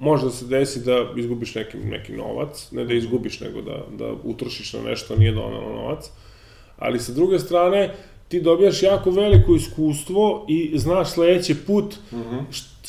može 0.00 0.24
da 0.24 0.30
se 0.30 0.46
desi 0.46 0.80
da 0.84 1.06
izgubiš 1.16 1.54
neki, 1.54 1.78
neki 1.78 2.12
novac, 2.12 2.68
ne 2.72 2.84
da 2.84 2.94
izgubiš, 2.94 3.40
nego 3.40 3.62
da, 3.62 3.84
da 3.98 4.12
utrošiš 4.24 4.72
na 4.72 4.82
nešto, 4.82 5.16
nije 5.16 5.32
donalo 5.32 5.72
novac, 5.72 6.10
ali 6.78 6.98
sa 6.98 7.12
druge 7.12 7.38
strane, 7.38 7.94
ti 8.28 8.40
dobijaš 8.40 8.82
jako 8.82 9.10
veliko 9.10 9.54
iskustvo 9.54 10.46
i 10.48 10.72
znaš 10.74 11.10
sledeći 11.10 11.54
put 11.66 11.94
mm 12.12 12.16
-hmm. 12.16 12.44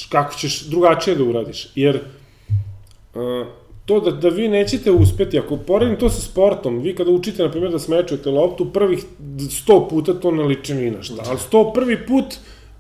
kako 0.09 0.35
ćeš 0.35 0.65
drugačije 0.65 1.15
da 1.15 1.23
uradiš. 1.23 1.67
Jer 1.75 1.95
uh, 1.95 3.47
to 3.85 3.99
da, 3.99 4.11
da 4.11 4.29
vi 4.29 4.47
nećete 4.47 4.91
uspeti, 4.91 5.39
ako 5.39 5.57
poredim 5.57 5.99
to 5.99 6.09
sa 6.09 6.21
sportom, 6.21 6.79
vi 6.79 6.95
kada 6.95 7.11
učite, 7.11 7.43
na 7.43 7.51
primjer, 7.51 7.71
da 7.71 7.79
smečujete 7.79 8.29
loptu, 8.29 8.71
prvih 8.73 9.03
100 9.19 9.89
puta 9.89 10.13
to 10.13 10.31
ne 10.31 10.43
liči 10.43 10.73
ni 10.73 10.91
na 10.91 11.03
šta, 11.03 11.23
ali 11.29 11.37
100 11.51 11.73
prvi 11.73 12.05
put 12.07 12.25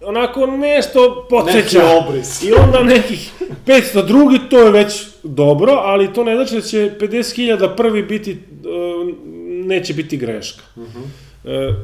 onako 0.03 0.45
nešto 0.45 1.27
podsjeća. 1.29 1.79
Neki 1.79 2.07
obris. 2.07 2.43
I 2.43 2.53
onda 2.53 2.83
nekih 2.83 3.31
500 3.65 4.05
drugi, 4.07 4.39
to 4.49 4.59
je 4.59 4.71
već 4.71 5.05
dobro, 5.23 5.71
ali 5.71 6.13
to 6.13 6.23
ne 6.23 6.35
znači 6.35 6.55
da 6.55 6.61
će 6.61 6.91
50.000 6.99 7.75
prvi 7.77 8.03
biti, 8.03 8.31
uh, 8.31 9.17
neće 9.65 9.93
biti 9.93 10.17
greška. 10.17 10.63
Uh 10.75 10.83
-huh. 10.83 11.69
uh, 11.69 11.75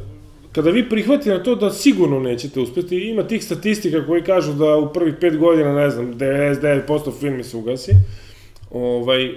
kada 0.57 0.69
vi 0.69 0.89
prihvatite 0.89 1.29
na 1.29 1.43
to 1.43 1.55
da 1.55 1.69
sigurno 1.69 2.19
nećete 2.19 2.59
uspeti, 2.59 2.97
ima 2.97 3.23
tih 3.23 3.43
statistika 3.43 4.05
koji 4.05 4.21
kažu 4.21 4.53
da 4.53 4.77
u 4.77 4.93
prvih 4.93 5.13
5 5.21 5.37
godina, 5.37 5.73
ne 5.73 5.89
znam, 5.89 6.13
99% 6.13 7.19
filmi 7.19 7.43
se 7.43 7.57
ugasi, 7.57 7.91
ovaj, 8.71 9.25
e, 9.25 9.33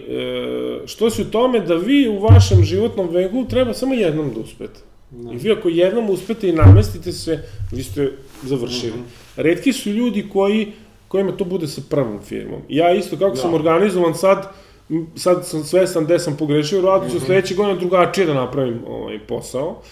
što 0.86 1.10
se 1.10 1.22
u 1.22 1.24
tome 1.24 1.60
da 1.60 1.74
vi 1.74 2.08
u 2.08 2.18
vašem 2.18 2.64
životnom 2.64 3.08
veku 3.08 3.44
treba 3.50 3.74
samo 3.74 3.94
jednom 3.94 4.30
da 4.34 4.40
uspete. 4.40 4.80
I 5.32 5.36
vi 5.36 5.52
ako 5.52 5.68
jednom 5.68 6.10
uspete 6.10 6.48
i 6.48 6.52
namestite 6.52 7.12
se, 7.12 7.38
vi 7.72 7.82
ste 7.82 8.12
završili. 8.42 8.92
Mm 8.92 8.94
-hmm. 8.96 9.42
Redki 9.42 9.72
su 9.72 9.90
ljudi 9.90 10.28
koji, 10.32 10.72
kojima 11.08 11.32
to 11.32 11.44
bude 11.44 11.66
sa 11.66 11.82
prvom 11.90 12.20
firmom. 12.22 12.60
Ja 12.68 12.94
isto, 12.94 13.16
kako 13.16 13.34
da. 13.34 13.42
sam 13.42 13.54
organizovan 13.54 14.14
sad, 14.14 14.52
sad 15.16 15.46
sam 15.46 15.64
svestan 15.64 16.04
gde 16.04 16.18
sam 16.18 16.36
pogrešio 16.36 16.78
u 16.78 16.82
radu, 16.82 17.06
mm 17.06 17.10
-hmm. 17.10 17.26
sledeće 17.26 17.54
godine 17.54 17.78
drugačije 17.78 18.26
da 18.26 18.34
napravim 18.34 18.80
ovaj 18.88 19.18
posao, 19.18 19.82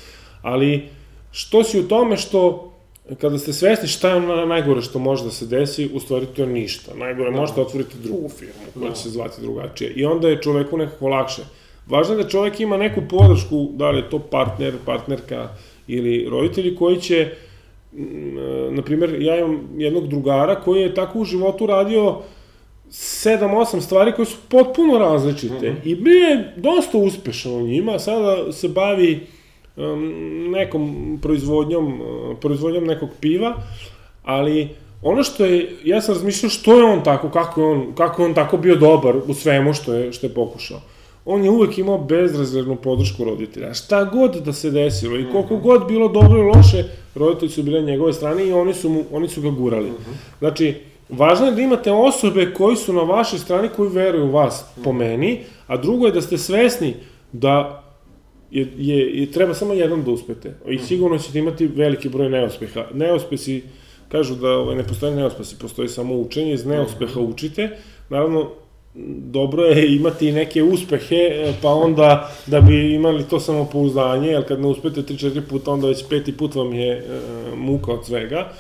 ali 0.43 0.89
što 1.31 1.65
si 1.65 1.81
u 1.81 1.89
tome 1.89 2.17
što 2.17 2.73
kada 3.21 3.39
ste 3.39 3.53
svesni 3.53 3.89
šta 3.89 4.11
je 4.11 4.47
najgore 4.47 4.83
što 4.83 4.99
može 4.99 5.25
da 5.25 5.31
se 5.31 5.47
desi, 5.47 5.91
u 5.95 6.01
stvari 6.01 6.27
to 6.27 6.43
je 6.43 6.49
ništa. 6.49 6.95
Najgore 6.95 7.31
da. 7.31 7.37
možete 7.37 7.61
otvoriti 7.61 7.97
drugu 8.03 8.29
firmu 8.29 8.55
koja 8.75 8.89
da. 8.89 8.95
će 8.95 9.03
se 9.03 9.11
zvati 9.11 9.41
drugačije. 9.41 9.91
I 9.91 10.05
onda 10.05 10.29
je 10.29 10.43
čoveku 10.43 10.77
nekako 10.77 11.09
lakše. 11.09 11.43
Važno 11.89 12.15
je 12.15 12.23
da 12.23 12.29
čovek 12.29 12.61
ima 12.61 12.77
neku 12.77 13.03
podršku, 13.09 13.69
da 13.73 13.91
li 13.91 13.99
je 13.99 14.11
to 14.11 14.19
partner, 14.19 14.75
partnerka 14.85 15.49
ili 15.87 16.29
roditelji 16.31 16.77
koji 16.77 17.01
će, 17.01 17.29
na 18.71 18.83
primjer, 18.83 19.23
ja 19.23 19.39
imam 19.39 19.69
jednog 19.77 20.09
drugara 20.09 20.61
koji 20.61 20.83
je 20.83 20.95
tako 20.95 21.19
u 21.19 21.25
životu 21.25 21.67
radio 21.67 22.19
7-8 22.91 23.81
stvari 23.81 24.13
koje 24.13 24.27
su 24.27 24.37
potpuno 24.49 24.99
različite. 24.99 25.71
Mm 25.71 25.75
-hmm. 25.75 25.89
I 25.89 25.95
bio 25.95 26.29
je 26.29 26.53
dosta 26.57 26.99
uspešan 26.99 27.53
u 27.53 27.67
njima, 27.67 27.99
sada 27.99 28.53
se 28.53 28.69
bavi 28.69 29.27
nekom 30.51 31.19
proizvodnjom, 31.23 32.01
proizvodnjom 32.41 32.85
nekog 32.85 33.09
piva, 33.21 33.55
ali 34.23 34.69
ono 35.03 35.23
što 35.23 35.45
je, 35.45 35.77
ja 35.85 36.01
sam 36.01 36.15
razmišljao 36.15 36.51
što 36.51 36.79
je 36.79 36.85
on 36.85 37.05
tako, 37.05 37.31
kako 37.31 37.61
je 37.61 37.67
on, 37.67 37.95
kako 37.95 38.23
je 38.23 38.27
on 38.27 38.35
tako 38.35 38.57
bio 38.57 38.77
dobar 38.77 39.17
u 39.27 39.35
svemu 39.35 39.75
što 39.75 39.95
je, 39.95 40.13
što 40.13 40.27
je 40.27 40.35
pokušao. 40.35 40.81
On 41.31 41.45
je 41.45 41.51
uvek 41.51 41.79
imao 41.79 41.99
bezrezervnu 41.99 42.77
podršku 42.77 43.25
roditelja. 43.25 43.75
Šta 43.75 44.05
god 44.05 44.37
da 44.45 44.53
se 44.53 44.71
desilo 44.71 45.19
i 45.19 45.27
koliko 45.33 45.55
mhm. 45.55 45.63
god 45.63 45.87
bilo 45.89 46.09
dobro 46.09 46.39
i 46.39 46.57
loše, 46.57 46.85
roditelji 47.15 47.51
su 47.51 47.63
bili 47.63 47.81
na 47.81 47.87
njegove 47.87 48.13
strane 48.13 48.47
i 48.47 48.53
oni 48.53 48.75
su, 48.75 48.89
mu, 48.89 49.05
oni 49.13 49.29
su 49.29 49.43
ga 49.43 49.51
gurali. 49.51 49.91
Mhm. 49.91 50.11
Znači, 50.39 50.75
važno 51.09 51.47
je 51.47 51.53
da 51.53 51.63
imate 51.63 51.93
osobe 51.93 52.53
koji 52.55 52.77
su 52.77 52.93
na 52.93 53.03
vašoj 53.03 53.39
strani 53.39 53.69
koji 53.77 53.91
veruju 53.91 54.25
u 54.25 54.31
vas, 54.31 54.65
po 54.85 54.93
mhm. 54.93 54.99
meni, 54.99 55.41
a 55.67 55.77
drugo 55.77 56.07
je 56.07 56.13
da 56.13 56.21
ste 56.21 56.39
svesni 56.39 56.95
da 57.33 57.85
je, 58.51 58.69
je, 58.77 59.21
je 59.21 59.33
treba 59.33 59.55
samo 59.55 59.75
jednom 59.75 60.05
da 60.05 60.11
uspete. 60.11 60.55
I 60.69 60.79
sigurno 60.79 61.19
ćete 61.19 61.39
imati 61.39 61.67
veliki 61.67 62.09
broj 62.09 62.31
neuspeha. 62.31 62.85
Neuspesi, 62.95 63.63
kažu 64.09 64.35
da 64.35 64.51
ovaj, 64.51 64.77
ne 64.77 64.87
postoje 64.87 65.17
neuspesi, 65.17 65.59
postoji 65.59 65.89
samo 65.89 66.15
učenje, 66.15 66.53
iz 66.53 66.67
neuspeha 66.67 67.21
učite. 67.21 67.77
Naravno, 68.09 68.51
dobro 69.31 69.65
je 69.65 69.95
imati 69.95 70.33
neke 70.33 70.63
uspehe, 70.63 71.53
pa 71.63 71.69
onda 71.69 72.31
da 72.47 72.61
bi 72.61 72.95
imali 72.95 73.25
to 73.25 73.41
samopouzdanje, 73.41 74.29
jer 74.29 74.49
kad 74.49 74.61
ne 74.61 74.67
uspete 74.67 75.03
3-4 75.03 75.41
puta, 75.49 75.71
onda 75.71 75.87
već 75.87 76.05
peti 76.09 76.37
put 76.37 76.55
vam 76.55 76.75
je 76.75 76.93
e, 76.93 77.03
muka 77.57 77.93
od 77.93 78.07
svega. 78.07 78.53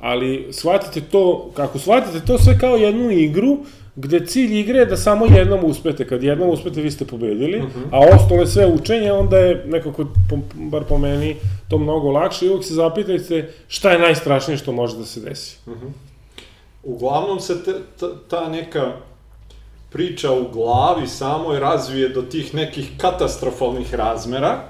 Ali 0.00 0.48
shvatite 0.50 1.00
to, 1.00 1.50
kako 1.54 1.78
shvatite 1.78 2.26
to 2.26 2.38
sve 2.38 2.58
kao 2.58 2.76
jednu 2.76 3.10
igru, 3.10 3.58
gde 3.96 4.26
cilj 4.26 4.60
igre 4.60 4.78
je 4.78 4.86
da 4.86 4.96
samo 4.96 5.26
jednom 5.26 5.64
uspete. 5.64 6.06
Kad 6.06 6.22
jednom 6.22 6.50
uspete, 6.50 6.80
vi 6.80 6.90
ste 6.90 7.04
pobedili, 7.04 7.58
uh 7.58 7.64
mhm. 7.64 7.80
-huh. 7.80 7.88
a 7.90 8.16
ostalo 8.16 8.40
je 8.40 8.46
sve 8.46 8.66
učenje, 8.66 9.12
onda 9.12 9.38
je 9.38 9.64
nekako, 9.66 10.04
bar 10.54 10.84
po 10.84 10.98
meni, 10.98 11.36
to 11.68 11.78
mnogo 11.78 12.10
lakše 12.10 12.46
i 12.46 12.48
uvijek 12.48 12.64
se 12.64 12.74
zapitajte 12.74 13.50
šta 13.68 13.90
je 13.90 13.98
najstrašnije 13.98 14.58
što 14.58 14.72
može 14.72 14.96
da 14.96 15.04
se 15.04 15.20
desi. 15.20 15.56
Uh 15.66 15.76
mhm. 15.76 15.86
-huh. 15.86 15.90
Uglavnom 16.82 17.40
se 17.40 17.64
te, 17.64 17.72
ta, 18.00 18.06
ta 18.28 18.48
neka 18.48 18.92
priča 19.90 20.32
u 20.32 20.48
glavi 20.52 21.06
samoj 21.06 21.60
razvije 21.60 22.08
do 22.08 22.22
tih 22.22 22.54
nekih 22.54 22.90
katastrofalnih 22.96 23.94
razmera, 23.94 24.64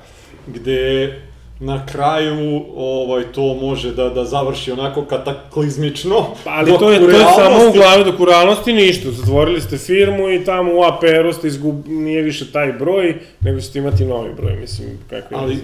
gde 0.46 1.12
na 1.60 1.86
kraju 1.86 2.64
ovaj 2.76 3.24
to 3.32 3.54
može 3.54 3.92
da 3.94 4.08
da 4.08 4.24
završi 4.24 4.72
onako 4.72 5.04
kataklizmično. 5.04 6.26
Pa, 6.44 6.50
ali 6.50 6.72
to 6.78 6.90
je 6.90 6.98
to 6.98 7.08
je 7.08 7.24
samo 7.36 7.68
u 7.68 7.72
glavi 7.72 8.04
dok 8.04 8.20
u 8.20 8.24
realnosti 8.24 8.72
ništa. 8.72 9.10
Zatvorili 9.10 9.60
ste 9.60 9.78
firmu 9.78 10.30
i 10.30 10.44
tamo 10.44 10.72
u 10.74 10.82
APR-u 10.82 11.32
ste 11.32 11.48
izgub 11.48 11.86
nije 11.86 12.22
više 12.22 12.52
taj 12.52 12.72
broj, 12.72 13.14
nego 13.40 13.60
ćete 13.60 13.78
imati 13.78 14.04
novi 14.04 14.34
broj, 14.34 14.56
mislim 14.56 14.88
kako 15.10 15.34
je. 15.34 15.40
Ali 15.40 15.54
e, 15.54 15.58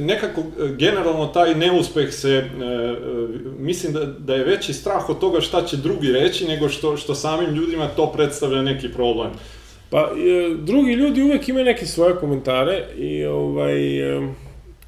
nekako 0.00 0.40
e, 0.40 0.44
generalno 0.78 1.26
taj 1.26 1.54
neuspeh 1.54 2.12
se 2.12 2.30
e, 2.30 2.44
mislim 3.58 3.92
da 3.92 4.04
da 4.04 4.34
je 4.34 4.44
veći 4.44 4.72
strah 4.72 5.10
od 5.10 5.18
toga 5.18 5.40
šta 5.40 5.64
će 5.64 5.76
drugi 5.76 6.12
reći 6.12 6.46
nego 6.46 6.68
što 6.68 6.96
što 6.96 7.14
samim 7.14 7.54
ljudima 7.54 7.88
to 7.88 8.06
predstavlja 8.06 8.62
neki 8.62 8.88
problem. 8.88 9.30
Pa 9.90 10.10
drugi 10.58 10.92
ljudi 10.92 11.22
uvek 11.22 11.48
imaju 11.48 11.64
neke 11.64 11.86
svoje 11.86 12.14
komentare 12.14 12.84
i 12.98 13.24
ovaj 13.24 13.80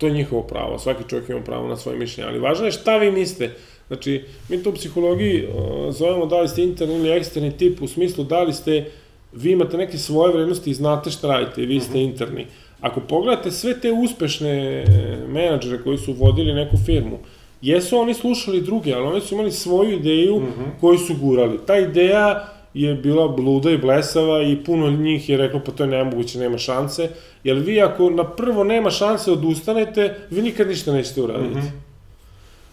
to 0.03 0.07
je 0.07 0.13
njihovo 0.13 0.43
pravo, 0.43 0.79
svaki 0.79 1.05
čovjek 1.09 1.29
ima 1.29 1.41
pravo 1.41 1.69
na 1.69 1.77
svoje 1.77 1.99
mišljenje, 1.99 2.29
ali 2.29 2.39
važno 2.39 2.67
je 2.67 2.73
šta 2.73 2.97
vi 2.97 3.11
mislite. 3.11 3.55
Znači, 3.87 4.25
mi 4.49 4.63
to 4.63 4.71
u 4.71 4.73
psihologiji 4.73 5.45
uh, 5.47 5.95
zovemo 5.95 6.27
da 6.27 6.41
li 6.41 6.49
ste 6.49 6.63
interni 6.63 6.95
ili 6.95 7.11
eksterni 7.11 7.57
tip, 7.57 7.83
u 7.83 7.89
smislu 7.89 8.25
da 8.25 8.43
li 8.43 8.53
ste, 8.53 8.91
vi 9.33 9.53
imate 9.53 9.77
neke 9.77 9.99
svoje 9.99 10.33
vrednosti 10.33 10.71
i 10.71 10.75
znate 10.75 11.11
šta 11.11 11.29
radite 11.29 11.67
vi 11.67 11.81
ste 11.81 11.91
uh 11.91 11.95
mhm. 11.95 12.05
-huh. 12.05 12.11
interni. 12.11 12.47
Ako 12.81 13.01
pogledate 13.01 13.51
sve 13.51 13.81
te 13.81 13.93
uspešne 13.93 14.51
e, 14.51 14.85
menadžere 15.29 15.83
koji 15.83 15.99
su 15.99 16.13
vodili 16.13 16.55
neku 16.55 16.77
firmu, 16.87 17.19
jesu 17.61 17.99
oni 17.99 18.15
slušali 18.15 18.61
druge, 18.61 18.95
ali 18.95 19.07
oni 19.07 19.21
su 19.21 19.35
imali 19.35 19.53
svoju 19.53 19.93
ideju 19.93 20.37
uh 20.37 20.43
mhm. 20.43 20.63
-huh. 20.63 20.81
koju 20.81 20.99
su 20.99 21.15
gurali. 21.21 21.59
Ta 21.67 21.79
ideja 21.79 22.49
je 22.75 22.95
bila 22.95 23.29
bluda 23.29 23.71
i 23.71 23.79
blesava 23.79 24.43
i 24.43 24.65
puno 24.65 24.91
njih 24.91 25.29
je 25.29 25.37
reklo 25.37 25.61
pa 25.67 25.73
to 25.73 25.83
je 25.83 25.91
nemoguće, 25.91 26.39
nema 26.39 26.59
šanse. 26.59 27.09
Jer 27.45 27.57
vi 27.57 27.81
ako 27.81 28.11
na 28.11 28.25
prvo 28.25 28.65
nema 28.65 28.91
šanse 28.91 29.33
odustanete, 29.33 30.17
vi 30.31 30.43
nikad 30.43 30.69
ništa 30.69 30.93
nećete 30.93 31.23
uraditi. 31.23 31.59
Mm 31.59 31.73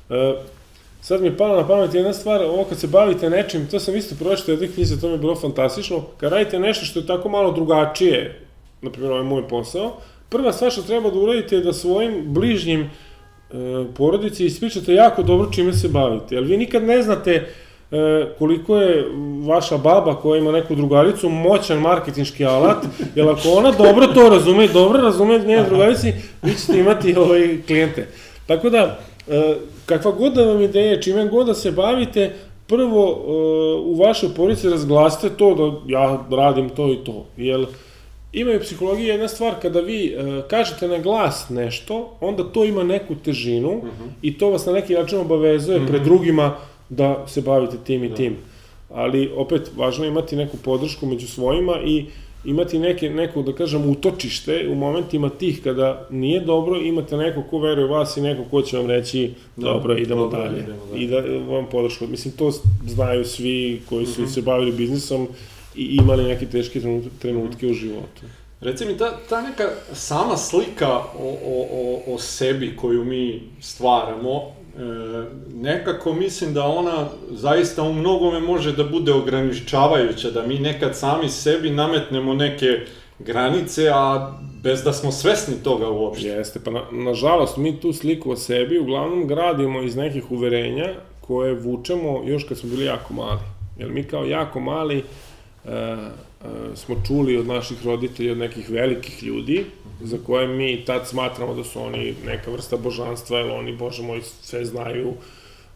-hmm. 0.10 0.34
e, 0.34 0.36
sad 1.02 1.22
mi 1.22 1.28
je 1.28 1.38
pala 1.38 1.62
na 1.62 1.68
pamet 1.68 1.94
jedna 1.94 2.14
stvar, 2.14 2.42
ovo 2.42 2.64
kad 2.64 2.80
se 2.80 2.88
bavite 2.88 3.30
nečim, 3.30 3.68
to 3.68 3.80
sam 3.80 3.96
isto 3.96 4.16
pročitao 4.20 4.54
jednih 4.54 4.74
knjiza, 4.74 5.02
to 5.02 5.08
mi 5.08 5.14
je 5.14 5.20
bilo 5.20 5.36
fantastično, 5.36 6.02
kad 6.18 6.32
radite 6.32 6.60
nešto 6.60 6.86
što 6.86 7.00
je 7.00 7.08
tako 7.08 7.30
malo 7.30 7.52
drugačije, 7.52 8.42
na 8.82 8.90
primjer 8.92 9.12
ovaj 9.12 9.24
moj 9.24 9.48
posao, 9.48 9.98
prva 10.30 10.54
stvar 10.54 10.72
što 10.72 10.82
treba 10.82 11.10
da 11.10 11.20
uradite 11.20 11.56
je 11.56 11.62
da 11.62 11.74
svojim 11.74 12.24
bližnjim 12.26 12.82
e, 12.82 12.90
porodici 13.98 14.46
ispričate 14.46 14.94
jako 14.94 15.24
dobro 15.24 15.52
čime 15.52 15.74
se 15.74 15.88
bavite, 15.88 16.36
jer 16.36 16.44
vi 16.44 16.58
nikad 16.58 16.84
ne 16.84 17.02
znate 17.02 17.48
e, 17.92 18.26
koliko 18.40 18.78
je 18.78 19.06
vaša 19.48 19.78
baba 19.78 20.16
koja 20.16 20.40
ima 20.40 20.52
neku 20.52 20.76
drugaricu 20.76 21.30
moćan 21.30 21.80
marketinški 21.80 22.46
alat, 22.46 22.86
jer 23.16 23.30
ako 23.30 23.50
ona 23.50 23.72
dobro 23.72 24.08
to 24.08 24.30
razume 24.30 24.68
dobro 24.68 25.02
razume 25.02 25.40
njene 25.40 25.64
drugarici, 25.64 26.14
vi 26.42 26.54
ćete 26.54 26.80
imati 26.80 27.16
ovaj, 27.16 27.58
klijente. 27.68 28.08
Tako 28.46 28.70
da, 28.70 29.00
e, 29.28 29.56
kakva 29.86 30.12
god 30.12 30.34
da 30.34 30.44
vam 30.44 30.62
ideje, 30.62 31.02
čime 31.02 31.28
god 31.28 31.48
da 31.48 31.54
se 31.54 31.72
bavite, 31.72 32.34
prvo 32.68 33.06
e, 33.10 33.32
u 33.80 33.96
vašoj 33.96 34.30
porodici 34.36 34.70
razglasite 34.70 35.30
to 35.38 35.56
da 35.56 35.94
ja 35.94 36.20
radim 36.38 36.70
to 36.70 36.94
i 36.94 36.98
to. 37.06 37.26
Jer 37.38 37.66
ima 38.34 38.52
u 38.52 38.60
psihologiji 38.60 39.08
jedna 39.08 39.28
stvar, 39.28 39.54
kada 39.62 39.80
vi 39.80 40.08
e, 40.08 40.42
kažete 40.50 40.88
na 40.88 40.98
glas 40.98 41.50
nešto, 41.50 42.18
onda 42.22 42.44
to 42.44 42.66
ima 42.66 42.84
neku 42.84 43.16
težinu 43.16 43.70
uh 43.70 43.84
mhm. 43.84 43.88
-huh. 43.88 44.10
i 44.22 44.38
to 44.38 44.50
vas 44.50 44.66
na 44.66 44.74
neki 44.74 44.94
način 44.94 45.20
obavezuje 45.20 45.78
uh 45.78 45.84
-huh. 45.84 45.88
pred 45.88 46.02
mhm. 46.02 46.10
drugima 46.10 46.56
da 46.90 47.28
se 47.28 47.42
bavite 47.42 47.78
tim 47.84 48.04
i 48.04 48.10
da. 48.10 48.16
tim. 48.16 48.36
Ali, 48.90 49.32
opet, 49.36 49.72
važno 49.76 50.04
je 50.04 50.10
imati 50.10 50.36
neku 50.36 50.58
podršku 50.58 51.06
među 51.06 51.28
svojima 51.28 51.80
i 51.86 52.06
imati 52.46 52.80
neke, 52.80 53.10
neko, 53.10 53.42
da 53.42 53.54
kažem, 53.54 53.90
utočište 53.90 54.68
u 54.72 54.76
momentima 54.76 55.30
tih 55.30 55.64
kada 55.64 56.08
nije 56.10 56.40
dobro, 56.40 56.80
imate 56.80 57.18
neko 57.18 57.44
ko 57.50 57.60
veruje 57.60 57.86
u 57.86 57.90
vas 57.90 58.18
i 58.18 58.22
neko 58.22 58.44
ko 58.52 58.62
će 58.62 58.78
vam 58.78 58.88
reći 58.88 59.34
da, 59.56 59.64
dobro, 59.64 59.98
idemo 59.98 60.22
dobro, 60.22 60.40
dalje. 60.40 60.60
Idemo, 60.60 60.80
da. 60.92 60.98
I 60.98 61.08
da 61.08 61.54
vam 61.54 61.66
podršku. 61.72 62.08
Mislim, 62.08 62.34
to 62.34 62.52
znaju 62.88 63.26
svi 63.26 63.82
koji 63.90 64.06
su 64.06 64.22
mhm. 64.22 64.30
-huh. 64.30 64.34
se 64.34 64.42
bavili 64.42 64.72
biznisom 64.72 65.28
i 65.76 65.84
imali 66.02 66.24
neke 66.24 66.46
teške 66.46 66.82
trenutke 67.20 67.66
uh 67.66 67.72
-huh. 67.72 67.72
u 67.72 67.74
životu. 67.74 68.22
Reci 68.62 68.86
mi, 68.86 68.98
ta, 68.98 69.18
ta 69.30 69.42
neka 69.42 69.70
sama 69.94 70.38
slika 70.38 70.98
o, 70.98 71.38
o, 71.46 71.68
o, 71.72 72.14
o 72.14 72.18
sebi 72.18 72.76
koju 72.76 73.06
mi 73.06 73.42
stvaramo, 73.62 74.52
nekako 75.54 76.14
mislim 76.14 76.54
da 76.54 76.66
ona 76.66 77.08
zaista 77.32 77.84
u 77.84 77.94
mnogome 77.94 78.40
može 78.40 78.72
da 78.72 78.84
bude 78.84 79.14
ograničavajuća, 79.14 80.32
da 80.32 80.48
mi 80.48 80.60
nekad 80.60 80.98
sami 80.98 81.30
sebi 81.30 81.70
nametnemo 81.70 82.34
neke 82.34 82.66
granice, 83.20 83.90
a 83.94 84.34
bez 84.64 84.84
da 84.84 84.94
smo 84.94 85.12
svesni 85.12 85.56
toga 85.64 85.90
uopšte. 85.90 86.28
Jeste, 86.28 86.60
pa 86.66 86.72
na, 86.72 86.82
nažalost 86.92 87.58
mi 87.58 87.80
tu 87.80 87.94
sliku 87.94 88.32
o 88.32 88.36
sebi 88.36 88.80
uglavnom 88.80 89.28
gradimo 89.28 89.82
iz 89.82 89.96
nekih 89.96 90.32
uverenja 90.32 90.94
koje 91.22 91.54
vučemo 91.54 92.22
još 92.26 92.44
kad 92.44 92.58
smo 92.58 92.70
bili 92.70 92.86
jako 92.86 93.14
mali. 93.14 93.40
Jer 93.78 93.90
mi 93.90 94.04
kao 94.04 94.26
jako 94.26 94.60
mali 94.60 95.04
uh, 95.64 95.72
smo 96.76 96.96
čuli 97.08 97.38
od 97.38 97.48
naših 97.48 97.86
roditelja, 97.86 98.32
od 98.32 98.38
nekih 98.38 98.70
velikih 98.70 99.24
ljudi, 99.24 99.66
za 100.02 100.18
koje 100.26 100.48
mi 100.48 100.86
tad 100.86 101.08
smatramo 101.08 101.54
da 101.54 101.64
su 101.64 101.82
oni 101.82 102.14
neka 102.26 102.52
vrsta 102.52 102.78
božanstva, 102.78 103.40
jer 103.40 103.52
oni, 103.52 103.76
bože 103.76 104.04
moj, 104.04 104.22
sve 104.42 104.66
znaju, 104.66 105.14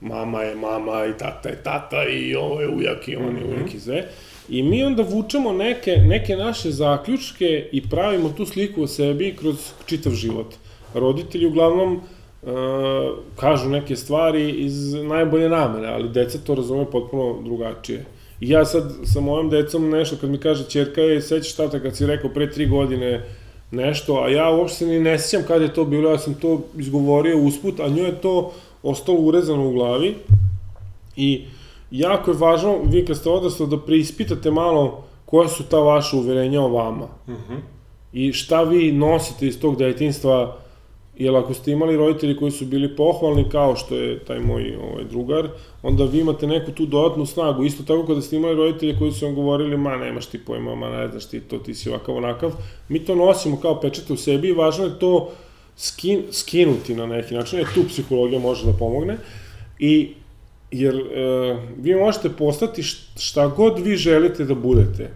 mama 0.01 0.41
je 0.41 0.55
mama 0.55 1.05
i 1.05 1.18
tata 1.18 1.49
je 1.49 1.64
tata 1.64 2.03
i 2.03 2.36
ovo 2.36 2.61
je 2.61 2.70
ujak 2.70 3.07
i 3.07 3.16
on 3.16 3.38
je 3.38 3.45
ujak 3.45 3.74
i 3.74 3.80
sve. 3.80 4.07
I 4.49 4.64
mi 4.64 4.84
onda 4.84 5.03
vučemo 5.03 5.53
neke, 5.53 5.91
neke 5.91 6.36
naše 6.36 6.72
zaključke 6.72 7.70
i 7.72 7.89
pravimo 7.89 8.30
tu 8.30 8.45
sliku 8.45 8.84
o 8.84 8.88
sebi 8.88 9.36
kroz 9.39 9.55
čitav 9.86 10.14
život. 10.14 10.55
Roditelji 10.93 11.47
uglavnom 11.47 11.95
uh, 11.95 12.51
kažu 13.36 13.70
neke 13.70 13.95
stvari 13.95 14.49
iz 14.49 14.93
najbolje 14.93 15.49
namere, 15.49 15.88
ali 15.88 16.09
deca 16.09 16.38
to 16.38 16.55
razume 16.55 16.86
potpuno 16.91 17.41
drugačije. 17.41 18.05
I 18.44 18.50
ja 18.50 18.66
sad 18.66 18.91
sa 19.04 19.20
mojom 19.22 19.50
decom 19.50 19.89
nešto, 19.89 20.16
kad 20.22 20.30
mi 20.30 20.38
kaže 20.38 20.70
čerka 20.70 21.02
je, 21.02 21.22
sećaš 21.22 21.56
tata 21.56 21.80
kad 21.80 21.96
si 21.96 22.06
rekao 22.06 22.30
pre 22.30 22.52
tri 22.52 22.68
godine 22.68 23.26
nešto, 23.72 24.16
a 24.16 24.30
ja 24.30 24.50
uopšte 24.50 24.86
ni 24.86 25.00
ne 25.00 25.20
sjećam 25.20 25.48
kada 25.48 25.64
je 25.64 25.74
to 25.74 25.86
bilo, 25.86 26.12
ja 26.12 26.18
sam 26.18 26.34
to 26.34 26.62
izgovorio 26.78 27.38
usput, 27.38 27.80
a 27.80 27.88
njoj 27.88 28.06
je 28.06 28.22
to 28.22 28.54
ostalo 28.84 29.18
urezano 29.18 29.70
u 29.70 29.72
glavi 29.72 30.16
i 31.16 31.46
jako 31.91 32.32
je 32.32 32.38
važno, 32.38 32.78
vi 32.86 33.06
kad 33.06 33.18
ste 33.18 33.30
odrasli, 33.30 33.68
da 33.68 33.78
preispitate 33.78 34.52
malo 34.52 35.04
koja 35.26 35.48
su 35.48 35.64
ta 35.64 35.78
vaša 35.78 36.18
uverenja 36.18 36.62
o 36.62 36.70
vama. 36.70 37.08
Uh 37.28 37.34
mhm. 37.34 37.54
-huh. 37.54 37.60
I 38.14 38.34
šta 38.34 38.64
vi 38.64 38.91
nosite 38.91 39.48
iz 39.48 39.60
tog 39.60 39.78
detinstva, 39.78 40.58
jer 41.18 41.36
ako 41.36 41.53
ste 41.53 41.72
imali 41.72 41.97
roditelji 41.97 42.38
koji 42.38 42.51
su 42.51 42.66
bili 42.66 42.95
pohvalni, 42.95 43.49
kao 43.49 43.76
što 43.76 43.95
je 43.95 44.20
taj 44.20 44.39
moj 44.39 44.76
ovaj, 44.76 45.03
drugar, 45.03 45.47
onda 45.84 46.03
vi 46.03 46.20
imate 46.20 46.47
neku 46.47 46.72
tu 46.72 46.86
dodatnu 46.86 47.26
snagu. 47.26 47.64
Isto 47.64 47.84
tako 47.84 48.07
kada 48.07 48.22
ste 48.22 48.36
imali 48.36 48.55
roditelje 48.55 48.99
koji 48.99 49.11
su 49.11 49.26
vam 49.26 49.36
govorili, 49.36 49.78
ma 49.78 49.97
nemaš 49.97 50.26
ti 50.26 50.45
pojma, 50.45 50.76
ma 50.76 50.89
ne 50.89 51.07
znaš 51.07 51.26
ti 51.26 51.39
to, 51.39 51.57
ti 51.57 51.76
si 51.76 51.89
ovakav 51.89 52.16
onakav, 52.16 52.51
mi 52.89 52.99
to 52.99 53.16
nosimo 53.16 53.59
kao 53.61 53.82
pečete 53.82 54.14
u 54.14 54.18
sebi 54.18 54.47
i 54.47 54.53
važno 54.53 54.86
je 54.86 54.99
to 54.99 55.32
skin, 55.78 56.24
skinuti 56.32 56.95
na 56.95 57.05
neki 57.05 57.36
način, 57.36 57.59
jer 57.59 57.68
tu 57.74 57.84
psihologija 57.88 58.39
može 58.39 58.66
da 58.66 58.74
pomogne. 58.74 59.18
I 59.80 60.14
jer 60.72 60.95
e, 60.95 61.57
vi 61.78 61.95
možete 61.95 62.30
postati 62.30 62.84
šta 63.18 63.47
god 63.47 63.80
vi 63.80 63.95
želite 63.95 64.45
da 64.45 64.55
budete 64.55 65.09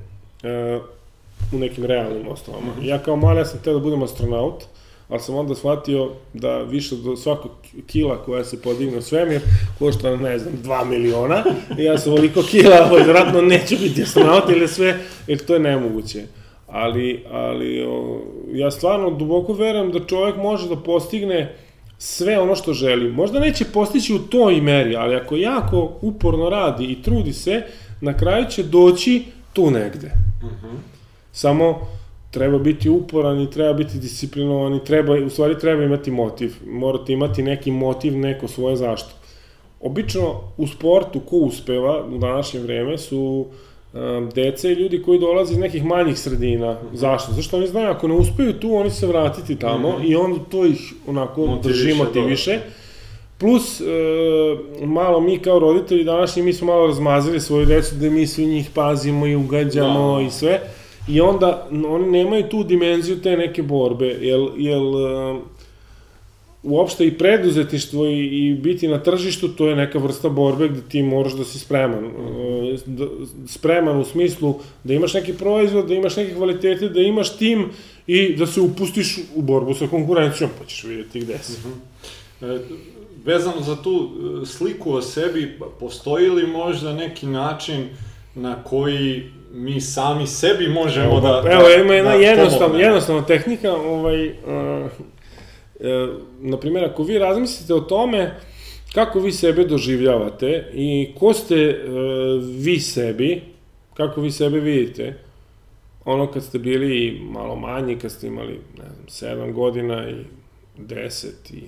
e, 0.44 0.80
u 1.54 1.58
nekim 1.58 1.86
realnim 1.86 2.28
osnovama. 2.28 2.72
Ja 2.82 3.00
kao 3.00 3.16
mali 3.16 3.40
ja 3.40 3.46
sam 3.46 3.60
teo 3.64 3.74
da 3.74 3.80
budem 3.80 4.04
astronaut, 4.04 4.64
ali 5.10 5.20
sam 5.20 5.36
onda 5.36 5.56
shvatio 5.56 6.10
da 6.34 6.58
više 6.58 6.96
do 6.96 7.16
svakog 7.16 7.52
kila 7.88 8.24
koja 8.24 8.44
se 8.44 8.62
podigne 8.62 8.98
u 8.98 9.02
svemir 9.02 9.42
košta, 9.80 10.16
ne 10.16 10.40
znam, 10.40 10.54
2 10.64 10.86
miliona 10.86 11.44
i 11.80 11.84
ja 11.84 11.98
sam 11.98 12.12
ovoliko 12.12 12.44
kila, 12.44 12.86
ovaj, 12.90 13.04
vjerojatno 13.04 13.42
neće 13.42 13.76
biti 13.76 14.04
astronaut 14.04 14.50
ili 14.50 14.68
sve, 14.68 15.00
jer 15.28 15.46
to 15.46 15.54
je 15.54 15.60
nemoguće. 15.60 16.24
Ali, 16.68 17.24
ali 17.32 17.86
o, 17.90 18.22
ja 18.52 18.72
stvarno 18.72 19.10
duboko 19.10 19.54
verujem 19.54 19.92
da 19.92 20.06
čovjek 20.06 20.36
može 20.36 20.70
da 20.70 20.76
postigne 20.76 21.56
sve 21.98 22.40
ono 22.40 22.56
što 22.56 22.74
želi. 22.74 23.12
Možda 23.12 23.40
neće 23.40 23.66
postići 23.66 24.14
u 24.14 24.20
toj 24.20 24.62
meri, 24.62 24.96
ali 24.96 25.16
ako 25.16 25.36
jako 25.36 25.92
uporno 26.02 26.50
radi 26.50 26.86
i 26.86 27.02
trudi 27.02 27.34
se, 27.34 27.62
na 28.02 28.18
kraju 28.18 28.46
će 28.50 28.64
doći 28.64 29.24
tu 29.54 29.72
negde. 29.72 30.12
Uh 30.44 30.52
mhm. 30.52 30.66
-huh. 30.66 30.78
Samo 31.32 31.97
treba 32.32 32.58
biti 32.58 32.90
uporan 32.90 33.42
i 33.42 33.52
treba 33.52 33.74
biti 33.74 33.98
disciplinovan 33.98 34.76
i 34.76 34.84
treba, 34.84 35.14
u 35.26 35.30
stvari 35.30 35.60
treba 35.60 35.84
imati 35.84 36.12
motiv. 36.12 36.56
Morate 36.68 37.14
imati 37.14 37.44
neki 37.44 37.72
motiv, 37.72 38.18
neko 38.18 38.48
svoje 38.48 38.76
zašto. 38.76 39.10
Obično 39.82 40.42
u 40.58 40.68
sportu 40.68 41.20
ko 41.20 41.36
uspeva 41.36 42.06
u 42.06 42.18
današnje 42.18 42.60
vreme 42.60 42.98
su 42.98 43.46
um, 43.94 44.30
dece 44.36 44.72
i 44.72 44.76
ljudi 44.76 45.02
koji 45.02 45.20
dolaze 45.20 45.54
iz 45.54 45.60
nekih 45.60 45.86
manjih 45.86 46.20
sredina. 46.20 46.74
Mm 46.74 46.76
-hmm. 46.76 46.96
Zašto? 46.96 47.32
Zašto 47.32 47.58
oni 47.58 47.68
znaju, 47.68 47.90
ako 47.90 48.08
ne 48.08 48.14
uspeju 48.14 48.54
tu, 48.54 48.76
oni 48.76 48.90
se 48.90 49.08
vratiti 49.08 49.56
tamo 49.56 49.90
mm 49.90 50.02
-hmm. 50.02 50.12
i 50.12 50.16
onda 50.16 50.40
to 50.52 50.66
ih 50.66 50.94
onako 51.08 51.46
motiviše, 51.46 51.84
drži, 51.84 51.94
motiviše. 51.94 52.60
Plus, 53.38 53.82
e, 53.82 53.86
malo 54.86 55.22
mi 55.22 55.40
kao 55.40 55.60
roditelji 55.60 56.04
današnji, 56.04 56.44
mi 56.44 56.54
smo 56.54 56.68
malo 56.68 56.88
razmazili 56.88 57.40
svoju 57.40 57.66
decu 57.66 57.96
da 57.96 58.10
mi 58.10 58.28
svi 58.28 58.46
njih 58.46 58.70
pazimo 58.74 59.28
i 59.28 59.36
ugađamo 59.36 60.16
da. 60.16 60.22
i 60.22 60.30
sve. 60.30 60.62
I 61.08 61.22
onda 61.22 61.68
oni 61.88 62.12
nemaju 62.12 62.50
tu 62.50 62.64
dimenziju 62.64 63.22
te 63.22 63.38
neke 63.38 63.64
borbe, 63.64 64.06
jel, 64.06 64.50
jel 64.58 64.82
uopšte 66.64 67.08
i 67.08 67.18
preduzetništvo 67.18 68.06
i, 68.06 68.48
i 68.48 68.54
biti 68.54 68.88
na 68.88 69.04
tržištu, 69.04 69.48
to 69.48 69.68
je 69.68 69.76
neka 69.76 70.00
vrsta 70.00 70.30
borbe 70.30 70.68
gde 70.68 70.82
ti 70.90 71.04
moraš 71.04 71.34
da 71.34 71.46
si 71.46 71.60
spreman. 71.60 72.06
E, 72.06 72.78
da, 72.86 73.06
spreman 73.48 74.00
u 74.00 74.06
smislu 74.06 74.56
da 74.84 74.94
imaš 74.94 75.14
neki 75.14 75.34
proizvod, 75.34 75.88
da 75.88 75.94
imaš 75.94 76.16
neke 76.16 76.36
kvalitete, 76.36 76.90
da 76.90 77.02
imaš 77.02 77.38
tim 77.38 77.70
i 78.08 78.36
da 78.36 78.48
se 78.48 78.62
upustiš 78.62 79.18
u 79.36 79.42
borbu 79.42 79.74
sa 79.74 79.88
konkurencijom, 79.88 80.50
pa 80.60 80.66
ćeš 80.66 80.84
vidjeti 80.84 81.20
gde 81.20 81.38
si. 81.38 81.54
Uh 81.68 81.74
-huh. 82.42 82.56
e, 82.56 82.60
vezano 83.26 83.62
za 83.62 83.76
tu 83.76 84.10
sliku 84.46 84.94
o 84.94 85.02
sebi, 85.02 85.60
postoji 85.80 86.30
li 86.30 86.48
možda 86.48 86.94
neki 86.94 87.26
način 87.26 87.90
na 88.36 88.64
koji 88.64 89.24
mi 89.58 89.82
sami 89.82 90.28
sebi 90.28 90.68
možemo 90.68 91.06
evo, 91.06 91.20
da... 91.20 91.44
Evo, 91.52 91.84
ima 91.84 91.94
jedna 91.94 92.12
da 92.12 92.18
jednostavna, 92.18 92.80
jednostavna 92.80 93.26
tehnika, 93.26 93.74
ovaj, 93.74 94.30
uh, 94.30 94.36
e, 95.80 96.08
na 96.40 96.58
primjer, 96.58 96.86
ako 96.86 97.04
vi 97.04 97.20
razmislite 97.20 97.74
o 97.74 97.80
tome 97.80 98.36
kako 98.94 99.20
vi 99.20 99.32
sebe 99.32 99.64
doživljavate 99.64 100.72
i 100.74 101.14
ko 101.20 101.34
ste 101.34 101.56
e, 101.56 101.76
vi 102.42 102.80
sebi, 102.80 103.42
kako 103.94 104.22
vi 104.22 104.32
sebe 104.32 104.60
vidite, 104.60 105.18
ono 106.06 106.32
kad 106.32 106.44
ste 106.44 106.60
bili 106.60 107.22
malo 107.24 107.56
manji, 107.56 108.00
kad 108.00 108.12
ste 108.12 108.28
imali, 108.28 108.60
ne 108.78 108.86
znam, 108.86 109.30
7 109.40 109.54
godina 109.54 110.10
i 110.10 110.16
10 110.78 111.28
i 111.54 111.64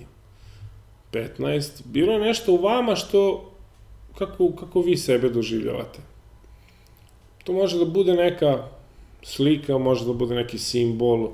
15, 1.11 1.81
bilo 1.85 2.13
je 2.13 2.19
nešto 2.19 2.53
u 2.53 2.61
vama 2.61 2.95
što, 2.95 3.51
kako, 4.17 4.51
kako 4.59 4.81
vi 4.81 4.97
sebe 4.97 5.29
doživljavate. 5.29 5.99
To 7.43 7.53
može 7.53 7.79
da 7.79 7.85
bude 7.85 8.13
neka 8.13 8.63
slika, 9.23 9.77
može 9.77 10.05
da 10.05 10.13
bude 10.13 10.35
neki 10.35 10.57
simbol, 10.57 11.29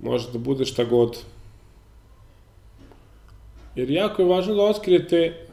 može 0.00 0.32
da 0.32 0.38
bude 0.38 0.64
šta 0.64 0.84
god. 0.84 1.18
Jer 3.74 3.90
jako 3.90 4.22
je 4.22 4.28
važno 4.28 4.54
da 4.54 4.62
otkrijete 4.62 5.46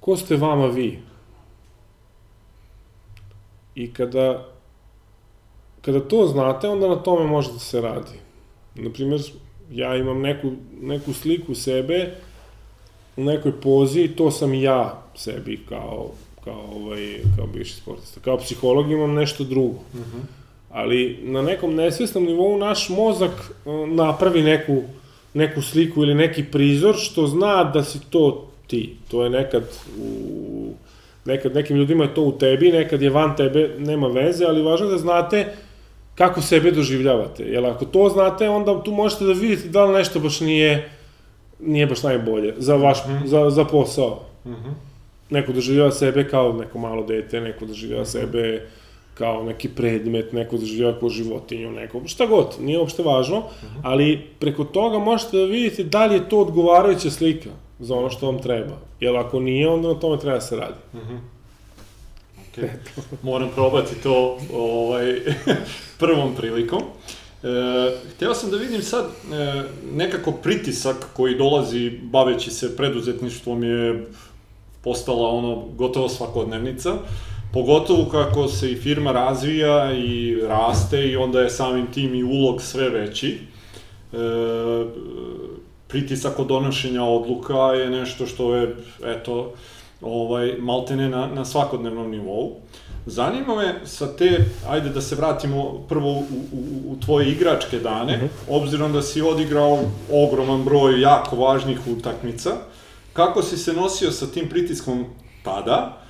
ko 0.00 0.16
ste 0.16 0.36
vama 0.36 0.66
vi. 0.66 0.98
I 3.74 3.92
kada, 3.92 4.48
kada 5.80 6.00
to 6.00 6.26
znate, 6.26 6.68
onda 6.68 6.88
na 6.88 6.96
tome 6.96 7.26
može 7.26 7.52
da 7.52 7.58
se 7.58 7.80
radi. 7.80 8.18
Naprimjer, 8.74 9.20
ja 9.70 9.96
imam 9.96 10.20
neku, 10.20 10.52
neku 10.80 11.12
sliku 11.12 11.54
sebe 11.54 12.14
u 13.16 13.24
nekoj 13.24 13.60
pozi 13.60 14.00
i 14.00 14.16
to 14.16 14.30
sam 14.30 14.54
ja 14.54 15.02
sebi 15.14 15.64
kao, 15.68 16.10
kao, 16.48 16.82
ovaj, 16.82 17.18
kao 17.36 17.46
bivši 17.46 17.74
sportista. 17.74 18.20
Kao 18.20 18.38
psiholog 18.38 18.90
imam 18.90 19.14
nešto 19.14 19.44
drugo. 19.44 19.78
Uh 19.94 20.00
mhm. 20.00 20.18
-huh. 20.18 20.22
Ali 20.70 21.18
na 21.22 21.42
nekom 21.42 21.74
nesvesnom 21.74 22.24
nivou 22.24 22.58
naš 22.58 22.88
mozak 22.88 23.30
eh, 23.30 23.70
napravi 23.86 24.42
neku 24.42 24.82
neku 25.34 25.62
sliku 25.62 26.02
ili 26.02 26.14
neki 26.14 26.44
prizor 26.44 26.94
što 26.98 27.26
zna 27.26 27.64
da 27.64 27.84
si 27.84 28.00
to 28.10 28.48
ti. 28.66 28.96
To 29.10 29.24
je 29.24 29.30
nekad 29.30 29.62
u 30.00 30.72
nekad 31.24 31.54
nekim 31.54 31.76
ljudima 31.76 32.04
je 32.04 32.14
to 32.14 32.22
u 32.22 32.32
tebi, 32.32 32.72
nekad 32.72 33.02
je 33.02 33.10
van 33.10 33.36
tebe, 33.36 33.70
nema 33.78 34.06
veze, 34.06 34.44
ali 34.44 34.62
važno 34.62 34.86
je 34.86 34.92
da 34.92 34.98
znate 34.98 35.46
kako 36.14 36.42
sebe 36.42 36.70
doživljavate. 36.70 37.44
Jer 37.44 37.66
ako 37.66 37.84
to 37.84 38.08
znate, 38.08 38.48
onda 38.48 38.82
tu 38.82 38.92
možete 38.92 39.24
da 39.24 39.32
vidite 39.32 39.68
da 39.68 39.84
li 39.84 39.94
nešto 39.94 40.20
baš 40.20 40.40
nije 40.40 40.90
nije 41.60 41.86
baš 41.86 42.02
najbolje 42.02 42.54
za 42.58 42.76
vaš 42.76 42.98
mm 43.06 43.10
-hmm. 43.10 43.26
za, 43.26 43.50
za 43.50 43.64
posao. 43.64 44.22
Mm 44.44 44.50
-hmm. 44.50 44.87
Neko 45.30 45.52
doživljava 45.52 45.90
sebe 45.90 46.28
kao 46.28 46.52
neko 46.52 46.78
malo 46.78 47.04
dete, 47.06 47.40
neko 47.40 47.66
doživljava 47.66 48.02
mm 48.02 48.06
-hmm. 48.06 48.20
sebe 48.20 48.66
kao 49.14 49.44
neki 49.44 49.68
predmet, 49.68 50.32
neko 50.32 50.56
doživljava 50.56 50.98
kao 50.98 51.08
životinju, 51.08 51.70
neko, 51.70 52.02
šta 52.06 52.26
god, 52.26 52.56
nije 52.60 52.78
uopšte 52.78 53.02
važno, 53.02 53.36
-huh. 53.36 53.80
ali 53.82 54.26
preko 54.38 54.64
toga 54.64 54.98
možete 54.98 55.36
da 55.36 55.44
vidite 55.44 55.84
da 55.84 56.06
li 56.06 56.14
je 56.14 56.28
to 56.28 56.38
odgovarajuća 56.38 57.10
slika 57.10 57.50
za 57.78 57.94
ono 57.94 58.10
što 58.10 58.26
vam 58.26 58.42
treba. 58.42 58.78
Jer 59.00 59.16
ako 59.16 59.40
nije, 59.40 59.68
onda 59.68 59.88
na 59.88 59.94
tome 59.94 60.18
treba 60.18 60.34
da 60.34 60.40
se 60.40 60.56
radi. 60.56 60.78
Uh 60.92 61.00
-huh. 61.00 61.18
Okay. 62.58 62.68
Moram 63.22 63.48
probati 63.54 63.94
to 64.02 64.38
ovaj, 64.54 65.20
prvom 66.00 66.34
prilikom. 66.34 66.82
E, 67.42 67.46
hteo 68.14 68.34
sam 68.34 68.50
da 68.50 68.56
vidim 68.56 68.82
sad 68.82 69.04
e, 69.04 69.62
nekako 69.94 70.32
pritisak 70.32 71.06
koji 71.16 71.34
dolazi 71.34 71.90
baveći 72.02 72.50
se 72.50 72.76
preduzetništvom 72.76 73.64
je 73.64 74.06
postala 74.82 75.28
ono 75.28 75.64
gotovo 75.76 76.08
svakodnevnica. 76.08 76.94
Pogotovo 77.52 78.04
kako 78.10 78.48
se 78.48 78.72
i 78.72 78.76
firma 78.76 79.12
razvija 79.12 79.92
i 79.92 80.40
raste 80.48 81.08
i 81.08 81.16
onda 81.16 81.40
je 81.40 81.50
samim 81.50 81.86
tim 81.86 82.14
i 82.14 82.24
ulog 82.24 82.62
sve 82.62 82.88
veći. 82.88 83.38
E, 84.12 84.16
pritisak 85.88 86.38
od 86.38 86.46
donošenja 86.46 87.04
odluka 87.04 87.72
je 87.72 87.90
nešto 87.90 88.26
što 88.26 88.54
je, 88.54 88.76
eto, 89.04 89.52
ovaj, 90.00 90.54
maltene 90.58 91.08
na, 91.08 91.26
na 91.26 91.44
svakodnevnom 91.44 92.10
nivou. 92.10 92.56
Zanima 93.06 93.54
me 93.54 93.74
sa 93.84 94.16
te, 94.16 94.44
ajde 94.68 94.88
da 94.88 95.00
se 95.00 95.14
vratimo 95.14 95.84
prvo 95.88 96.10
u, 96.10 96.22
u, 96.52 96.92
u 96.92 96.96
tvoje 97.04 97.30
igračke 97.30 97.78
dane, 97.78 98.16
uh 98.16 98.22
-huh. 98.22 98.62
obzirom 98.62 98.92
da 98.92 99.02
si 99.02 99.22
odigrao 99.22 99.78
ogroman 100.12 100.64
broj 100.64 101.00
jako 101.00 101.36
važnih 101.36 101.78
utakmica, 101.86 102.50
kako 103.18 103.42
si 103.42 103.56
se 103.56 103.72
nosio 103.72 104.10
sa 104.10 104.26
tim 104.26 104.48
pritiskom 104.48 105.04
tada, 105.42 106.02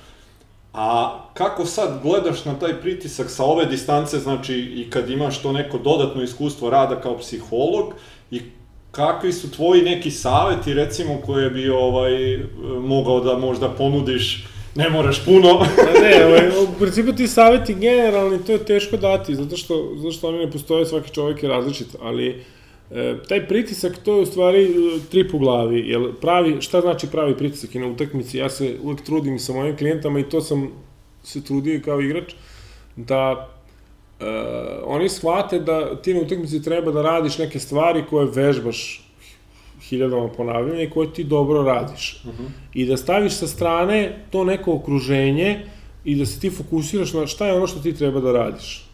a 0.73 1.19
kako 1.33 1.65
sad 1.65 1.99
gledaš 2.03 2.45
na 2.45 2.59
taj 2.59 2.81
pritisak 2.81 3.29
sa 3.29 3.43
ove 3.43 3.65
distance, 3.65 4.19
znači 4.19 4.53
i 4.55 4.89
kad 4.89 5.09
imaš 5.09 5.41
to 5.41 5.51
neko 5.51 5.77
dodatno 5.77 6.23
iskustvo 6.23 6.69
rada 6.69 7.01
kao 7.01 7.17
psiholog 7.17 7.93
i 8.31 8.41
kakvi 8.91 9.33
su 9.33 9.51
tvoji 9.51 9.81
neki 9.81 10.11
saveti 10.11 10.73
recimo 10.73 11.17
koje 11.25 11.49
bi 11.49 11.69
ovaj 11.69 12.39
mogao 12.81 13.19
da 13.19 13.37
možda 13.37 13.69
ponudiš 13.69 14.45
ne 14.75 14.89
moraš 14.89 15.25
puno. 15.25 15.59
Pa 15.93 15.99
ne, 15.99 16.25
ovaj, 16.25 16.49
u 16.49 16.79
principu 16.79 17.13
ti 17.13 17.27
saveti 17.27 17.73
generalni, 17.73 18.45
to 18.45 18.51
je 18.51 18.65
teško 18.65 18.97
dati, 18.97 19.35
zato 19.35 19.57
što, 19.57 19.93
zato 19.97 20.11
što 20.11 20.27
oni 20.27 20.45
ne 20.45 20.51
postoje, 20.51 20.85
svaki 20.85 21.13
čovjek 21.13 21.43
je 21.43 21.49
različit, 21.49 21.87
ali 22.01 22.43
e, 22.91 23.15
taj 23.29 23.47
pritisak, 23.47 23.97
to 24.03 24.15
je 24.15 24.21
u 24.21 24.25
stvari 24.25 24.63
e, 24.63 24.99
trip 25.11 25.33
u 25.33 25.39
glavi, 25.39 25.79
jer 25.89 26.11
pravi, 26.21 26.61
šta 26.61 26.81
znači 26.81 27.07
pravi 27.07 27.37
pritisak 27.37 27.75
i 27.75 27.79
na 27.79 27.87
utakmici, 27.87 28.37
ja 28.37 28.49
se 28.49 28.77
uvek 28.83 29.01
trudim 29.01 29.39
sa 29.39 29.53
mojim 29.53 29.77
klijentama 29.77 30.19
i 30.19 30.29
to 30.29 30.41
sam 30.41 30.69
se 31.23 31.43
trudio 31.43 31.81
kao 31.85 32.01
igrač, 32.01 32.33
da 32.95 33.49
e, 34.19 34.25
oni 34.85 35.09
shvate 35.09 35.59
da 35.59 36.01
ti 36.01 36.13
na 36.13 36.21
utakmici 36.21 36.63
treba 36.63 36.91
da 36.91 37.01
radiš 37.01 37.37
neke 37.37 37.59
stvari 37.59 38.03
koje 38.09 38.31
vežbaš 38.35 39.09
hiljadama 39.81 40.27
ponavljanja 40.27 40.81
i 40.81 40.89
koje 40.89 41.13
ti 41.13 41.23
dobro 41.23 41.63
radiš. 41.63 42.21
Uh 42.23 42.33
mhm. 42.33 42.43
-huh. 42.43 42.49
I 42.73 42.85
da 42.85 42.97
staviš 42.97 43.33
sa 43.33 43.47
strane 43.47 44.25
to 44.29 44.43
neko 44.43 44.73
okruženje 44.73 45.65
i 46.05 46.15
da 46.15 46.25
se 46.25 46.39
ti 46.39 46.49
fokusiraš 46.49 47.13
na 47.13 47.27
šta 47.27 47.47
je 47.47 47.53
ono 47.53 47.67
što 47.67 47.79
ti 47.79 47.93
treba 47.93 48.19
da 48.19 48.31
radiš. 48.31 48.85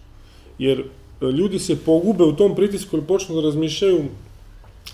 Jer 0.60 0.84
ljudi 1.22 1.60
se 1.60 1.76
pogube 1.86 2.24
u 2.24 2.36
tom 2.36 2.56
pritisku 2.56 2.98
ili 2.98 3.06
počnu 3.06 3.36
da 3.36 3.42
razmišljaju 3.42 4.04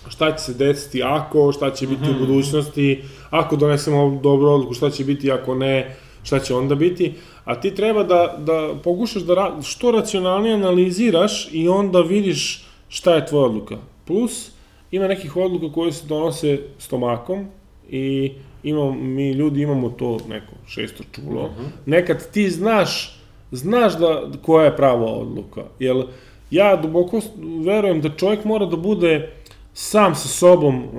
šta 0.08 0.36
će 0.36 0.44
se 0.44 0.54
desiti 0.54 1.02
ako, 1.02 1.52
šta 1.52 1.70
će 1.70 1.86
biti 1.86 2.02
uh 2.02 2.08
-huh. 2.08 2.10
u 2.10 2.14
mhm. 2.14 2.26
budućnosti, 2.26 3.02
ako 3.30 3.56
donesemo 3.56 4.20
dobru 4.22 4.48
odluku, 4.48 4.74
šta 4.74 4.90
će 4.90 5.04
biti 5.04 5.32
ako 5.32 5.54
ne, 5.54 5.96
šta 6.22 6.38
će 6.38 6.54
onda 6.54 6.74
biti, 6.74 7.14
a 7.44 7.60
ti 7.60 7.74
treba 7.74 8.04
da, 8.04 8.36
da 8.38 8.74
pokušaš 8.84 9.22
da 9.22 9.34
ra 9.34 9.62
što 9.62 9.90
racionalnije 9.90 10.54
analiziraš 10.54 11.48
i 11.52 11.68
onda 11.68 12.00
vidiš 12.00 12.64
šta 12.88 13.14
je 13.14 13.26
tvoja 13.26 13.46
odluka. 13.46 13.76
Plus, 14.06 14.50
ima 14.90 15.08
nekih 15.08 15.36
odluka 15.36 15.74
koje 15.74 15.92
se 15.92 16.06
donose 16.06 16.58
stomakom 16.78 17.46
i 17.90 18.32
imamo, 18.62 18.92
mi 18.92 19.32
ljudi 19.32 19.62
imamo 19.62 19.90
to 19.90 20.18
neko 20.28 20.52
šesto 20.66 21.04
čulo. 21.12 21.48
Mhm. 21.48 21.62
-huh. 21.62 21.68
Nekad 21.86 22.30
ti 22.30 22.50
znaš, 22.50 23.21
znaš 23.52 23.98
da 23.98 24.22
koja 24.42 24.64
je 24.64 24.76
prava 24.76 25.06
odluka. 25.06 25.62
Jer 25.78 26.04
ja 26.50 26.76
duboko 26.76 27.20
verujem 27.64 28.00
da 28.00 28.16
čovjek 28.16 28.44
mora 28.44 28.66
da 28.66 28.76
bude 28.76 29.32
sam 29.74 30.14
sa 30.14 30.28
sobom 30.28 30.76
uh, 30.76 30.92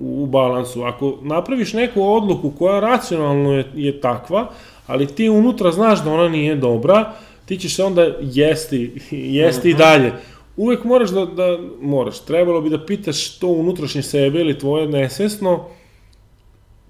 u 0.00 0.26
balansu. 0.26 0.82
Ako 0.82 1.18
napraviš 1.22 1.72
neku 1.72 2.02
odluku 2.02 2.50
koja 2.58 2.80
racionalno 2.80 3.52
je, 3.52 3.64
je 3.74 4.00
takva, 4.00 4.50
ali 4.86 5.06
ti 5.06 5.28
unutra 5.28 5.72
znaš 5.72 6.04
da 6.04 6.12
ona 6.12 6.28
nije 6.28 6.56
dobra, 6.56 7.12
ti 7.46 7.58
ćeš 7.58 7.76
se 7.76 7.84
onda 7.84 8.06
jesti, 8.20 8.92
jesti 9.10 9.58
uh 9.58 9.64
-huh. 9.64 9.70
i 9.70 9.74
mhm. 9.74 9.78
dalje 9.78 10.12
uvek 10.56 10.84
moraš 10.84 11.10
da, 11.10 11.26
da, 11.26 11.58
moraš, 11.80 12.20
trebalo 12.20 12.60
bi 12.60 12.70
da 12.70 12.86
pitaš 12.86 13.38
to 13.38 13.48
unutrašnje 13.48 14.02
sebe 14.02 14.40
ili 14.40 14.58
tvoje 14.58 14.88
nesvesno, 14.88 15.64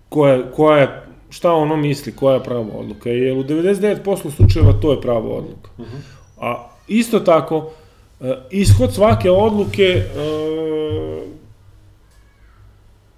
koja, 0.09 0.51
koja 0.51 0.79
je, 0.79 1.04
šta 1.35 1.53
ono 1.53 1.76
misli, 1.76 2.12
koja 2.12 2.35
je 2.35 2.45
prava 2.45 2.66
odluka. 2.74 3.11
Jer 3.11 3.37
u 3.37 3.45
99% 3.45 4.30
slučajeva 4.37 4.72
to 4.72 4.93
je 4.93 5.01
prava 5.01 5.35
odluka. 5.35 5.70
Uh 5.78 5.87
mhm. 5.87 5.97
-huh. 5.97 6.14
A 6.41 6.68
isto 6.89 7.20
tako, 7.20 7.70
e, 8.20 8.35
ishod 8.51 8.95
svake 8.95 9.30
odluke 9.30 10.03
uh, 10.16 11.22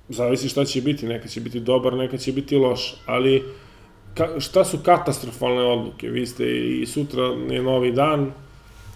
zavisi 0.08 0.48
šta 0.48 0.64
će 0.64 0.82
biti, 0.82 1.06
neka 1.06 1.28
će 1.28 1.40
biti 1.40 1.60
dobar, 1.60 1.92
neka 1.92 2.16
će 2.16 2.32
biti 2.32 2.56
loš, 2.56 2.94
ali 3.06 3.44
ka, 4.14 4.40
šta 4.40 4.64
su 4.64 4.78
katastrofalne 4.84 5.62
odluke? 5.62 6.08
Vi 6.08 6.26
ste 6.26 6.44
i 6.80 6.86
sutra 6.86 7.22
je 7.50 7.62
novi 7.62 7.92
dan, 7.92 8.32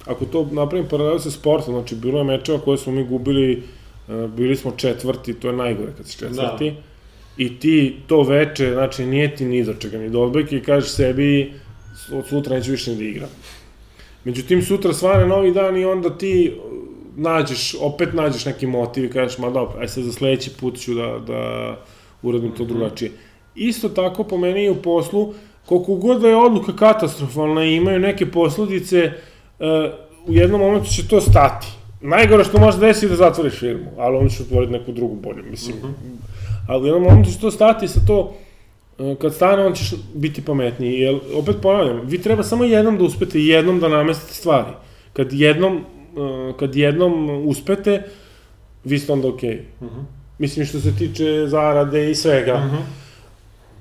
ako 0.07 0.25
to 0.25 0.49
napravim 0.53 0.89
paralelu 0.89 1.19
sa 1.19 1.31
sportom, 1.31 1.75
znači 1.75 1.95
bilo 1.95 2.19
je 2.19 2.25
mečeva 2.25 2.59
koje 2.59 2.79
smo 2.79 2.93
mi 2.93 3.05
gubili, 3.05 3.63
e, 4.09 4.29
bili 4.37 4.57
smo 4.57 4.73
četvrti, 4.77 5.35
to 5.35 5.49
je 5.49 5.57
najgore 5.57 5.93
kad 5.97 6.07
si 6.07 6.19
četvrti, 6.19 6.71
da. 6.71 6.90
I 7.41 7.59
ti 7.59 7.97
to 8.07 8.23
veče, 8.23 8.73
znači 8.73 9.07
nije 9.07 9.37
ti 9.37 9.45
ni 9.45 9.65
do 9.65 9.75
čega, 9.75 9.99
ni 9.99 10.11
do 10.11 10.21
odbojke 10.23 10.57
i 10.57 10.63
kažeš 10.63 10.91
sebi 10.91 11.53
od 12.13 12.27
sutra 12.27 12.57
neću 12.57 12.71
više 12.71 12.95
da 12.95 13.05
igram. 13.05 13.29
Međutim, 14.25 14.63
sutra 14.63 14.93
svane 14.93 15.27
novi 15.27 15.53
dan 15.53 15.77
i 15.77 15.85
onda 15.85 16.11
ti 16.19 16.53
nađeš, 17.17 17.75
opet 17.81 18.13
nađeš 18.13 18.45
neki 18.45 18.67
motiv 18.67 19.05
i 19.05 19.11
kažeš, 19.11 19.39
ma 19.39 19.51
dobro, 19.51 19.81
aj 19.81 19.89
sad 19.89 20.05
za 20.05 20.13
sledeći 20.13 20.51
put 20.61 20.79
ću 20.79 20.95
da, 20.95 21.19
da 21.27 21.77
uradim 22.23 22.53
to 22.53 22.65
mhm. 22.65 22.73
drugačije. 22.73 23.11
Isto 23.55 23.89
tako, 23.89 24.25
po 24.25 24.39
meni 24.39 24.65
i 24.65 24.71
u 24.71 24.83
poslu, 24.83 25.35
koliko 25.67 25.95
god 25.95 26.21
da 26.21 26.29
je 26.29 26.37
odluka 26.37 26.77
katastrofalna 26.77 27.65
i 27.65 27.77
imaju 27.77 27.99
neke 27.99 28.27
posledice, 28.27 29.13
uh, 29.59 29.67
u 30.27 30.35
jednom 30.35 30.61
momentu 30.61 30.91
će 30.91 31.09
to 31.09 31.21
stati. 31.21 31.67
Najgore 32.01 32.45
što 32.45 32.59
može 32.59 32.79
desiti 32.79 33.09
da 33.09 33.17
zatvoriš 33.17 33.59
firmu, 33.59 33.91
ali 33.99 34.17
on 34.17 34.29
će 34.29 34.43
otvoriti 34.43 34.73
neku 34.73 34.93
drugu 34.93 35.15
bolju, 35.15 35.45
mislim. 35.51 35.77
Uh 35.77 35.85
mhm. 35.85 35.93
-huh. 35.93 36.31
Ali 36.71 36.83
u 36.83 36.87
jednom 36.87 37.03
momentu 37.03 37.31
će 37.31 37.39
to 37.39 37.51
stati 37.51 37.89
sa 37.89 38.01
to, 38.07 38.35
uh, 38.99 39.19
kad 39.19 39.35
stane, 39.35 39.67
on 39.67 39.75
ćeš 39.75 39.95
biti 40.15 40.45
pametniji. 40.45 41.01
Jer, 41.01 41.19
opet 41.35 41.57
ponavljam, 41.63 42.01
vi 42.05 42.23
treba 42.23 42.43
samo 42.43 42.65
jednom 42.65 42.99
da 42.99 43.05
uspete, 43.05 43.41
jednom 43.41 43.81
da 43.81 43.89
namestite 43.89 44.35
stvari. 44.35 44.71
Kad 45.13 45.33
jednom, 45.33 45.77
uh, 45.77 46.57
kad 46.57 46.77
jednom 46.77 47.43
uspete, 47.47 48.03
vi 48.85 48.99
ste 48.99 49.13
onda 49.13 49.29
okej. 49.29 49.51
Okay. 49.51 49.87
Uh 49.87 49.91
-huh. 49.91 50.05
Mislim, 50.39 50.67
što 50.67 50.81
se 50.81 50.97
tiče 50.99 51.47
zarade 51.47 52.11
i 52.11 52.15
svega. 52.15 52.55
Uh 52.55 52.61
-huh. 52.61 52.83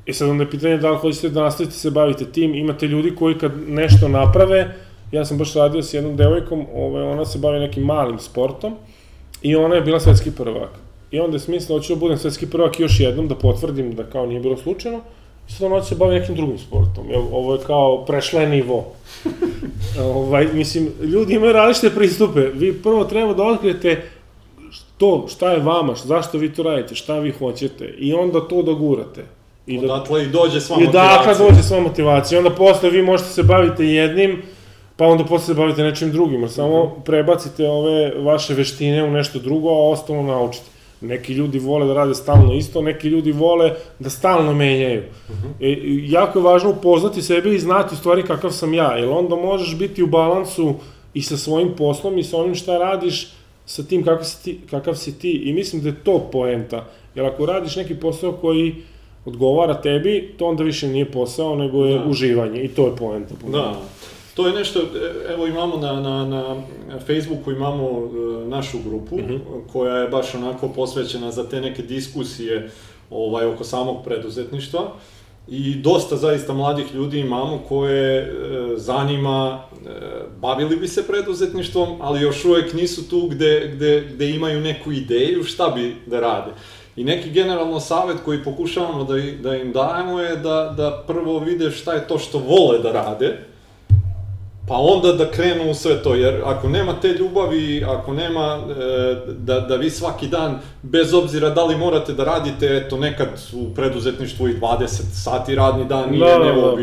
I 0.05 0.13
sad 0.13 0.29
onda 0.29 0.43
je 0.43 0.51
pitanje 0.51 0.77
da 0.77 0.91
li 0.91 0.97
hoćete 0.97 1.29
da 1.29 1.43
nastavite 1.43 1.75
se 1.75 1.91
bavite 1.91 2.25
tim, 2.25 2.55
imate 2.55 2.87
ljudi 2.87 3.15
koji 3.15 3.37
kad 3.37 3.51
nešto 3.67 4.07
naprave, 4.07 4.75
ja 5.11 5.25
sam 5.25 5.37
baš 5.37 5.53
radio 5.53 5.83
s 5.83 5.93
jednom 5.93 6.15
devojkom, 6.15 6.65
ovaj, 6.75 7.03
ona 7.03 7.25
se 7.25 7.39
bavi 7.39 7.59
nekim 7.59 7.83
malim 7.83 8.19
sportom 8.19 8.75
i 9.41 9.55
ona 9.55 9.75
je 9.75 9.81
bila 9.81 9.99
svetski 9.99 10.31
prvak. 10.31 10.88
I 11.11 11.19
onda 11.19 11.35
je 11.35 11.39
smisla, 11.39 11.77
hoću 11.77 11.95
da 11.95 11.99
budem 11.99 12.17
svetski 12.17 12.49
prvak 12.49 12.79
još 12.79 12.99
jednom, 12.99 13.27
da 13.27 13.35
potvrdim 13.35 13.95
da 13.95 14.03
kao 14.03 14.25
nije 14.25 14.39
bilo 14.39 14.57
slučajno, 14.57 15.01
i 15.49 15.51
sad 15.51 15.71
ona 15.71 15.81
će 15.81 15.87
se 15.87 15.95
bavi 15.95 16.19
nekim 16.19 16.35
drugim 16.35 16.57
sportom. 16.57 17.09
Jel, 17.09 17.21
ovo 17.31 17.53
je 17.53 17.59
kao 17.67 18.05
prešle 18.05 18.47
nivo. 18.47 18.85
ovaj, 20.15 20.47
mislim, 20.53 20.89
ljudi 21.01 21.33
imaju 21.33 21.53
različite 21.53 21.95
pristupe. 21.95 22.39
Vi 22.39 22.73
prvo 22.73 23.03
treba 23.03 23.33
da 23.33 23.43
otkrijete 23.43 24.03
to, 24.97 25.25
šta 25.29 25.51
je 25.51 25.59
vama, 25.59 25.95
zašto 25.95 26.37
vi 26.37 26.53
to 26.53 26.63
radite, 26.63 26.95
šta 26.95 27.19
vi 27.19 27.31
hoćete 27.31 27.85
i 27.97 28.13
onda 28.13 28.47
to 28.47 28.61
da 28.61 28.73
gurate. 28.73 29.25
I 29.67 29.77
da, 29.77 29.93
Odatle 29.93 30.23
i 30.23 30.27
dođe 30.27 30.61
sva 30.61 30.75
motivacija. 30.75 31.03
I 31.03 31.05
odatle 31.05 31.45
dođe 31.45 31.63
sva 31.63 31.79
motivacija. 31.79 32.39
Onda 32.39 32.49
posle 32.49 32.89
vi 32.89 33.01
možete 33.01 33.29
se 33.29 33.43
baviti 33.43 33.85
jednim, 33.85 34.41
pa 34.95 35.05
onda 35.05 35.23
posle 35.23 35.45
se 35.45 35.53
bavite 35.53 35.83
nečim 35.83 36.11
drugim, 36.11 36.41
jer 36.41 36.51
samo 36.51 36.85
mhm. 36.85 37.01
prebacite 37.05 37.69
ove 37.69 38.13
vaše 38.17 38.53
veštine 38.53 39.03
u 39.03 39.11
nešto 39.11 39.39
drugo, 39.39 39.69
a 39.69 39.89
ostalo 39.89 40.23
naučite. 40.23 40.65
Neki 41.01 41.33
ljudi 41.33 41.59
vole 41.59 41.87
da 41.87 41.93
rade 41.93 42.15
stalno 42.15 42.53
isto, 42.53 42.81
neki 42.81 43.07
ljudi 43.07 43.31
vole 43.31 43.73
da 43.99 44.09
stalno 44.09 44.53
menjaju. 44.53 45.03
Uh 45.29 45.35
mhm. 45.35 45.47
-huh. 45.47 46.07
e, 46.07 46.11
jako 46.11 46.39
je 46.39 46.43
važno 46.43 46.69
upoznati 46.69 47.21
sebe 47.21 47.55
i 47.55 47.59
znati 47.59 47.93
u 47.93 47.97
stvari 47.97 48.23
kakav 48.23 48.51
sam 48.51 48.73
ja, 48.73 48.97
jer 48.97 49.09
onda 49.09 49.35
možeš 49.35 49.77
biti 49.77 50.03
u 50.03 50.07
balansu 50.07 50.73
i 51.13 51.21
sa 51.21 51.37
svojim 51.37 51.71
poslom 51.77 52.17
i 52.17 52.23
sa 52.23 52.37
onim 52.37 52.55
šta 52.55 52.77
radiš, 52.77 53.27
sa 53.65 53.83
tim 53.83 54.03
kakav 54.03 54.23
si 54.23 54.43
ti, 54.43 54.59
kakav 54.69 54.95
si 54.95 55.19
ti. 55.19 55.31
I 55.31 55.53
mislim 55.53 55.81
da 55.81 55.89
je 55.89 56.03
to 56.03 56.29
poenta. 56.31 56.85
Jer 57.15 57.25
ako 57.25 57.45
radiš 57.45 57.75
neki 57.75 57.95
posao 57.95 58.31
koji 58.31 58.75
odgovara 59.25 59.81
tebi, 59.81 60.33
to 60.37 60.45
onda 60.45 60.63
više 60.63 60.87
nije 60.87 61.11
posao, 61.11 61.55
nego 61.55 61.85
je 61.85 61.99
da. 61.99 62.05
uživanje. 62.05 62.63
I 62.63 62.67
to 62.67 62.85
je 62.85 62.95
poenta. 62.95 63.35
Da. 63.51 63.81
To 64.39 64.47
je 64.47 64.53
nešto, 64.53 64.79
e, 64.79 65.33
evo 65.33 65.47
imamo 65.47 65.77
na, 65.77 65.93
na, 65.93 66.25
na 66.25 66.55
Facebooku 67.07 67.51
imamo 67.51 67.85
e, 67.85 68.47
našu 68.47 68.77
grupu 68.89 69.17
mhm. 69.17 69.33
-huh. 69.33 69.71
koja 69.71 69.95
je 69.95 70.07
baš 70.07 70.35
onako 70.35 70.69
posvećena 70.69 71.31
za 71.31 71.49
te 71.49 71.61
neke 71.61 71.81
diskusije 71.81 72.69
ovaj, 73.09 73.45
oko 73.45 73.63
samog 73.63 74.03
preduzetništva 74.05 74.91
i 75.47 75.75
dosta 75.75 76.15
zaista 76.15 76.53
mladih 76.53 76.95
ljudi 76.95 77.19
imamo 77.19 77.61
koje 77.69 78.21
e, 78.21 78.27
zanima, 78.75 79.63
e, 79.73 79.89
bavili 80.41 80.75
bi 80.75 80.87
se 80.87 81.07
preduzetništvom, 81.07 81.97
ali 82.01 82.21
još 82.21 82.45
uvek 82.45 82.73
nisu 82.73 83.09
tu 83.09 83.27
gde, 83.27 83.71
gde, 83.75 84.09
gde 84.13 84.29
imaju 84.29 84.61
neku 84.61 84.91
ideju 84.91 85.43
šta 85.43 85.69
bi 85.69 85.95
da 86.05 86.19
rade. 86.19 86.51
I 86.95 87.03
neki 87.03 87.29
generalno 87.31 87.79
savet 87.79 88.17
koji 88.25 88.43
pokušavamo 88.43 89.03
da, 89.03 89.13
da 89.43 89.55
im 89.55 89.71
dajemo 89.71 90.19
je 90.19 90.35
da, 90.35 90.73
da 90.77 91.03
prvo 91.07 91.39
vide 91.39 91.71
šta 91.71 91.93
je 91.93 92.07
to 92.07 92.17
što 92.17 92.37
vole 92.37 92.79
da 92.79 92.91
rade, 92.91 93.49
pa 94.69 94.75
onda 94.77 95.11
da 95.11 95.31
krenu 95.31 95.71
u 95.71 95.73
sve 95.73 96.03
to, 96.03 96.15
jer 96.15 96.41
ako 96.45 96.69
nema 96.69 96.93
te 97.01 97.07
ljubavi, 97.07 97.83
ako 97.83 98.13
nema 98.13 98.59
e, 98.69 99.15
da, 99.27 99.59
da 99.59 99.75
vi 99.75 99.89
svaki 99.89 100.27
dan, 100.27 100.59
bez 100.81 101.13
obzira 101.13 101.49
da 101.49 101.65
li 101.65 101.77
morate 101.77 102.13
da 102.13 102.23
radite, 102.23 102.65
eto 102.65 102.97
nekad 102.97 103.27
u 103.53 103.75
preduzetništvu 103.75 104.49
i 104.49 104.53
20 104.53 104.87
sati 105.23 105.55
radni 105.55 105.85
dan 105.85 106.09
nije 106.11 106.19
Da, 106.19 106.37
da, 106.37 106.53
da. 106.53 106.75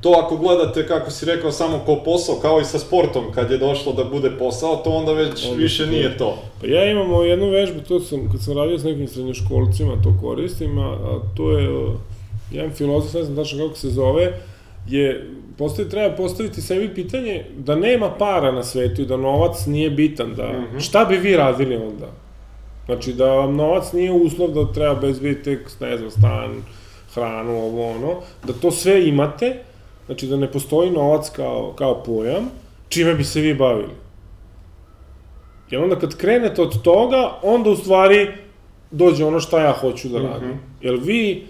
to 0.00 0.22
ako 0.24 0.36
gledate, 0.36 0.86
kako 0.86 1.10
si 1.10 1.26
rekao, 1.26 1.52
samo 1.52 1.80
kao 1.86 2.04
posao, 2.04 2.34
kao 2.34 2.60
i 2.60 2.64
sa 2.64 2.78
sportom, 2.78 3.24
kad 3.34 3.50
je 3.50 3.58
došlo 3.58 3.92
da 3.92 4.04
bude 4.04 4.30
posao, 4.30 4.76
to 4.76 4.90
onda 4.90 5.12
već 5.12 5.46
Onda 5.46 5.62
više 5.62 5.84
se 5.84 5.90
nije 5.90 6.18
to. 6.18 6.38
Pa 6.60 6.66
ja 6.66 6.90
imam 6.90 7.26
jednu 7.26 7.50
vežbu, 7.50 7.80
to 7.88 8.00
sam, 8.00 8.30
kad 8.32 8.42
sam 8.42 8.58
radio 8.58 8.78
s 8.78 8.84
nekim 8.84 9.08
srednjoškolcima, 9.08 10.02
to 10.02 10.14
koristim, 10.22 10.78
a, 10.78 10.90
a 10.90 11.20
to 11.36 11.58
je 11.58 11.68
jedan 12.50 12.70
filozof, 12.70 13.14
ne 13.14 13.22
znam 13.22 13.36
tačno 13.36 13.66
kako 13.66 13.78
se 13.78 13.90
zove, 13.90 14.32
je, 14.88 15.30
postavi, 15.58 15.88
treba 15.88 16.16
postaviti 16.16 16.62
sebi 16.62 16.94
pitanje 16.94 17.44
da 17.58 17.74
nema 17.76 18.10
para 18.10 18.52
na 18.52 18.62
svetu 18.62 19.02
i 19.02 19.06
da 19.06 19.16
novac 19.16 19.66
nije 19.66 19.90
bitan, 19.90 20.34
da, 20.34 20.52
Mhm. 20.52 20.78
šta 20.78 21.04
bi 21.04 21.16
vi 21.16 21.36
radili 21.36 21.76
onda? 21.76 22.06
Znači, 22.86 23.12
da 23.12 23.26
vam 23.26 23.56
novac 23.56 23.92
nije 23.92 24.12
uslov 24.12 24.50
da 24.50 24.72
treba 24.72 24.94
bezbiti, 24.94 25.58
ne 25.80 25.96
znam, 25.98 26.10
stan, 26.10 26.62
hranu, 27.14 27.56
ovo 27.56 27.90
ono, 27.90 28.14
da 28.46 28.52
to 28.52 28.70
sve 28.70 29.08
imate, 29.08 29.56
znači 30.06 30.26
da 30.26 30.36
ne 30.36 30.52
postoji 30.52 30.90
novac 30.90 31.30
kao, 31.30 31.72
kao 31.72 32.02
pojam, 32.02 32.50
čime 32.88 33.14
bi 33.14 33.24
se 33.24 33.40
vi 33.40 33.54
bavili? 33.54 33.94
Jer 35.70 35.82
onda 35.82 35.96
kad 35.96 36.16
krenete 36.16 36.62
od 36.62 36.82
toga, 36.82 37.30
onda 37.42 37.70
u 37.70 37.76
stvari 37.76 38.28
dođe 38.90 39.24
ono 39.24 39.40
šta 39.40 39.60
ja 39.60 39.72
hoću 39.72 40.08
da 40.08 40.18
radim. 40.18 40.48
Mhm. 40.48 40.58
Jer 40.80 40.94
vi, 40.96 41.46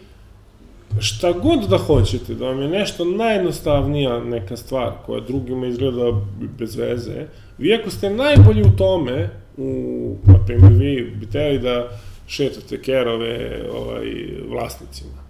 šta 1.00 1.32
god 1.32 1.68
da 1.68 1.78
hoćete, 1.78 2.34
da 2.34 2.46
vam 2.46 2.62
je 2.62 2.68
nešto 2.68 3.04
najjednostavnija 3.04 4.24
neka 4.24 4.56
stvar, 4.56 4.92
koja 5.06 5.20
drugima 5.20 5.66
izgleda 5.66 6.20
bez 6.58 6.76
veze, 6.76 7.26
vi 7.58 7.74
ako 7.74 7.90
ste 7.90 8.10
najbolji 8.10 8.62
u 8.62 8.76
tome, 8.76 9.30
u, 9.56 10.16
na 10.24 10.44
primjer, 10.46 10.72
vi 10.72 11.14
bi 11.20 11.26
trebali 11.26 11.58
da 11.58 11.88
šetate 12.26 12.82
kerove 12.82 13.62
ovaj, 13.74 14.06
vlasnicima. 14.48 15.26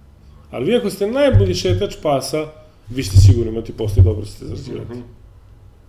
Ali 0.51 0.65
vi 0.65 0.77
ako 0.77 0.91
ste 0.91 1.07
najbolji 1.07 1.55
šetač 1.55 1.97
pasa, 2.03 2.47
vi 2.89 3.03
ćete 3.03 3.17
sigurno 3.17 3.53
imati 3.53 3.73
posle 3.73 4.03
dobro 4.03 4.27
ćete 4.27 4.45
zarađivati. 4.45 4.93
Mhm. 4.93 5.01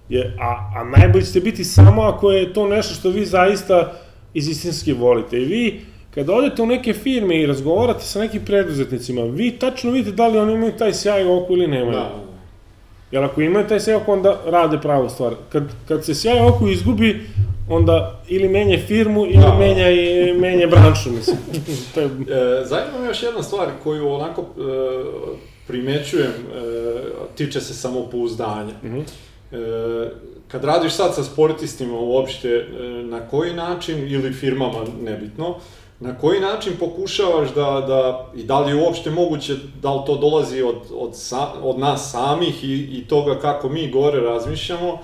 Je, 0.10 0.36
a, 0.40 0.72
a 0.76 0.84
najbolji 0.98 1.26
ćete 1.26 1.40
biti 1.40 1.64
samo 1.64 2.02
ako 2.02 2.32
je 2.32 2.54
to 2.54 2.68
nešto 2.68 2.94
što 2.94 3.10
vi 3.10 3.26
zaista 3.26 3.94
iz 4.34 4.48
istinski 4.48 4.94
volite. 4.94 5.42
I 5.42 5.46
vi, 5.46 5.82
kada 6.18 6.34
odete 6.34 6.62
u 6.62 6.66
neke 6.66 6.94
firme 6.94 7.42
i 7.42 7.46
razgovarate 7.46 8.04
sa 8.04 8.20
nekim 8.20 8.46
preduzetnicima, 8.46 9.22
vi 9.24 9.52
tačno 9.52 9.92
vidite 9.92 10.16
da 10.16 10.28
li 10.28 10.40
oni 10.40 10.54
imaju 10.54 10.72
taj 10.78 10.94
sjaj 10.94 11.26
u 11.26 11.38
oku 11.38 11.54
ili 11.54 11.68
nemaju. 11.68 11.92
Da. 11.98 12.12
Jer 13.12 13.24
ako 13.24 13.42
imaju 13.42 13.68
taj 13.68 13.80
sjaj 13.80 13.96
u 13.96 14.00
oku, 14.00 14.12
onda 14.12 14.42
rade 14.46 14.78
pravu 14.82 15.10
stvar. 15.10 15.34
Kad, 15.50 15.64
kad 15.88 16.06
se 16.06 16.16
sjaj 16.16 16.42
u 16.42 16.48
oku 16.48 16.68
izgubi, 16.68 17.22
onda 17.70 18.22
ili 18.28 18.50
menje 18.50 18.78
firmu, 18.78 19.26
ili 19.26 19.42
Da. 19.42 19.56
menja, 19.60 19.90
i, 19.92 20.34
menja 20.34 20.68
branšu, 20.68 21.12
mislim. 21.12 21.38
to 21.94 22.02
je, 22.02 22.06
E, 22.06 22.66
zanima 22.66 23.00
me 23.02 23.08
još 23.08 23.24
jedna 23.24 23.44
stvar 23.44 23.68
koju 23.84 24.08
onako 24.10 24.42
e, 24.42 24.46
primećujem, 25.68 26.32
e, 26.32 26.64
tiče 27.36 27.62
se 27.62 27.74
samopouzdanja. 27.74 28.74
Mhm. 28.84 29.00
E, 29.00 29.58
kad 30.48 30.64
radiš 30.64 30.94
sad 30.94 31.16
sa 31.16 31.24
sportistima 31.24 32.00
uopšte, 32.00 32.50
e, 32.50 32.84
na 33.04 33.20
koji 33.20 33.54
način, 33.54 34.08
ili 34.14 34.34
firmama, 34.34 34.80
nebitno, 35.04 35.56
na 36.00 36.18
koji 36.18 36.40
način 36.40 36.74
pokušavaš 36.80 37.50
da, 37.56 37.84
da 37.88 38.32
i 38.36 38.44
da 38.44 38.60
li 38.60 38.72
je 38.72 38.84
uopšte 38.84 39.12
moguće, 39.12 39.56
da 39.82 39.94
li 39.94 40.02
to 40.06 40.18
dolazi 40.18 40.62
od, 40.62 40.76
od, 40.96 41.10
sa, 41.16 41.48
od 41.64 41.80
nas 41.80 42.12
samih 42.12 42.64
i, 42.64 42.74
i 42.92 43.08
toga 43.08 43.40
kako 43.40 43.70
mi 43.70 43.92
gore 43.92 44.20
razmišljamo, 44.20 45.00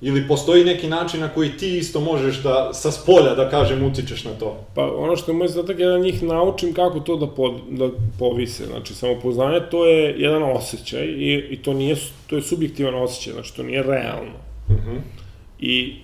ili 0.00 0.28
postoji 0.28 0.64
neki 0.64 0.88
način 0.88 1.20
na 1.20 1.28
koji 1.28 1.50
ti 1.50 1.78
isto 1.78 2.00
možeš 2.00 2.42
da, 2.42 2.70
sa 2.72 2.90
spolja, 2.90 3.34
da 3.34 3.50
kažem, 3.50 3.86
utičeš 3.86 4.24
na 4.24 4.30
to? 4.30 4.56
Pa 4.74 4.90
ono 4.96 5.16
što 5.16 5.32
je 5.32 5.36
moj 5.36 5.48
zadatak 5.48 5.78
je 5.78 5.86
da 5.86 5.98
njih 5.98 6.22
naučim 6.22 6.74
kako 6.74 7.00
to 7.00 7.16
da, 7.16 7.26
pod, 7.26 7.52
da 7.70 7.88
povise. 8.18 8.66
Znači, 8.66 8.94
samopoznanje 8.94 9.60
to 9.70 9.86
je 9.86 10.14
jedan 10.18 10.42
osjećaj 10.42 11.04
i, 11.04 11.46
i 11.50 11.62
to 11.62 11.72
nije, 11.72 11.96
to 12.26 12.36
je 12.36 12.42
subjektivan 12.42 12.94
osjećaj, 12.94 13.32
znači 13.32 13.56
to 13.56 13.62
nije 13.62 13.82
realno. 13.82 14.38
Mhm. 14.70 14.96
I 15.58 15.96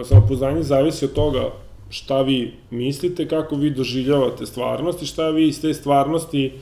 e, 0.00 0.04
samopoznanje 0.04 0.62
zavisi 0.62 1.04
od 1.04 1.12
toga 1.12 1.50
šta 1.90 2.22
vi 2.22 2.52
mislite, 2.70 3.28
kako 3.28 3.56
vi 3.56 3.70
doživljavate 3.70 4.46
stvarnost 4.46 5.02
i 5.02 5.06
šta 5.06 5.30
vi 5.30 5.48
iz 5.48 5.60
te 5.60 5.74
stvarnosti 5.74 6.46
e, 6.46 6.52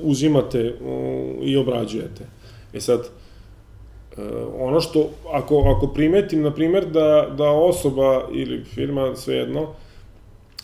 uzimate 0.00 0.74
i 1.42 1.56
obrađujete. 1.56 2.26
E 2.74 2.80
sad, 2.80 3.00
e, 3.00 4.20
ono 4.58 4.80
što, 4.80 5.08
ako, 5.32 5.74
ako 5.76 5.86
primetim, 5.86 6.42
na 6.42 6.54
primer, 6.54 6.86
da, 6.86 7.28
da 7.38 7.50
osoba 7.50 8.28
ili 8.32 8.64
firma, 8.64 9.16
svejedno, 9.16 9.68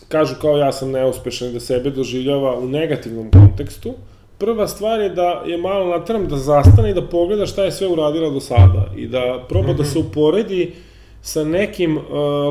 kažu 0.07 0.35
kao 0.41 0.57
ja 0.57 0.71
sam 0.71 0.91
neuspešan 0.91 1.49
i 1.49 1.53
da 1.53 1.59
sebe 1.59 1.89
doživljava 1.89 2.57
u 2.59 2.67
negativnom 2.67 3.31
kontekstu, 3.31 3.93
prva 4.37 4.67
stvar 4.67 4.99
je 4.99 5.09
da 5.09 5.43
je 5.47 5.57
malo 5.57 5.85
natram 5.85 6.27
da 6.27 6.37
zastane 6.37 6.91
i 6.91 6.93
da 6.93 7.07
pogleda 7.07 7.45
šta 7.45 7.63
je 7.63 7.71
sve 7.71 7.87
uradila 7.87 8.29
do 8.29 8.39
sada 8.39 8.85
i 8.97 9.07
da 9.07 9.45
proba 9.49 9.73
da 9.73 9.83
se 9.83 9.99
uporedi 9.99 10.73
sa 11.21 11.43
nekim 11.43 11.97
uh, 11.97 12.03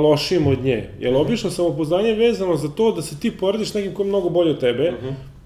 lošijim 0.03 0.47
od 0.47 0.64
nje. 0.64 0.89
Jer 1.01 1.14
obično 1.14 1.51
samopoznanje 1.51 2.09
je 2.09 2.14
vezano 2.14 2.57
za 2.57 2.68
to 2.68 2.93
da 2.93 3.03
se 3.03 3.21
ti 3.21 3.31
porediš 3.31 3.75
nekim 3.75 3.95
ko 3.95 4.03
je 4.03 4.09
mnogo 4.09 4.29
bolji 4.29 4.51
od 4.51 4.61
tebe 4.61 4.93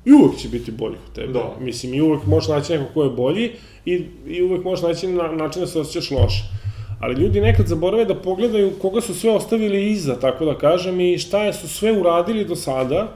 i 0.05 0.13
uvek 0.13 0.37
će 0.37 0.49
biti 0.49 0.71
bolji 0.71 0.97
od 1.07 1.15
tebe. 1.15 1.33
Da. 1.33 1.57
Mislim, 1.61 1.95
i 1.95 2.01
uvek 2.01 2.27
možeš 2.27 2.49
naći 2.49 2.73
nekog 2.73 2.89
ko 2.95 3.05
je 3.05 3.11
bolji 3.11 3.51
i, 3.85 4.05
i 4.27 4.43
uvek 4.43 4.65
možeš 4.65 4.83
naći 4.83 5.07
na, 5.07 5.33
način 5.33 5.61
da 5.61 5.67
se 5.67 5.81
osjećaš 5.81 6.11
loše. 6.11 6.45
Ali 7.01 7.15
ljudi 7.15 7.41
nekad 7.41 7.67
zaborave 7.67 8.05
da 8.05 8.15
pogledaju 8.15 8.73
koga 8.83 9.01
su 9.01 9.15
sve 9.15 9.31
ostavili 9.31 9.91
iza, 9.91 10.21
tako 10.21 10.45
da 10.45 10.59
kažem, 10.59 11.01
i 11.01 11.19
šta 11.19 11.45
je 11.45 11.53
su 11.53 11.69
sve 11.69 11.93
uradili 11.93 12.45
do 12.45 12.57
sada. 12.57 13.13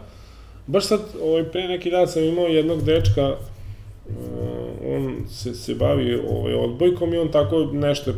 Baš 0.67 0.87
sad, 0.87 1.01
ovaj, 1.23 1.45
pre 1.45 1.69
neki 1.69 1.91
dan 1.91 2.09
sam 2.09 2.25
imao 2.25 2.47
jednog 2.47 2.83
dečka, 2.83 3.29
uh, 3.29 4.15
on 4.97 5.17
se, 5.29 5.55
se 5.55 5.75
bavi 5.75 6.21
ovaj, 6.31 6.55
odbojkom 6.55 7.15
i 7.15 7.19
on 7.19 7.29
tako 7.29 7.65
nešto 7.73 8.13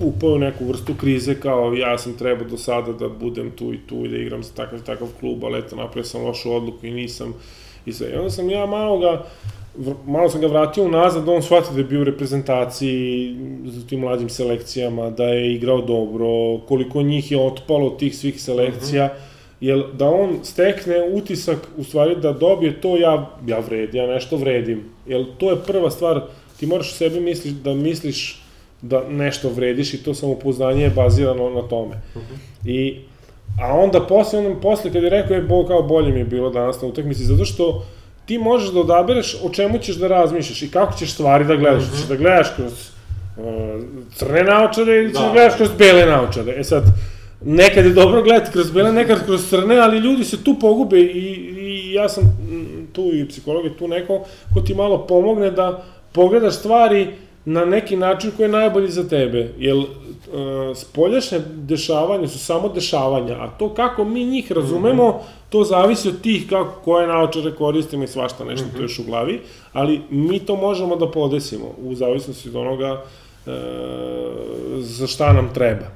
upao 0.00 0.30
u 0.30 0.38
neku 0.38 0.64
vrstu 0.64 0.94
krize 0.94 1.40
kao 1.40 1.74
ja 1.74 1.98
sam 1.98 2.18
trebao 2.18 2.48
do 2.48 2.56
sada 2.56 2.92
da 2.92 3.08
budem 3.08 3.50
tu 3.50 3.74
i 3.74 3.78
tu 3.86 4.04
i 4.04 4.08
da 4.08 4.16
igram 4.16 4.42
za 4.42 4.52
takav 4.54 4.82
takav 4.82 5.08
klub, 5.20 5.44
ali 5.44 5.58
eto 5.58 5.76
napravio 5.76 6.04
sam 6.04 6.24
lošu 6.24 6.52
odluku 6.52 6.86
i 6.86 6.90
nisam 6.90 7.34
i 7.86 7.92
sve. 7.92 8.10
I 8.10 8.14
onda 8.14 8.30
sam 8.30 8.50
ja 8.50 8.66
malo 8.66 8.98
ga 8.98 9.24
malo 10.06 10.28
sam 10.28 10.40
ga 10.40 10.46
vratio 10.46 10.84
unazad, 10.84 11.24
da 11.24 11.32
on 11.32 11.42
shvatio 11.42 11.72
da 11.72 11.78
je 11.78 11.84
bio 11.84 12.00
u 12.00 12.04
reprezentaciji 12.04 13.36
za 13.64 13.86
tim 13.86 14.00
mlađim 14.00 14.28
selekcijama, 14.28 15.10
da 15.10 15.24
je 15.24 15.54
igrao 15.54 15.80
dobro, 15.80 16.58
koliko 16.68 17.02
njih 17.02 17.32
je 17.32 17.38
otpalo 17.38 17.86
od 17.86 17.98
tih 17.98 18.16
svih 18.16 18.42
selekcija, 18.42 19.04
uh 19.04 19.10
-huh. 19.10 19.14
jer 19.60 19.84
da 19.92 20.10
on 20.10 20.38
stekne 20.42 21.10
utisak, 21.12 21.58
u 21.76 21.84
stvari 21.84 22.16
da 22.16 22.32
dobije 22.32 22.80
to 22.80 22.96
ja, 22.96 23.30
ja 23.46 23.58
vredim, 23.58 24.00
ja 24.00 24.06
nešto 24.06 24.36
vredim. 24.36 24.84
Jer 25.06 25.24
to 25.38 25.50
je 25.50 25.56
prva 25.66 25.90
stvar, 25.90 26.22
ti 26.60 26.66
moraš 26.66 26.92
u 26.92 26.94
sebi 26.94 27.20
misliš 27.20 27.52
da 27.52 27.74
misliš 27.74 28.39
da 28.82 29.02
nešto 29.08 29.48
vrediš 29.48 29.94
i 29.94 30.02
to 30.02 30.14
samopouzdanje 30.14 30.82
je 30.82 30.90
bazirano 30.90 31.50
na 31.50 31.62
tome. 31.62 32.00
Uh 32.14 32.22
-huh. 32.22 32.68
I 32.70 33.00
A 33.58 33.74
onda 33.74 34.00
posle, 34.00 34.38
onda 34.38 34.60
posle 34.60 34.92
kad 34.92 35.02
je 35.02 35.10
rekao 35.10 35.34
je 35.34 35.42
bo, 35.42 35.66
kao 35.66 35.82
bolje 35.82 36.12
mi 36.12 36.18
je 36.18 36.24
bilo 36.24 36.50
danas 36.50 36.82
na 36.82 36.88
utakmici, 36.88 37.24
zato 37.24 37.44
što 37.44 37.84
ti 38.26 38.38
možeš 38.38 38.70
da 38.70 38.80
odabereš 38.80 39.36
o 39.42 39.50
čemu 39.50 39.78
ćeš 39.78 39.96
da 39.96 40.08
razmišljaš 40.08 40.62
i 40.62 40.70
kako 40.70 40.98
ćeš 40.98 41.12
stvari 41.12 41.44
da 41.44 41.56
gledaš. 41.56 41.82
-hmm. 41.82 41.96
Ćeš 41.96 42.08
da 42.08 42.16
gledaš 42.16 42.48
kroz 42.56 42.72
uh, 42.72 43.44
crne 44.14 44.44
naočare 44.44 44.96
ili 44.96 45.08
ćeš 45.08 45.20
da. 45.20 45.26
da 45.26 45.32
gledaš 45.32 45.56
kroz 45.56 45.70
bele 45.78 46.06
naočare. 46.06 46.54
E 46.56 46.64
sad, 46.64 46.84
nekad 47.44 47.84
je 47.84 47.90
dobro 47.90 48.22
gledati 48.22 48.52
kroz 48.52 48.70
bele, 48.70 48.92
nekad 48.92 49.24
kroz 49.24 49.48
crne, 49.48 49.78
ali 49.78 49.98
ljudi 49.98 50.24
se 50.24 50.44
tu 50.44 50.56
pogube 50.60 51.00
i, 51.00 51.34
i 51.58 51.92
ja 51.92 52.08
sam 52.08 52.24
tu 52.92 53.10
i 53.14 53.28
psiholog 53.28 53.64
je 53.64 53.76
tu 53.76 53.88
neko 53.88 54.24
ko 54.54 54.60
ti 54.60 54.74
malo 54.74 55.06
pomogne 55.06 55.50
da 55.50 55.84
pogledaš 56.12 56.54
stvari 56.54 57.08
na 57.44 57.64
neki 57.64 57.96
način 57.96 58.30
koji 58.36 58.44
je 58.44 58.52
najbolji 58.52 58.88
za 58.88 59.08
tebe. 59.08 59.52
Jer 59.58 59.76
uh, 59.76 59.84
spoljašnje 60.76 61.40
dešavanja 61.54 62.28
su 62.28 62.38
samo 62.38 62.68
dešavanja, 62.68 63.34
a 63.34 63.50
to 63.58 63.74
kako 63.74 64.04
mi 64.04 64.24
njih 64.24 64.52
razumemo, 64.52 65.08
mm 65.08 65.12
-hmm. 65.12 65.50
to 65.50 65.64
zavisi 65.64 66.08
od 66.08 66.20
tih 66.20 66.48
kako, 66.48 66.80
koje 66.84 67.06
naočare 67.06 67.54
koristimo 67.54 68.04
i 68.04 68.08
svašta 68.08 68.44
nešto 68.44 68.66
mm 68.66 68.70
-hmm. 68.70 68.76
to 68.76 68.82
još 68.82 68.98
u 68.98 69.04
glavi, 69.04 69.40
ali 69.72 70.00
mi 70.10 70.38
to 70.38 70.56
možemo 70.56 70.96
da 70.96 71.10
podesimo 71.10 71.74
u 71.82 71.94
zavisnosti 71.94 72.48
od 72.48 72.56
onoga 72.56 72.92
uh, 72.92 73.52
za 74.78 75.06
šta 75.06 75.32
nam 75.32 75.50
treba. 75.54 75.86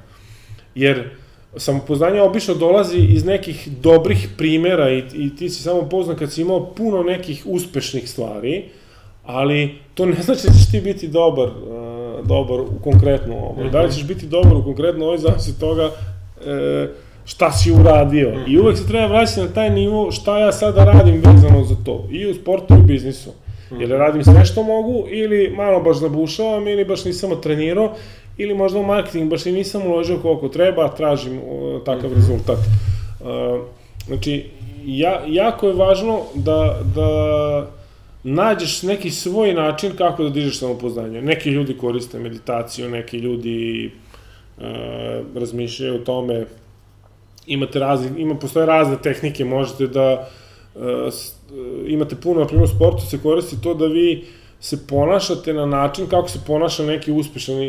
Jer 0.75 1.09
samopoznanje 1.57 2.21
obično 2.21 2.53
dolazi 2.53 2.97
iz 2.97 3.25
nekih 3.25 3.69
dobrih 3.81 4.29
primera 4.37 4.89
i, 4.91 5.03
i 5.13 5.35
ti 5.35 5.49
si 5.49 5.63
samo 5.63 5.89
poznan 5.89 6.17
kad 6.17 6.31
si 6.31 6.41
imao 6.41 6.65
puno 6.65 7.03
nekih 7.03 7.43
uspešnih 7.45 8.09
stvari, 8.09 8.65
ali 9.25 9.75
to 9.93 10.05
ne 10.05 10.15
znači 10.21 10.47
da 10.47 10.53
ćeš 10.53 10.71
ti 10.71 10.81
biti 10.81 11.07
dobar, 11.07 11.47
uh, 11.47 12.27
dobar 12.27 12.59
u 12.59 12.79
konkretno 12.83 13.35
ovo. 13.35 13.53
Mm 13.53 13.65
-hmm. 13.65 13.71
Da 13.71 13.81
li 13.81 13.93
ćeš 13.93 14.07
biti 14.07 14.27
dobar 14.27 14.53
u 14.53 14.63
konkretno 14.63 15.05
ovo, 15.05 15.17
zavisi 15.17 15.59
toga 15.59 15.85
uh, 15.85 16.89
šta 17.25 17.51
si 17.51 17.71
uradio. 17.71 18.33
I 18.47 18.59
uvek 18.59 18.77
se 18.77 18.87
treba 18.87 19.07
vraćati 19.07 19.41
na 19.41 19.47
taj 19.47 19.69
nivo 19.69 20.11
šta 20.11 20.39
ja 20.39 20.51
sada 20.51 20.83
radim 20.83 21.21
vezano 21.25 21.63
za 21.63 21.75
to. 21.85 22.07
I 22.11 22.27
u 22.27 22.33
sportu 22.33 22.73
i 22.73 22.77
u 22.77 22.83
biznisu. 22.83 23.29
Ili 23.71 23.97
radim 23.97 24.23
sve 24.23 24.45
što 24.45 24.63
mogu, 24.63 25.03
ili 25.09 25.53
malo 25.55 25.79
baš 25.79 25.97
zabušavam, 25.97 26.67
ili 26.67 26.85
baš 26.85 27.05
nisam 27.05 27.41
trenirao, 27.41 27.93
ili 28.37 28.53
možda 28.53 28.79
u 28.79 28.83
marketing 28.83 29.29
baš 29.29 29.45
i 29.45 29.51
nisam 29.51 29.81
uložio 29.85 30.17
koliko 30.21 30.47
treba, 30.47 30.87
tražim 30.87 31.37
uh, 31.37 31.83
takav 31.83 32.13
rezultat. 32.13 32.57
Uh, 32.57 33.27
znači, 34.07 34.45
ja, 34.85 35.21
jako 35.27 35.67
je 35.67 35.73
važno 35.73 36.19
da, 36.35 36.79
da 36.95 37.07
nađeš 38.25 38.83
neki 38.83 39.11
svoj 39.11 39.53
način 39.53 39.91
kako 39.97 40.23
da 40.23 40.29
dižeš 40.29 40.59
samopoznanje. 40.59 41.21
Neki 41.21 41.49
ljudi 41.49 41.77
koriste 41.77 42.19
meditaciju, 42.19 42.89
neki 42.89 43.17
ljudi 43.17 43.91
uh, 44.57 44.63
razmišljaju 45.35 45.95
o 45.95 46.05
tome, 46.05 46.45
imate 47.47 47.79
razne, 47.79 48.21
ima, 48.21 48.35
postoje 48.35 48.65
razne 48.65 48.97
tehnike, 49.03 49.45
možete 49.45 49.87
da 49.87 50.29
uh, 50.75 50.81
imate 51.87 52.15
puno, 52.15 52.39
na 52.39 52.47
primjer 52.47 52.65
u 52.65 52.75
sportu 52.75 53.05
se 53.05 53.19
koristi 53.23 53.61
to 53.61 53.73
da 53.73 53.85
vi 53.85 54.25
se 54.59 54.87
ponašate 54.87 55.53
na 55.53 55.65
način 55.65 56.07
kako 56.07 56.29
se 56.29 56.39
ponaša 56.47 56.83
neki 56.83 57.11
uspešan 57.11 57.61
i, 57.61 57.67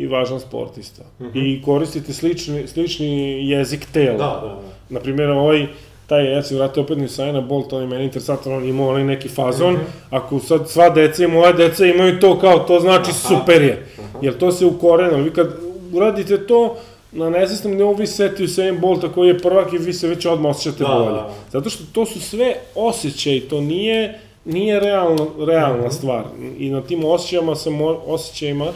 i 0.00 0.06
važan 0.06 0.40
sportista. 0.40 1.02
Mm 1.18 1.24
-hmm. 1.24 1.58
I 1.58 1.62
koristite 1.62 2.12
slični, 2.12 2.66
slični 2.66 3.48
jezik 3.48 3.86
tela. 3.92 4.18
Da, 4.18 4.40
da, 4.48 4.48
da. 4.48 4.62
Naprimjer, 4.90 5.30
ovaj 5.30 5.66
taj, 6.10 6.32
ja 6.32 6.42
se 6.42 6.54
vratio 6.54 6.82
opet 6.82 6.98
ni 6.98 7.08
Sajna 7.08 7.40
Bolt, 7.40 7.72
on 7.72 7.82
je 7.82 7.88
meni 7.88 8.04
interesantan, 8.04 8.52
on 8.52 8.64
imao 8.64 8.88
onaj 8.88 9.04
neki 9.04 9.28
fazon, 9.28 9.74
mm 9.74 9.76
-hmm. 9.76 10.16
ako 10.16 10.38
sad 10.38 10.70
sva 10.70 10.90
deca 10.90 11.24
i 11.24 11.26
moja 11.26 11.52
deca 11.52 11.86
imaju 11.86 12.20
to 12.20 12.38
kao, 12.38 12.58
to 12.58 12.80
znači 12.80 13.10
Aha. 13.10 13.28
super 13.28 13.62
je. 13.62 13.86
Aha. 13.98 14.18
Jer 14.22 14.38
to 14.38 14.52
se 14.52 14.66
ukorena, 14.66 15.16
vi 15.16 15.30
kad 15.30 15.48
uradite 15.92 16.46
to, 16.46 16.76
na 17.12 17.30
nesvesnom 17.30 17.74
nivou 17.74 17.94
vi 17.94 18.06
setio 18.06 18.44
Usain 18.44 18.80
Bolta 18.80 19.08
koji 19.08 19.28
je 19.28 19.38
prvak 19.38 19.72
i 19.72 19.78
vi 19.78 19.92
se 19.92 20.08
već 20.08 20.26
odmah 20.26 20.50
osjećate 20.50 20.84
da, 20.84 20.88
bolje. 20.88 21.06
Da, 21.06 21.12
da. 21.12 21.34
Zato 21.50 21.70
što 21.70 21.84
to 21.92 22.06
su 22.06 22.20
sve 22.20 22.54
osjećaj, 22.74 23.40
to 23.40 23.60
nije 23.60 24.20
nije 24.44 24.80
realno, 24.80 25.26
realna 25.46 25.82
mm 25.82 25.88
-hmm. 25.88 25.92
stvar. 25.92 26.24
I 26.58 26.70
na 26.70 26.80
tim 26.80 27.04
osjećajima 27.04 27.54
se, 27.54 27.70
mo, 27.70 28.00
osjećajima 28.06 28.66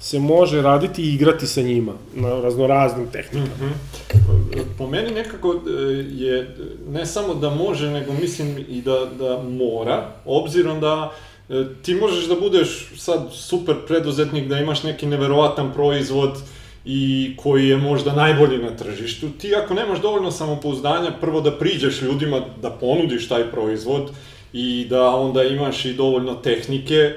se 0.00 0.18
može 0.18 0.62
raditi 0.62 1.02
i 1.02 1.14
igrati 1.14 1.46
sa 1.46 1.62
njima 1.62 1.92
na 2.14 2.40
raznoraznim 2.40 3.06
tehnikama. 3.12 3.44
Mm 3.44 3.74
-hmm. 4.14 4.62
Po 4.78 4.86
meni 4.86 5.10
nekako 5.10 5.54
e, 5.54 5.82
je 6.10 6.56
ne 6.88 7.06
samo 7.06 7.34
da 7.34 7.50
može, 7.50 7.90
nego 7.90 8.12
mislim 8.12 8.64
i 8.68 8.82
da, 8.82 9.06
da 9.18 9.42
mora, 9.42 10.12
obzirom 10.24 10.80
da 10.80 11.12
e, 11.48 11.64
ti 11.82 11.94
možeš 11.94 12.28
da 12.28 12.34
budeš 12.34 12.92
sad 12.96 13.28
super 13.32 13.74
preduzetnik, 13.86 14.48
da 14.48 14.58
imaš 14.58 14.82
neki 14.82 15.06
neverovatan 15.06 15.72
proizvod, 15.72 16.30
i 16.84 17.34
koji 17.36 17.68
je 17.68 17.76
možda 17.76 18.12
najbolji 18.12 18.58
na 18.58 18.76
tržištu, 18.76 19.28
ti 19.38 19.54
ako 19.54 19.74
nemaš 19.74 20.00
dovoljno 20.00 20.30
samopouzdanja, 20.30 21.12
prvo 21.20 21.40
da 21.40 21.58
priđeš 21.58 22.02
ljudima 22.02 22.40
da 22.62 22.70
ponudiš 22.70 23.28
taj 23.28 23.50
proizvod 23.50 24.10
i 24.52 24.86
da 24.90 25.10
onda 25.10 25.42
imaš 25.42 25.84
i 25.84 25.92
dovoljno 25.92 26.34
tehnike, 26.34 27.14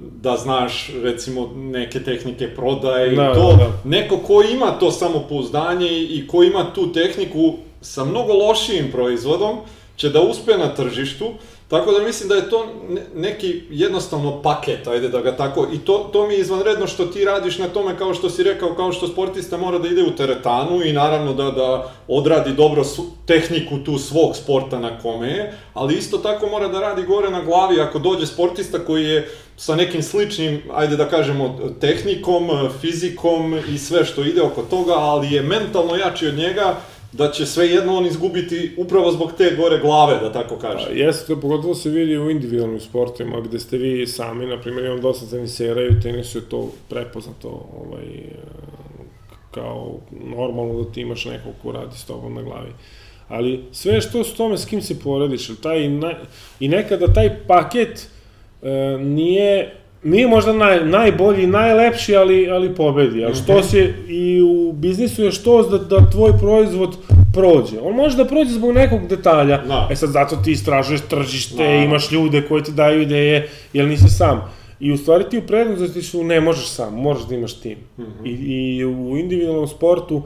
da 0.00 0.36
znaš 0.36 0.90
recimo 1.02 1.50
neke 1.56 2.00
tehnike 2.00 2.48
prodaje 2.54 3.16
da, 3.16 3.30
i 3.30 3.34
to, 3.34 3.56
da, 3.58 3.64
da. 3.64 3.72
neko 3.84 4.16
ko 4.16 4.42
ima 4.42 4.70
to 4.70 4.90
samopouzdanje 4.90 5.88
i 5.88 6.26
ko 6.26 6.42
ima 6.42 6.66
tu 6.74 6.92
tehniku 6.92 7.54
sa 7.80 8.04
mnogo 8.04 8.32
lošijim 8.32 8.90
proizvodom 8.92 9.58
će 9.96 10.08
da 10.08 10.20
uspe 10.20 10.58
na 10.58 10.74
tržištu, 10.74 11.32
Tako 11.68 11.92
da 11.92 12.04
mislim 12.04 12.28
da 12.28 12.34
je 12.34 12.50
to 12.50 12.66
neki 13.14 13.62
jednostavno 13.70 14.42
paket, 14.42 14.86
ajde 14.86 15.08
da 15.08 15.20
ga 15.20 15.36
tako, 15.36 15.66
i 15.72 15.78
to, 15.78 16.10
to 16.12 16.26
mi 16.26 16.34
je 16.34 16.40
izvanredno 16.40 16.86
što 16.86 17.06
ti 17.06 17.24
radiš 17.24 17.58
na 17.58 17.68
tome 17.68 17.98
kao 17.98 18.14
što 18.14 18.30
si 18.30 18.42
rekao, 18.42 18.74
kao 18.74 18.92
što 18.92 19.08
sportista 19.08 19.56
mora 19.56 19.78
da 19.78 19.88
ide 19.88 20.02
u 20.02 20.16
teretanu 20.16 20.84
i 20.84 20.92
naravno 20.92 21.32
da, 21.32 21.50
da 21.50 21.92
odradi 22.08 22.52
dobro 22.52 22.84
su, 22.84 23.06
tehniku 23.26 23.78
tu 23.84 23.98
svog 23.98 24.36
sporta 24.36 24.78
na 24.78 24.98
kome 24.98 25.28
je, 25.28 25.54
ali 25.74 25.94
isto 25.94 26.18
tako 26.18 26.46
mora 26.46 26.68
da 26.68 26.80
radi 26.80 27.02
gore 27.02 27.30
na 27.30 27.44
glavi 27.44 27.80
ako 27.80 27.98
dođe 27.98 28.26
sportista 28.26 28.78
koji 28.78 29.04
je 29.04 29.28
sa 29.56 29.76
nekim 29.76 30.02
sličnim, 30.02 30.62
ajde 30.74 30.96
da 30.96 31.08
kažemo, 31.08 31.58
tehnikom, 31.80 32.50
fizikom 32.80 33.58
i 33.74 33.78
sve 33.78 34.04
što 34.04 34.24
ide 34.24 34.42
oko 34.42 34.62
toga, 34.62 34.94
ali 34.94 35.32
je 35.32 35.42
mentalno 35.42 35.96
jači 35.96 36.26
od 36.26 36.34
njega, 36.34 36.76
da 37.12 37.30
će 37.30 37.46
sve 37.46 37.68
jedno 37.68 37.96
on 37.96 38.06
izgubiti 38.06 38.74
upravo 38.76 39.12
zbog 39.12 39.32
te 39.38 39.54
gore 39.56 39.78
glave, 39.78 40.20
da 40.20 40.32
tako 40.32 40.56
kažem. 40.56 40.86
Pa, 40.86 40.92
jeste, 40.92 41.26
to 41.26 41.40
pogotovo 41.40 41.74
se 41.74 41.90
vidi 41.90 42.18
u 42.18 42.30
individualnim 42.30 42.80
sportima, 42.80 43.40
gde 43.40 43.58
ste 43.58 43.76
vi 43.76 44.06
sami, 44.06 44.46
na 44.46 44.60
primjer, 44.60 44.84
imam 44.84 45.00
dosta 45.00 45.26
tenisera 45.30 45.82
i 45.82 45.88
u 45.88 46.00
tenisu 46.00 46.38
je 46.38 46.48
to 46.48 46.70
prepoznato, 46.88 47.68
ovaj, 47.76 48.06
kao 49.50 49.94
normalno 50.24 50.82
da 50.82 50.92
ti 50.92 51.00
imaš 51.00 51.24
nekog 51.24 51.52
ko 51.62 51.72
radi 51.72 51.96
s 51.96 52.04
tobom 52.04 52.34
na 52.34 52.42
glavi. 52.42 52.70
Ali 53.28 53.64
sve 53.72 54.00
što 54.00 54.24
s 54.24 54.34
tome 54.34 54.58
s 54.58 54.64
kim 54.64 54.82
se 54.82 55.00
porediš, 55.00 55.50
taj, 55.62 55.90
i 56.60 56.68
nekada 56.68 57.12
taj 57.12 57.38
paket 57.46 58.08
e, 58.62 58.98
nije 58.98 59.77
nije 60.02 60.28
možda 60.28 60.52
naj, 60.52 60.84
najbolji, 60.84 61.46
najlepši, 61.46 62.16
ali, 62.16 62.50
ali 62.50 62.74
pobedi. 62.74 63.24
Ali 63.24 63.34
što 63.34 63.58
mhm. 63.58 63.68
se 63.68 63.94
i 64.08 64.42
u 64.42 64.72
biznisu 64.72 65.24
je 65.24 65.32
što 65.32 65.62
da, 65.62 65.78
da 65.78 66.10
tvoj 66.10 66.32
proizvod 66.38 66.96
prođe. 67.34 67.80
On 67.82 67.94
može 67.94 68.16
da 68.16 68.24
prođe 68.24 68.50
zbog 68.50 68.74
nekog 68.74 69.06
detalja. 69.08 69.62
Da. 69.66 69.88
E 69.90 69.96
sad 69.96 70.10
zato 70.10 70.36
ti 70.36 70.52
istražuješ 70.52 71.00
tržište, 71.00 71.64
da. 71.64 71.74
imaš 71.74 72.10
ljude 72.10 72.42
koji 72.48 72.62
ti 72.62 72.72
daju 72.72 73.02
ideje, 73.02 73.48
jer 73.72 73.88
nisi 73.88 74.08
sam. 74.08 74.52
I 74.80 74.92
u 74.92 74.96
stvari 74.96 75.24
ti 75.30 75.38
u 75.38 75.46
preduzetništvu 75.46 76.24
ne 76.24 76.40
možeš 76.40 76.68
sam, 76.68 76.94
moraš 76.94 77.22
da 77.28 77.34
imaš 77.34 77.60
tim. 77.60 77.78
Mm 77.98 78.02
-hmm. 78.02 78.26
I, 78.26 78.76
I 78.76 78.84
u 78.84 79.16
individualnom 79.16 79.68
sportu 79.68 80.22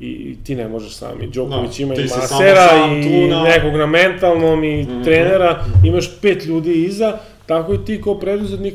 i 0.00 0.36
ti 0.44 0.54
ne 0.54 0.68
možeš 0.68 0.92
sam. 0.92 1.22
I 1.22 1.26
Đoković 1.26 1.78
da, 1.78 1.82
ima 1.82 1.94
i 1.94 2.02
masera 2.02 2.68
i 3.04 3.28
na... 3.28 3.42
nekog 3.42 3.74
na 3.74 3.86
mentalnom 3.86 4.64
i 4.64 4.82
mm 4.82 4.86
-hmm. 4.86 5.04
trenera, 5.04 5.64
imaš 5.84 6.20
pet 6.20 6.46
ljudi 6.46 6.84
iza, 6.84 7.18
tako 7.46 7.74
i 7.74 7.84
ti 7.84 8.02
kao 8.02 8.18
preduzetnik 8.18 8.74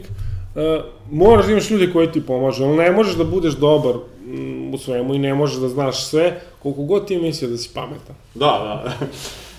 moraš 1.12 1.46
da 1.46 1.52
imaš 1.52 1.70
ljude 1.70 1.92
koji 1.94 2.12
ti 2.12 2.26
pomažu, 2.26 2.64
ali 2.64 2.78
ne 2.78 2.92
možeš 2.92 3.16
da 3.16 3.24
budeš 3.24 3.54
dobar 3.54 3.96
mm, 4.26 4.74
u 4.74 4.78
svemu 4.78 5.16
i 5.16 5.20
ne 5.20 5.34
možeš 5.34 5.58
da 5.58 5.70
znaš 5.70 6.06
sve, 6.06 6.42
koliko 6.64 6.84
god 6.84 7.08
ti 7.08 7.18
mislio 7.18 7.50
da 7.50 7.58
si 7.58 7.70
pametan. 7.74 8.16
Da, 8.36 8.46
da. 8.46 8.94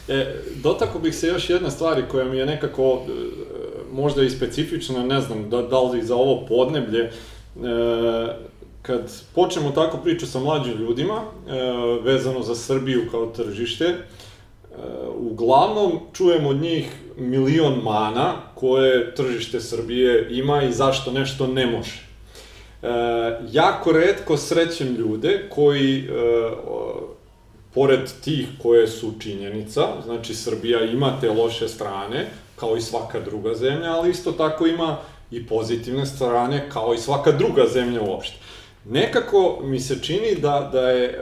E, 0.08 0.34
dotako 0.62 0.98
bih 0.98 1.14
se 1.14 1.26
još 1.26 1.50
jedna 1.50 1.70
stvari 1.70 2.02
koja 2.10 2.24
mi 2.24 2.36
je 2.36 2.46
nekako 2.46 3.02
e, 3.08 3.10
možda 3.92 4.22
i 4.22 4.30
specifična, 4.30 5.02
ne 5.02 5.20
znam 5.20 5.50
da, 5.50 5.62
da 5.62 5.80
li 5.80 6.02
za 6.02 6.16
ovo 6.16 6.46
podneblje, 6.46 7.00
e, 7.00 7.10
kad 8.82 9.12
počnemo 9.34 9.70
tako 9.70 9.98
priču 9.98 10.26
sa 10.26 10.38
mlađim 10.38 10.78
ljudima, 10.78 11.14
e, 11.14 11.52
vezano 12.02 12.42
za 12.42 12.54
Srbiju 12.54 13.02
kao 13.10 13.26
tržište, 13.26 13.94
uglavnom 15.18 16.00
čujem 16.12 16.46
od 16.46 16.56
njih 16.56 16.90
milion 17.16 17.80
mana 17.82 18.34
koje 18.54 19.14
tržište 19.14 19.60
Srbije 19.60 20.28
ima 20.30 20.62
i 20.62 20.72
zašto 20.72 21.12
nešto 21.12 21.46
ne 21.46 21.66
može. 21.66 22.02
E, 22.82 22.88
jako 23.50 23.92
redko 23.92 24.36
srećem 24.36 24.94
ljude 24.94 25.48
koji, 25.50 25.98
e, 25.98 26.08
pored 27.74 28.00
tih 28.24 28.46
koje 28.62 28.86
su 28.88 29.12
činjenica, 29.20 29.82
znači 30.04 30.34
Srbija 30.34 30.84
ima 30.84 31.20
te 31.20 31.30
loše 31.30 31.68
strane, 31.68 32.26
kao 32.56 32.76
i 32.76 32.80
svaka 32.80 33.20
druga 33.20 33.54
zemlja, 33.54 33.92
ali 33.92 34.10
isto 34.10 34.32
tako 34.32 34.66
ima 34.66 34.96
i 35.30 35.46
pozitivne 35.46 36.06
strane, 36.06 36.68
kao 36.72 36.94
i 36.94 36.98
svaka 36.98 37.32
druga 37.32 37.66
zemlja 37.66 38.02
uopšte 38.02 38.36
nekako 38.90 39.58
mi 39.62 39.80
se 39.80 40.02
čini 40.02 40.34
da, 40.40 40.68
da 40.72 40.90
je 40.90 41.04
e, 41.04 41.16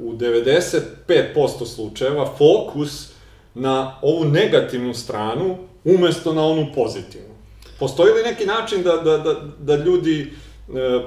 u 0.00 0.12
95% 0.12 1.66
slučajeva 1.66 2.26
fokus 2.38 3.12
na 3.54 3.98
ovu 4.02 4.24
negativnu 4.24 4.94
stranu 4.94 5.56
umesto 5.84 6.32
na 6.32 6.46
onu 6.46 6.66
pozitivnu. 6.74 7.34
Postoji 7.78 8.12
li 8.12 8.22
neki 8.22 8.46
način 8.46 8.82
da, 8.82 8.96
da, 8.96 9.18
da, 9.18 9.34
da 9.58 9.84
ljudi 9.84 10.20
e, 10.20 10.30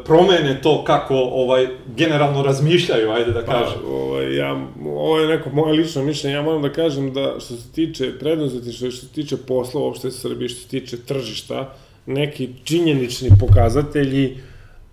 promene 0.05 0.61
to 0.61 0.83
kako 0.83 1.15
ovaj 1.15 1.67
generalno 1.95 2.43
razmišljaju, 2.43 3.11
ajde 3.11 3.31
da 3.31 3.45
pa, 3.45 3.51
kažem. 3.51 3.79
Pa, 3.81 3.87
ovaj, 3.87 4.35
ja, 4.35 4.65
ovo 4.85 5.19
je 5.19 5.27
neko 5.27 5.49
moje 5.49 5.73
lično 5.73 6.03
mišljenje, 6.03 6.35
ja 6.35 6.41
moram 6.41 6.61
da 6.61 6.73
kažem 6.73 7.13
da 7.13 7.35
što 7.39 7.55
se 7.55 7.71
tiče 7.71 8.19
preduzetištva, 8.19 8.91
što 8.91 9.05
se 9.05 9.13
tiče 9.13 9.37
posla 9.37 9.81
uopšte 9.81 10.11
Srbije, 10.11 10.49
što 10.49 10.61
se 10.61 10.67
tiče 10.67 10.97
tržišta, 10.97 11.75
neki 12.05 12.49
činjenični 12.63 13.29
pokazatelji 13.39 14.37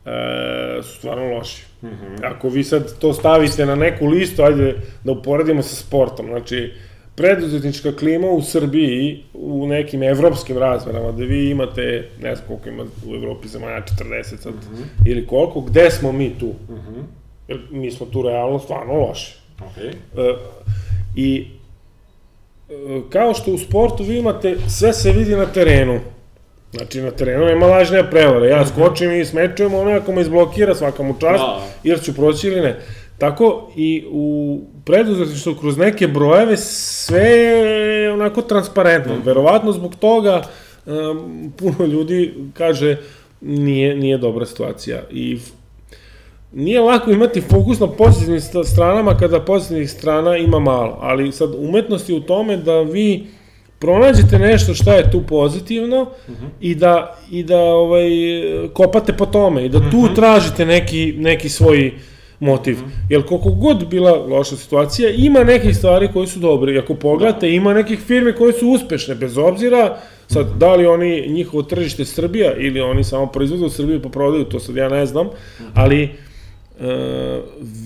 e, 0.06 0.82
su 0.82 0.98
stvarno 0.98 1.34
loši. 1.34 1.64
Mm 1.82 1.86
-hmm. 1.88 2.26
Ako 2.34 2.48
vi 2.48 2.64
sad 2.64 2.98
to 2.98 3.12
stavite 3.12 3.66
na 3.66 3.74
neku 3.74 4.06
listu, 4.06 4.42
ajde 4.42 4.74
da 5.04 5.12
uporedimo 5.12 5.62
sa 5.62 5.76
sportom, 5.76 6.26
znači 6.26 6.72
preduzetnička 7.14 7.92
klima 7.96 8.26
u 8.30 8.42
Srbiji 8.42 9.24
u 9.34 9.66
nekim 9.66 10.02
evropskim 10.02 10.58
razmerama, 10.58 11.12
da 11.12 11.24
vi 11.24 11.50
imate, 11.50 12.08
ne 12.20 12.34
znam 12.34 12.48
koliko 12.48 12.68
ima 12.68 12.84
u 13.06 13.14
Evropi 13.14 13.48
zemalja, 13.48 13.82
40 13.98 14.22
sad, 14.22 14.54
mm 14.54 14.58
-hmm. 14.58 15.08
ili 15.10 15.26
koliko, 15.26 15.60
gde 15.60 15.90
smo 15.90 16.12
mi 16.12 16.38
tu? 16.38 16.46
Mm 16.46 16.74
-hmm. 16.74 17.02
Jer 17.48 17.60
mi 17.70 17.90
smo 17.90 18.06
tu 18.06 18.22
realno 18.22 18.58
stvarno 18.58 18.94
loši. 18.94 19.34
Okay. 19.58 19.92
E, 20.16 20.36
I 21.16 21.46
e, 22.70 23.00
kao 23.10 23.34
što 23.34 23.52
u 23.52 23.58
sportu 23.58 24.02
vi 24.04 24.18
imate, 24.18 24.56
sve 24.68 24.92
se 24.92 25.12
vidi 25.12 25.36
na 25.36 25.46
terenu. 25.46 26.00
Znači, 26.72 27.02
na 27.02 27.10
terenu 27.10 27.44
nema 27.44 27.66
lažne 27.66 28.10
prevare. 28.10 28.48
Ja 28.48 28.66
skočim 28.66 29.20
i 29.20 29.24
smečujem, 29.24 29.74
ono 29.74 29.90
ako 29.90 30.12
me 30.12 30.20
izblokira 30.20 30.74
svaka 30.74 31.02
mu 31.02 31.14
čast, 31.20 31.44
da. 31.44 31.60
jer 31.84 32.02
ću 32.02 32.14
proći 32.14 32.48
ili 32.48 32.60
ne. 32.60 32.80
Tako 33.18 33.70
i 33.76 34.04
u 34.10 34.58
preduzetništvu 34.84 35.54
kroz 35.54 35.76
neke 35.76 36.08
brojeve 36.08 36.56
sve 36.56 37.28
je 37.28 38.12
onako 38.12 38.42
transparentno. 38.42 39.14
Mm. 39.14 39.22
Verovatno 39.24 39.72
zbog 39.72 39.94
toga 39.94 40.42
um, 40.86 41.52
puno 41.58 41.86
ljudi 41.86 42.34
kaže 42.54 42.96
nije, 43.40 43.96
nije 43.96 44.18
dobra 44.18 44.46
situacija. 44.46 45.02
I 45.10 45.38
nije 46.52 46.80
lako 46.80 47.10
imati 47.10 47.40
fokus 47.40 47.80
na 47.80 47.86
pozitivnim 47.86 48.40
stranama 48.64 49.16
kada 49.16 49.40
pozitivnih 49.40 49.90
strana 49.90 50.36
ima 50.36 50.58
malo, 50.58 50.98
ali 51.00 51.32
sad 51.32 51.50
umetnost 51.58 52.08
je 52.08 52.14
u 52.14 52.20
tome 52.20 52.56
da 52.56 52.80
vi 52.80 53.26
pronađete 53.80 54.38
nešto 54.38 54.74
šta 54.74 54.94
je 54.94 55.10
tu 55.10 55.22
pozitivno 55.22 56.02
uh 56.02 56.08
-huh. 56.28 56.48
i 56.60 56.74
da 56.74 57.18
i 57.30 57.42
da 57.42 57.58
ovaj 57.58 58.10
kopate 58.72 59.12
po 59.12 59.26
tome 59.26 59.64
i 59.64 59.68
da 59.68 59.90
tu 59.90 59.98
uh 59.98 60.04
-huh. 60.04 60.14
tražite 60.14 60.66
neki 60.66 61.14
neki 61.18 61.48
svoj 61.48 61.92
motiv. 62.40 62.74
Mm 62.74 62.84
-hmm. 62.84 63.06
Jer 63.08 63.22
koliko 63.22 63.50
god 63.50 63.88
bila 63.88 64.12
loša 64.12 64.56
situacija, 64.56 65.10
ima 65.10 65.44
nekih 65.44 65.76
stvari 65.76 66.08
koji 66.12 66.26
su 66.26 66.38
dobre. 66.38 66.74
I 66.74 66.78
ako 66.78 66.94
pogledate, 66.94 67.46
da. 67.46 67.52
ima 67.52 67.74
nekih 67.74 67.98
firme 67.98 68.36
koje 68.36 68.52
su 68.52 68.68
uspešne, 68.68 69.14
bez 69.14 69.38
obzira 69.38 69.96
sad 70.26 70.46
da 70.58 70.74
li 70.74 70.86
oni 70.86 71.28
njihovo 71.28 71.62
tržište 71.62 72.04
Srbija 72.04 72.56
ili 72.56 72.80
oni 72.80 73.04
samo 73.04 73.26
proizvode 73.26 73.64
u 73.64 73.70
Srbiji 73.70 74.02
pa 74.02 74.08
prodaju, 74.08 74.44
to 74.44 74.60
sad 74.60 74.76
ja 74.76 74.88
ne 74.88 75.06
znam, 75.06 75.28
ali 75.74 76.08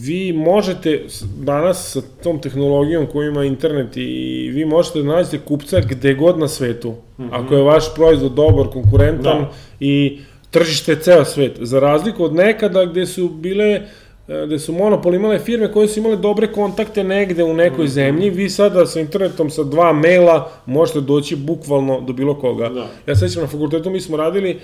vi 0.02 0.32
možete 0.32 1.02
danas 1.38 1.92
sa 1.92 2.00
tom 2.22 2.38
tehnologijom 2.40 3.06
koju 3.06 3.28
ima 3.28 3.44
internet 3.44 3.96
i 3.96 4.50
vi 4.54 4.64
možete 4.64 5.02
da 5.02 5.12
nađete 5.12 5.38
kupca 5.38 5.80
gde 5.80 6.14
god 6.14 6.38
na 6.38 6.48
svetu. 6.48 6.90
Mm 6.90 7.24
-hmm. 7.24 7.28
Ako 7.32 7.54
je 7.54 7.62
vaš 7.62 7.94
proizvod 7.94 8.32
dobar, 8.32 8.66
konkurentan 8.66 9.40
da. 9.40 9.52
i 9.80 10.18
tržište 10.50 10.96
ceo 10.96 11.24
svet. 11.24 11.58
Za 11.60 11.80
razliku 11.80 12.24
od 12.24 12.34
nekada 12.34 12.84
gde 12.84 13.06
su 13.06 13.28
bile 13.28 13.80
E, 14.28 14.46
gde 14.46 14.58
su 14.58 14.72
monopol 14.72 15.14
imale 15.14 15.38
firme 15.38 15.72
koje 15.72 15.88
su 15.88 16.00
imale 16.00 16.16
dobre 16.16 16.46
kontakte 16.52 17.04
negde 17.04 17.44
u 17.44 17.54
nekoj 17.54 17.84
mm 17.84 17.88
-hmm. 17.88 17.92
zemlji, 17.92 18.30
vi 18.30 18.50
sada 18.50 18.86
sa 18.86 19.00
internetom 19.00 19.50
sa 19.50 19.64
dva 19.64 19.92
maila 19.92 20.50
možete 20.66 21.00
doći 21.00 21.36
bukvalno 21.36 22.00
do 22.00 22.12
bilo 22.12 22.34
koga. 22.34 22.68
Da. 22.68 22.86
Ja 23.06 23.16
sećam 23.16 23.42
na 23.42 23.48
fakultetu 23.48 23.90
mi 23.90 24.00
smo 24.00 24.16
radili 24.16 24.60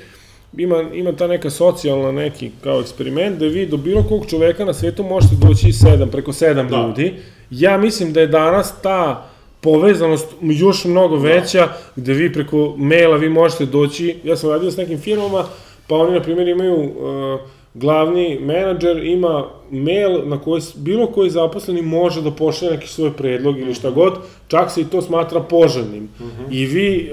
ima, 0.57 0.85
ima 0.95 1.13
ta 1.13 1.27
neka 1.27 1.51
socijalna 1.51 2.13
neki 2.13 2.51
kao 2.65 2.81
eksperiment 2.81 3.39
da 3.39 3.47
vi 3.47 3.67
do 3.67 3.77
bilo 3.77 4.03
kog 4.03 4.27
čoveka 4.27 4.65
na 4.65 4.75
svetu 4.75 5.03
možete 5.03 5.35
doći 5.47 5.73
sedam, 5.73 6.09
preko 6.09 6.33
sedam 6.33 6.69
da. 6.69 6.77
ljudi. 6.77 7.15
Ja 7.51 7.79
mislim 7.79 8.13
da 8.13 8.21
je 8.21 8.27
danas 8.27 8.75
ta 8.83 9.31
povezanost 9.61 10.27
još 10.41 10.85
mnogo 10.85 11.17
da. 11.17 11.23
veća, 11.29 11.59
da. 11.59 11.79
gde 11.97 12.13
vi 12.13 12.33
preko 12.33 12.75
maila 12.77 13.17
vi 13.17 13.29
možete 13.29 13.67
doći, 13.67 14.17
ja 14.25 14.37
sam 14.37 14.51
radio 14.51 14.71
s 14.71 14.77
nekim 14.77 14.99
firmama, 14.99 15.45
pa 15.87 15.95
oni 15.95 16.13
na 16.13 16.23
primjer 16.23 16.49
imaju 16.49 16.75
uh, 16.77 17.41
glavni 17.75 18.39
menadžer 18.41 19.05
ima 19.05 19.45
mail 19.71 20.29
na 20.29 20.39
koji 20.39 20.63
bilo 20.77 21.07
koji 21.07 21.31
zaposleni 21.31 21.83
može 21.83 22.23
da 22.23 22.31
pošalje 22.31 22.73
neki 22.73 22.89
svoj 22.89 23.13
predlog 23.13 23.59
ili 23.59 23.75
šta 23.75 23.91
god, 23.91 24.15
čak 24.49 24.71
se 24.71 24.81
i 24.81 24.85
to 24.85 25.03
smatra 25.03 25.41
poželjnim. 25.41 26.09
Uh 26.21 26.27
mhm. 26.27 26.43
-huh. 26.43 26.47
I 26.51 26.67
vi, 26.67 26.97
e, 26.97 27.11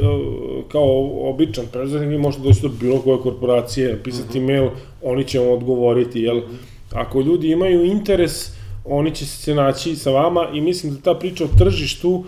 kao 0.67 1.11
običan 1.29 1.65
preduzetnik, 1.71 2.09
vi 2.09 2.17
možete 2.17 2.43
doći 2.43 2.61
do 2.61 2.69
bilo 2.69 3.01
koje 3.01 3.17
korporacije, 3.17 4.03
pisati 4.03 4.39
uh 4.39 4.43
mhm. 4.43 4.53
-huh. 4.53 4.59
mail, 4.59 4.69
oni 5.03 5.23
će 5.23 5.39
vam 5.39 5.49
odgovoriti, 5.49 6.21
jel? 6.21 6.37
Uh 6.37 6.43
mhm. 6.43 6.55
Ako 6.93 7.21
ljudi 7.21 7.51
imaju 7.51 7.85
interes, 7.85 8.51
oni 8.85 9.15
će 9.15 9.25
se 9.25 9.55
naći 9.55 9.95
sa 9.95 10.11
vama 10.11 10.47
i 10.53 10.61
mislim 10.61 10.93
da 10.93 11.01
ta 11.01 11.13
priča 11.13 11.43
o 11.43 11.57
tržištu 11.57 12.09
uh, 12.09 12.23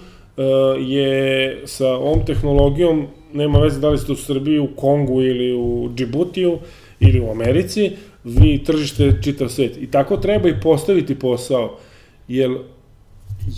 je 0.79 1.61
sa 1.65 1.87
ovom 1.87 2.25
tehnologijom, 2.25 3.07
nema 3.33 3.59
veze 3.59 3.79
da 3.79 3.89
li 3.89 3.97
ste 3.97 4.11
u 4.11 4.15
Srbiji, 4.15 4.59
u 4.59 4.67
Kongu 4.75 5.21
ili 5.21 5.53
u 5.53 5.89
Džibutiju 5.95 6.57
ili 6.99 7.19
u 7.19 7.31
Americi, 7.31 7.91
vi 8.23 8.63
tržište 8.63 9.13
čitav 9.23 9.49
svet. 9.49 9.77
I 9.77 9.91
tako 9.91 10.17
treba 10.17 10.49
i 10.49 10.61
postaviti 10.61 11.19
posao. 11.19 11.77
Jer 12.27 12.57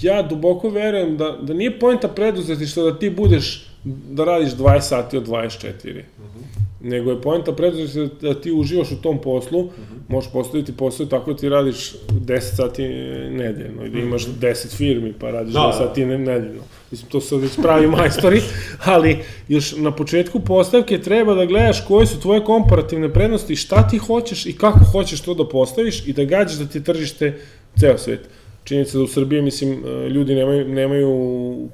ja 0.02 0.22
duboko 0.22 0.70
verujem 0.70 1.18
da, 1.18 1.38
da 1.42 1.54
nije 1.54 1.80
pojenta 1.80 2.08
preduzetništva 2.08 2.84
da 2.84 3.00
ti 3.00 3.10
budeš, 3.10 3.68
da 3.84 4.24
radiš 4.24 4.52
20 4.52 4.80
sati 4.82 5.18
od 5.18 5.28
24. 5.28 5.44
Uh 5.88 6.26
-huh. 6.26 6.62
Nego 6.82 7.12
je 7.12 7.22
pojenta 7.22 7.52
preduzetništva 7.52 8.30
da 8.30 8.42
ti 8.42 8.52
uživaš 8.52 8.92
u 8.92 9.02
tom 9.02 9.22
poslu, 9.22 9.60
uh 9.60 9.66
-huh. 9.66 9.98
možeš 10.08 10.32
postaviti 10.32 10.78
posao 10.78 11.06
tako 11.06 11.34
da 11.34 11.40
ti 11.40 11.50
radiš 11.50 11.94
10 12.10 12.40
sati 12.40 12.84
nedeljno 13.32 13.86
i 13.86 13.90
da 13.90 14.00
imaš 14.00 14.26
10 14.26 14.76
firmi 14.76 15.14
pa 15.20 15.32
radiš 15.32 15.54
da, 15.54 15.60
10 15.60 15.78
sati 15.78 16.06
nedeljno. 16.06 16.62
Mislim, 16.92 17.12
to 17.12 17.22
su 17.22 17.38
već 17.38 17.52
pravi 17.62 17.88
majstori, 17.98 18.42
ali 18.86 19.18
još 19.48 19.76
na 19.78 19.92
početku 19.92 20.40
postavke 20.40 21.02
treba 21.02 21.34
da 21.34 21.46
gledaš 21.46 21.86
koje 21.88 22.06
su 22.06 22.20
tvoje 22.20 22.44
komparativne 22.44 23.14
prednosti, 23.14 23.56
šta 23.56 23.88
ti 23.88 23.98
hoćeš 23.98 24.46
i 24.46 24.58
kako 24.58 24.80
hoćeš 24.80 25.22
to 25.22 25.34
da 25.34 25.48
postaviš 25.48 26.08
i 26.08 26.14
da 26.14 26.24
gađaš 26.24 26.58
da 26.58 26.66
ti 26.66 26.84
tržište 26.84 27.34
ceo 27.80 27.98
svet. 27.98 28.30
Činjenica 28.64 28.98
da 28.98 29.04
u 29.04 29.08
Srbiji, 29.08 29.42
mislim, 29.42 29.84
e, 29.86 30.10
ljudi 30.10 30.36
nemaju, 30.36 30.68
nemaju 30.68 31.10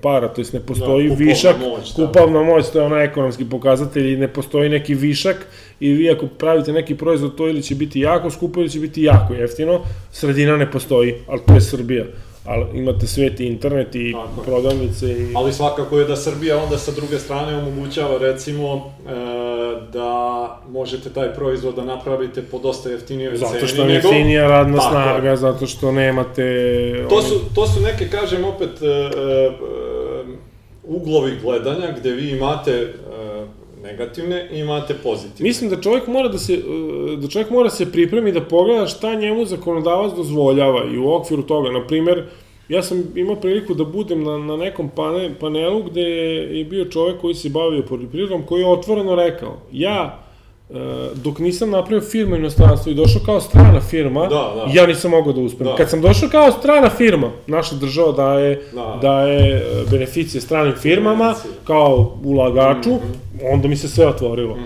para, 0.01 0.27
to 0.27 0.41
jest 0.41 0.53
ne 0.53 0.59
postoji 0.59 1.09
da, 1.09 1.15
višak, 1.15 1.55
moć, 1.59 1.95
da. 1.95 2.05
kupovna 2.05 2.43
moć, 2.43 2.69
to 2.69 2.79
je 2.79 2.85
onaj 2.85 3.05
ekonomski 3.05 3.45
pokazatelj 3.45 4.13
i 4.13 4.17
ne 4.17 4.27
postoji 4.27 4.69
neki 4.69 4.95
višak 4.95 5.47
i 5.79 5.93
vi 5.93 6.09
ako 6.09 6.27
pravite 6.27 6.73
neki 6.73 6.95
proizvod, 6.95 7.35
to 7.35 7.47
ili 7.47 7.63
će 7.63 7.75
biti 7.75 7.99
jako 7.99 8.29
skupo 8.29 8.59
ili 8.59 8.69
će 8.69 8.79
biti 8.79 9.03
jako 9.03 9.33
jeftino, 9.33 9.81
sredina 10.11 10.57
ne 10.57 10.71
postoji, 10.71 11.15
ali 11.27 11.41
to 11.47 11.53
je 11.53 11.61
Srbija 11.61 12.05
ali 12.47 12.65
imate 12.73 13.07
svet 13.07 13.39
i 13.39 13.45
internet 13.45 13.95
i 13.95 14.13
Tako. 14.13 14.41
prodavnice 14.41 15.11
i... 15.11 15.33
Ali 15.35 15.53
svakako 15.53 15.99
je 15.99 16.05
da 16.05 16.15
Srbija 16.15 16.63
onda 16.63 16.77
sa 16.77 16.91
druge 16.91 17.19
strane 17.19 17.57
omogućava 17.57 18.17
recimo 18.17 18.75
e, 18.75 19.11
da 19.93 20.61
možete 20.69 21.09
taj 21.09 21.33
proizvod 21.33 21.75
da 21.75 21.83
napravite 21.83 22.41
po 22.41 22.59
dosta 22.59 22.89
jeftinijoj 22.89 23.37
ceni. 23.37 23.51
Zato 23.53 23.67
što 23.67 23.83
je 23.83 23.93
jeftinija 23.93 24.47
radna 24.47 24.77
Tako. 24.77 24.89
snaga, 24.89 25.35
zato 25.35 25.67
što 25.67 25.91
nemate... 25.91 27.05
To 27.09 27.21
su, 27.21 27.39
to 27.55 27.67
su 27.67 27.81
neke, 27.81 28.09
kažem 28.09 28.45
opet, 28.45 28.81
e, 28.81 28.85
e, 28.85 29.51
uglovi 30.83 31.31
gledanja 31.41 31.87
gde 31.99 32.11
vi 32.11 32.29
imate 32.29 32.71
e, 32.71 32.93
negativne 33.91 34.49
i 34.51 34.59
imate 34.59 34.93
pozitivne. 35.03 35.47
Mislim 35.47 35.69
da 35.69 35.81
čovjek 35.81 36.07
mora 36.07 36.27
da 36.27 36.37
se, 36.37 36.53
e, 36.53 37.15
da 37.17 37.27
čovjek 37.27 37.49
mora 37.49 37.69
se 37.69 37.91
pripremi 37.91 38.31
da 38.31 38.41
pogleda 38.41 38.87
šta 38.87 39.15
njemu 39.15 39.45
zakonodavac 39.45 40.13
dozvoljava 40.15 40.85
i 40.93 40.97
u 40.97 41.13
okviru 41.13 41.43
toga, 41.43 41.71
na 41.71 41.87
primer, 41.87 42.23
ja 42.69 42.83
sam 42.83 43.03
imao 43.15 43.35
priliku 43.35 43.73
da 43.73 43.83
budem 43.83 44.23
na, 44.23 44.37
na 44.37 44.57
nekom 44.57 44.89
pane, 44.89 45.35
panelu 45.39 45.83
gde 45.83 46.01
je 46.01 46.65
bio 46.65 46.85
čovjek 46.85 47.21
koji 47.21 47.35
se 47.35 47.49
bavio 47.49 47.83
poljoprivredom, 47.89 48.45
koji 48.45 48.61
je 48.61 48.67
otvoreno 48.67 49.15
rekao, 49.15 49.57
ja 49.71 50.27
E, 50.69 51.09
dok 51.15 51.39
nisam 51.39 51.69
napravio 51.69 52.01
firmu 52.01 52.35
u 52.35 52.37
inostranstvu 52.37 52.91
i 52.91 52.95
došao 52.95 53.21
kao 53.25 53.41
strana 53.41 53.81
firma, 53.81 54.21
da, 54.21 54.27
da. 54.27 54.65
ja 54.73 54.87
nisam 54.87 55.11
mogao 55.11 55.33
da 55.33 55.41
uspem. 55.41 55.67
Da. 55.67 55.75
Kad 55.75 55.89
sam 55.89 56.01
došao 56.01 56.29
kao 56.29 56.51
strana 56.51 56.89
firma, 56.89 57.31
naša 57.47 57.75
država 57.75 58.11
daje, 58.11 58.61
da. 58.73 58.99
daje 59.01 59.55
e, 59.55 59.61
beneficije 59.91 60.41
stranim 60.41 60.73
firmama, 60.73 61.23
beneficije. 61.23 61.53
kao 61.63 62.17
ulagaču, 62.23 62.89
mm 62.89 62.93
-hmm. 62.93 63.26
Onda 63.43 63.67
mi 63.67 63.75
se 63.75 63.87
sve 63.87 64.07
otvorilo. 64.07 64.55
Mm 64.55 64.65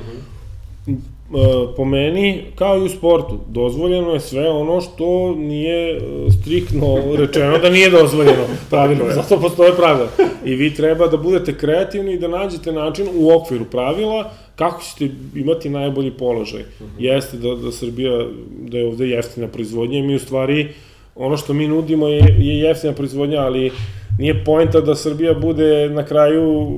-hmm. 0.87 1.67
po 1.77 1.85
meni, 1.85 2.43
kao 2.55 2.77
i 2.77 2.83
u 2.83 2.89
sportu, 2.89 3.39
dozvoljeno 3.47 4.13
je 4.13 4.19
sve 4.19 4.49
ono 4.49 4.81
što 4.81 5.35
nije 5.35 6.01
striktno 6.39 7.15
rečeno 7.17 7.57
da 7.57 7.69
nije 7.69 7.89
dozvoljeno 7.89 8.43
pravilno, 8.69 9.03
zato 9.21 9.41
postoje 9.41 9.75
pravila. 9.75 10.07
I 10.45 10.55
vi 10.55 10.73
treba 10.73 11.07
da 11.07 11.17
budete 11.17 11.57
kreativni 11.57 12.13
i 12.13 12.19
da 12.19 12.27
nađete 12.27 12.71
način 12.71 13.07
u 13.15 13.31
okviru 13.31 13.65
pravila 13.65 14.31
kako 14.55 14.83
ćete 14.83 15.09
imati 15.35 15.69
najbolji 15.69 16.11
položaj? 16.11 16.61
Uh 16.61 16.81
mhm. 16.81 16.97
-huh. 16.97 17.03
Jeste 17.03 17.37
da, 17.37 17.55
da 17.55 17.71
Srbija, 17.71 18.25
da 18.67 18.77
je 18.77 18.87
ovde 18.87 19.07
jeftina 19.07 19.47
proizvodnja 19.47 19.99
i 19.99 20.01
mi 20.01 20.15
u 20.15 20.19
stvari, 20.19 20.67
ono 21.15 21.37
što 21.37 21.53
mi 21.53 21.67
nudimo 21.67 22.07
je, 22.07 22.35
je 22.39 22.59
jeftina 22.59 22.93
proizvodnja, 22.93 23.41
ali 23.41 23.71
nije 24.19 24.43
poenta 24.43 24.81
da 24.81 24.95
Srbija 24.95 25.33
bude 25.33 25.89
na 25.89 26.05
kraju 26.05 26.51
uh, 26.51 26.71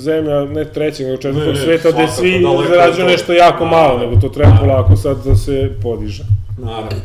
zemlja, 0.00 0.44
ne 0.44 0.64
trećeg, 0.64 1.06
nego 1.06 1.22
četvrtog 1.22 1.56
sveta, 1.56 1.90
gde 1.90 2.08
svi 2.08 2.44
zarađuju 2.68 3.06
nešto 3.06 3.32
jako 3.32 3.64
naravno, 3.64 3.96
malo, 3.96 3.98
nego 3.98 4.20
to 4.20 4.28
treba 4.28 4.56
polako 4.60 4.96
sad 4.96 5.24
da 5.24 5.36
se 5.36 5.72
podiže. 5.82 6.22
Naravno. 6.58 7.00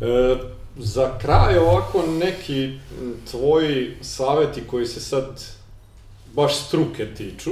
E, 0.00 0.36
za 0.76 1.10
kraj 1.18 1.58
ovako 1.58 2.04
neki 2.20 2.70
tvoji 3.30 3.90
saveti 4.00 4.60
koji 4.66 4.86
se 4.86 5.00
sad 5.00 5.42
baš 6.34 6.56
struke 6.56 7.06
tiču, 7.16 7.50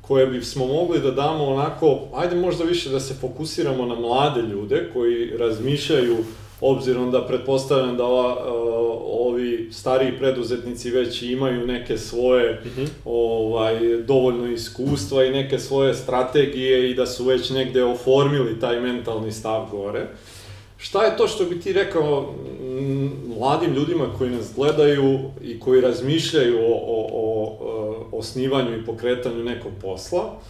koje 0.00 0.26
bi 0.26 0.42
smo 0.42 0.66
mogli 0.66 1.00
da 1.00 1.10
damo 1.10 1.44
onako, 1.44 1.98
ajde 2.14 2.36
možda 2.36 2.64
više 2.64 2.90
da 2.90 3.00
se 3.00 3.14
fokusiramo 3.14 3.86
na 3.86 3.94
mlade 3.94 4.42
ljude 4.42 4.90
koji 4.92 5.30
razmišljaju 5.38 6.16
obzirom 6.60 7.10
da 7.10 7.26
pretpostavljam 7.26 7.96
da 7.96 8.04
ova, 8.04 8.36
ovi 9.38 9.68
stariji 9.72 10.18
preduzetnici 10.18 10.90
već 10.90 11.22
imaju 11.22 11.66
neke 11.66 11.98
svoje 11.98 12.60
mm 12.64 12.68
-hmm. 12.68 12.88
ovaj, 13.04 14.02
dovoljno 14.06 14.50
iskustva 14.50 15.24
i 15.24 15.30
neke 15.30 15.58
svoje 15.58 15.94
strategije 15.94 16.90
i 16.90 16.94
da 16.94 17.06
su 17.06 17.24
već 17.24 17.50
negde 17.50 17.84
oformili 17.84 18.60
taj 18.60 18.80
mentalni 18.80 19.32
stav 19.32 19.68
gore. 19.70 20.06
Šta 20.78 21.04
je 21.04 21.16
to 21.16 21.28
što 21.28 21.44
bi 21.44 21.60
ti 21.60 21.72
rekao 21.72 22.34
mladim 23.38 23.74
ljudima 23.74 24.06
koji 24.18 24.30
nas 24.30 24.54
gledaju 24.56 25.20
i 25.42 25.60
koji 25.60 25.80
razmišljaju 25.80 26.58
o, 26.58 26.74
o, 26.86 27.06
o 27.12 28.18
osnivanju 28.18 28.76
i 28.76 28.84
pokretanju 28.84 29.44
nekog 29.44 29.72
posla, 29.82 30.40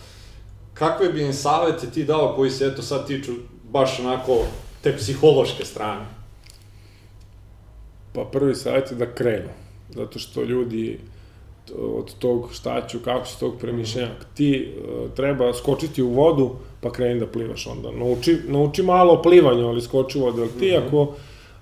kakve 0.75 1.09
bi 1.09 1.23
im 1.23 1.33
savete 1.33 1.87
ti 1.91 2.05
dao 2.05 2.35
koji 2.37 2.51
se 2.51 2.67
eto 2.67 2.83
sad 2.83 3.07
tiču 3.07 3.33
baš 3.63 4.01
onako 4.01 4.45
te 4.83 4.97
psihološke 4.97 5.65
strane? 5.65 6.18
Pa 8.13 8.25
prvi 8.25 8.55
savjet 8.55 8.91
je 8.91 8.97
da 8.97 9.15
krenu, 9.15 9.49
zato 9.95 10.19
što 10.19 10.43
ljudi 10.43 10.99
od 11.79 12.15
tog 12.19 12.49
šta 12.53 12.87
ću, 12.87 12.99
kako 13.05 13.27
se 13.27 13.41
tog 13.41 13.59
premišljenja. 13.61 14.09
Ti 14.35 14.69
uh, 14.69 15.11
treba 15.15 15.55
skočiti 15.55 16.03
u 16.03 16.09
vodu, 16.09 16.51
pa 16.81 16.93
kreni 16.93 17.21
da 17.21 17.27
plivaš 17.27 17.67
onda. 17.67 17.91
Nauči, 17.91 18.37
nauči 18.49 18.83
malo 18.83 19.13
o 19.13 19.23
plivanju, 19.23 19.69
ali 19.69 19.81
skoči 19.81 20.19
u 20.19 20.21
vodu. 20.21 20.47
Ti 20.59 20.77
ako, 20.77 21.15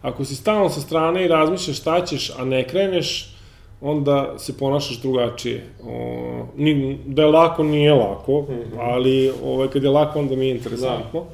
ako 0.03 0.25
si 0.25 0.35
stalno 0.35 0.69
sa 0.69 0.81
strane 0.81 1.25
i 1.25 1.29
razmišljaš 1.29 1.79
šta 1.79 2.05
ćeš, 2.05 2.31
a 2.39 2.45
ne 2.45 2.69
kreneš, 2.69 3.37
onda 3.81 4.35
se 4.39 4.59
ponašaš 4.59 5.01
drugačije. 5.01 5.65
O, 5.85 6.47
ni, 6.57 6.99
da 7.07 7.23
je 7.23 7.29
lako, 7.29 7.63
nije 7.63 7.95
lako, 7.95 8.41
mm 8.41 8.47
-hmm. 8.47 8.79
ali 8.79 9.33
ovaj, 9.45 9.69
kad 9.69 9.83
je 9.83 9.91
lako, 9.91 10.19
onda 10.19 10.37
mi 10.37 10.47
je 10.47 10.55
interesantno. 10.55 11.21
Da. 11.21 11.27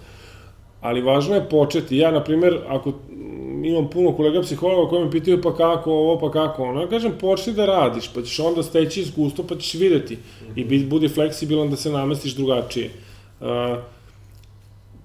Ali 0.80 1.02
važno 1.02 1.34
je 1.34 1.48
početi. 1.48 1.96
Ja, 1.96 2.10
na 2.10 2.24
primer, 2.24 2.58
ako 2.68 2.92
imam 3.64 3.88
puno 3.90 4.12
kolega 4.12 4.42
psihologa 4.42 4.90
koji 4.90 5.04
me 5.04 5.10
pitaju 5.10 5.42
pa 5.42 5.56
kako 5.56 5.92
ovo, 5.92 6.18
pa 6.18 6.30
kako 6.30 6.62
ono. 6.62 6.80
Ja 6.80 6.88
kažem, 6.88 7.12
počni 7.20 7.52
da 7.52 7.66
radiš, 7.66 8.10
pa 8.14 8.22
ćeš 8.22 8.38
onda 8.38 8.62
steći 8.62 9.00
iskustvo, 9.00 9.44
pa 9.48 9.56
ćeš 9.56 9.74
videti. 9.74 10.18
I 10.56 10.64
budi, 10.64 10.84
budi 10.84 11.08
fleksibilan 11.08 11.70
da 11.70 11.76
se 11.76 11.90
namestiš 11.90 12.34
drugačije. 12.34 12.90
Uh, 13.40 13.46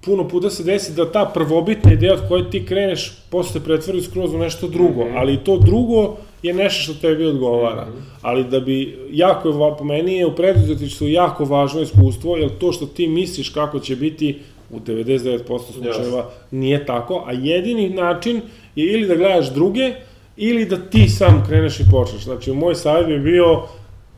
puno 0.08 0.28
puta 0.28 0.50
se 0.50 0.64
desi 0.64 0.94
da 0.94 1.12
ta 1.12 1.26
prvobitna 1.34 1.94
ideja 1.94 2.14
od 2.14 2.28
koje 2.28 2.50
ti 2.50 2.66
kreneš 2.66 3.12
posle 3.30 3.62
pretvori 3.62 4.02
skroz 4.02 4.34
u 4.34 4.38
nešto 4.38 4.68
drugo, 4.68 5.06
mm 5.06 5.08
-hmm. 5.08 5.18
ali 5.18 5.44
to 5.44 5.58
drugo 5.58 6.16
je 6.44 6.54
nešto 6.54 6.84
što 6.84 7.02
tebi 7.02 7.26
odgovara. 7.26 7.86
Mm 7.86 7.94
-hmm. 7.94 8.18
Ali 8.22 8.44
da 8.44 8.60
bi, 8.60 8.98
jako 9.12 9.50
je, 9.50 9.76
po 9.78 9.84
meni 9.84 10.18
je 10.18 10.26
u 10.26 10.36
preduzetništvu 10.36 11.08
jako 11.08 11.46
važno 11.46 11.82
iskustvo, 11.82 12.38
jer 12.38 12.50
to 12.58 12.72
što 12.72 12.86
ti 12.86 13.08
misliš 13.08 13.50
kako 13.50 13.80
će 13.80 13.96
biti 13.96 14.40
u 14.70 14.80
99% 14.80 15.74
slučajeva 15.74 16.18
yes. 16.18 16.32
nije 16.52 16.86
tako, 16.86 17.24
a 17.28 17.32
jedini 17.32 17.90
način 17.90 18.42
je 18.76 18.94
ili 18.94 19.08
da 19.08 19.16
gledaš 19.16 19.54
druge, 19.54 19.94
ili 20.38 20.66
da 20.66 20.78
ti 20.78 21.10
sam 21.10 21.44
kreneš 21.48 21.80
i 21.80 21.86
počneš. 21.92 22.24
Znači, 22.24 22.52
moj 22.52 22.76
savjet 22.76 23.08
bi 23.08 23.32
bio 23.32 23.64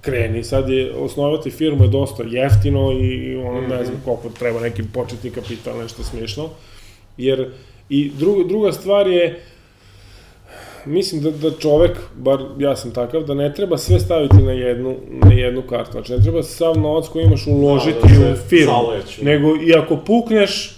kreni, 0.02 0.44
sad 0.44 0.70
je 0.70 0.94
osnovati 0.94 1.52
firmu 1.52 1.84
je 1.84 1.90
dosta 1.90 2.24
jeftino 2.24 2.92
i 2.92 3.36
ono, 3.36 3.62
ne 3.62 3.84
znam 3.86 3.96
mhm. 3.96 4.06
koliko 4.06 4.30
treba 4.30 4.60
neki 4.60 4.84
početni 4.94 5.30
kapital, 5.30 5.78
nešto 5.78 6.04
smiješno. 6.04 6.50
Jer, 7.18 7.50
i 7.90 8.12
druga, 8.20 8.44
druga 8.48 8.72
stvar 8.72 9.08
je, 9.08 9.40
mislim 10.86 11.22
da, 11.22 11.32
da 11.32 11.52
čovek, 11.52 11.98
bar 12.16 12.40
ja 12.60 12.76
sam 12.76 12.92
takav, 12.92 13.24
da 13.24 13.34
ne 13.34 13.54
treba 13.54 13.78
sve 13.78 14.00
staviti 14.00 14.36
na 14.36 14.52
jednu, 14.52 14.96
na 15.24 15.34
jednu 15.34 15.62
kartu. 15.62 15.92
Znači, 15.92 16.12
ne 16.12 16.24
treba 16.24 16.44
sav 16.44 16.80
novac 16.80 17.08
koji 17.08 17.26
imaš 17.26 17.48
uložiti 17.48 18.08
da, 18.20 18.26
da 18.26 18.34
u 18.34 18.36
firmu. 18.36 18.74
Zaleću. 18.74 19.26
Nego, 19.26 19.48
i 19.48 19.74
ako 19.74 19.98
pukneš, 19.98 20.76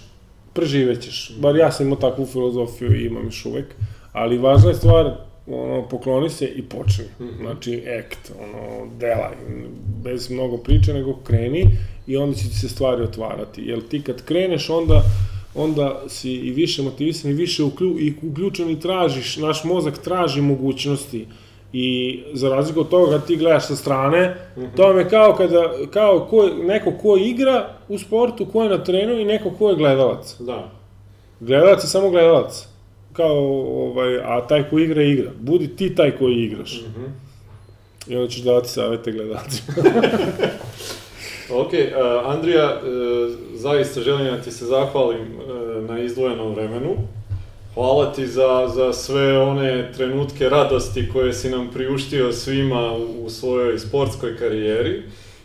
preživećeš. 0.52 1.36
Bar 1.38 1.56
ja 1.56 1.72
sam 1.72 1.86
imao 1.86 1.98
takvu 1.98 2.26
filozofiju 2.26 2.94
i 2.94 3.06
imam 3.06 3.24
još 3.24 3.46
uvek. 3.46 3.66
Ali 4.12 4.38
važna 4.38 4.70
je 4.70 4.74
stvar, 4.74 5.14
ono, 5.46 5.88
pokloni 5.88 6.30
se 6.30 6.46
i 6.46 6.62
počni. 6.62 7.04
-hmm. 7.20 7.40
Znači, 7.40 7.82
act, 7.98 8.32
ono, 8.40 8.86
delaj. 9.00 9.34
Bez 10.04 10.30
mnogo 10.30 10.56
priče, 10.56 10.94
nego 10.94 11.16
kreni 11.24 11.66
i 12.06 12.16
onda 12.16 12.36
će 12.36 12.48
ti 12.48 12.54
se 12.54 12.68
stvari 12.68 13.02
otvarati. 13.02 13.62
Jer 13.62 13.88
ti 13.88 14.02
kad 14.02 14.24
kreneš, 14.24 14.70
onda 14.70 15.02
onda 15.54 16.02
si 16.08 16.32
i 16.32 16.50
više 16.50 16.82
motivisan 16.82 17.30
i 17.30 17.34
više 17.34 17.62
uklju, 17.62 17.96
i 18.00 18.14
uključen 18.22 18.70
i 18.70 18.80
tražiš, 18.80 19.36
naš 19.36 19.64
mozak 19.64 19.98
traži 19.98 20.40
mogućnosti 20.40 21.26
i 21.72 22.20
za 22.32 22.48
razliku 22.48 22.80
od 22.80 22.88
toga 22.88 23.12
kad 23.12 23.26
ti 23.26 23.36
gledaš 23.36 23.66
sa 23.66 23.76
strane, 23.76 24.36
mm 24.56 24.60
-hmm. 24.60 24.76
to 24.76 24.82
vam 24.82 24.98
je 24.98 25.08
kao 25.08 25.34
kada, 25.34 25.72
kao 25.90 26.26
ko, 26.30 26.48
neko 26.62 26.92
ko 27.02 27.16
igra 27.16 27.74
u 27.88 27.98
sportu, 27.98 28.46
ko 28.46 28.62
je 28.62 28.68
na 28.68 28.84
trenu 28.84 29.18
i 29.18 29.24
neko 29.24 29.50
ko 29.50 29.70
je 29.70 29.76
gledalac. 29.76 30.36
Da. 30.40 30.70
Gledalac 31.40 31.84
je 31.84 31.88
samo 31.88 32.10
gledalac. 32.10 32.66
Kao, 33.12 33.36
ovaj, 33.84 34.16
a 34.16 34.46
taj 34.46 34.70
ko 34.70 34.78
igra, 34.78 35.02
igra. 35.02 35.30
Budi 35.40 35.76
ti 35.76 35.94
taj 35.94 36.10
koji 36.10 36.34
igraš. 36.34 36.80
Mm 36.80 37.00
-hmm. 37.00 37.08
I 38.12 38.16
onda 38.16 38.28
ćeš 38.28 38.42
davati 38.42 38.68
savete 38.68 39.12
gledalcima. 39.12 39.74
Ok, 41.54 41.72
uh, 41.72 42.32
Andrija, 42.32 42.80
uh, 42.82 43.51
zaista 43.62 44.00
želim 44.00 44.26
da 44.26 44.42
ti 44.42 44.50
se 44.50 44.64
zahvalim 44.64 45.20
uh, 45.20 45.90
na 45.90 45.98
izdvojenom 45.98 46.54
vremenu. 46.54 46.96
Hvala 47.74 48.12
ti 48.12 48.26
za, 48.26 48.68
za 48.74 48.92
sve 48.92 49.38
one 49.38 49.92
trenutke 49.96 50.48
radosti 50.48 51.08
koje 51.12 51.32
si 51.32 51.50
nam 51.50 51.70
priuštio 51.72 52.32
svima 52.32 52.92
u 53.24 53.30
svojoj 53.30 53.78
sportskoj 53.78 54.36
karijeri. 54.36 55.02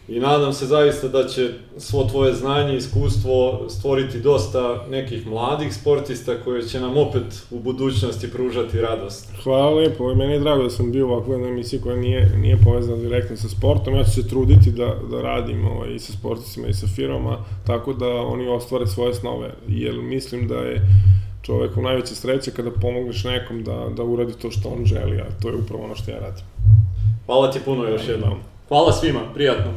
I 0.08 0.20
nadam 0.20 0.53
se 0.53 0.66
zaista 0.66 1.08
da 1.08 1.28
će 1.28 1.49
svo 1.78 2.03
tvoje 2.03 2.34
znanje 2.34 2.74
i 2.74 2.78
iskustvo 2.78 3.66
stvoriti 3.70 4.20
dosta 4.20 4.86
nekih 4.89 5.28
mladih 5.28 5.74
sportista 5.74 6.36
koje 6.43 6.64
će 6.64 6.80
nam 6.80 6.97
opet 6.97 7.24
u 7.51 7.60
budućnosti 7.60 8.32
pružati 8.32 8.82
radost. 8.82 9.30
Hvala 9.43 9.70
lepo, 9.70 10.16
meni 10.16 10.34
je 10.34 10.39
drago 10.39 10.64
da 10.64 10.70
sam 10.70 10.91
bio 10.91 11.08
ovako 11.08 11.32
jedna 11.32 11.47
emisija 11.47 11.82
koja 11.82 11.95
nije, 11.95 12.32
nije 12.38 12.58
povezana 12.64 12.97
direktno 12.97 13.38
sa 13.38 13.49
sportom. 13.49 13.95
Ja 13.95 14.03
ću 14.03 14.12
se 14.12 14.28
truditi 14.28 14.72
da, 14.72 14.95
da 15.12 15.22
radim 15.22 15.68
ovaj, 15.68 15.95
i 15.95 15.99
sa 15.99 16.14
sportistima 16.14 16.68
i 16.68 16.74
sa 16.74 16.88
firmama, 16.95 17.38
tako 17.66 17.93
da 17.93 18.08
oni 18.08 18.47
ostvare 18.47 18.88
svoje 18.88 19.14
snove, 19.14 19.53
jer 19.68 19.95
mislim 19.95 20.47
da 20.47 20.55
je 20.55 20.82
čovekom 21.41 21.84
najveća 21.84 22.16
sreća 22.16 22.51
kada 22.51 22.72
pomogneš 22.72 23.24
nekom 23.24 23.64
da, 23.64 23.88
da 23.97 24.03
uradi 24.03 24.34
to 24.34 24.51
što 24.51 24.70
on 24.70 24.86
želi, 24.86 25.18
a 25.22 25.26
to 25.41 25.49
je 25.49 25.55
upravo 25.55 25.84
ono 25.84 25.95
što 25.95 26.12
ja 26.12 26.20
radim. 26.20 26.45
Hvala 27.26 27.51
ti 27.51 27.60
puno 27.66 27.84
još 27.84 28.08
jednom. 28.08 28.34
Hvala 28.68 28.91
svima, 28.91 29.20
prijatno. 29.34 29.72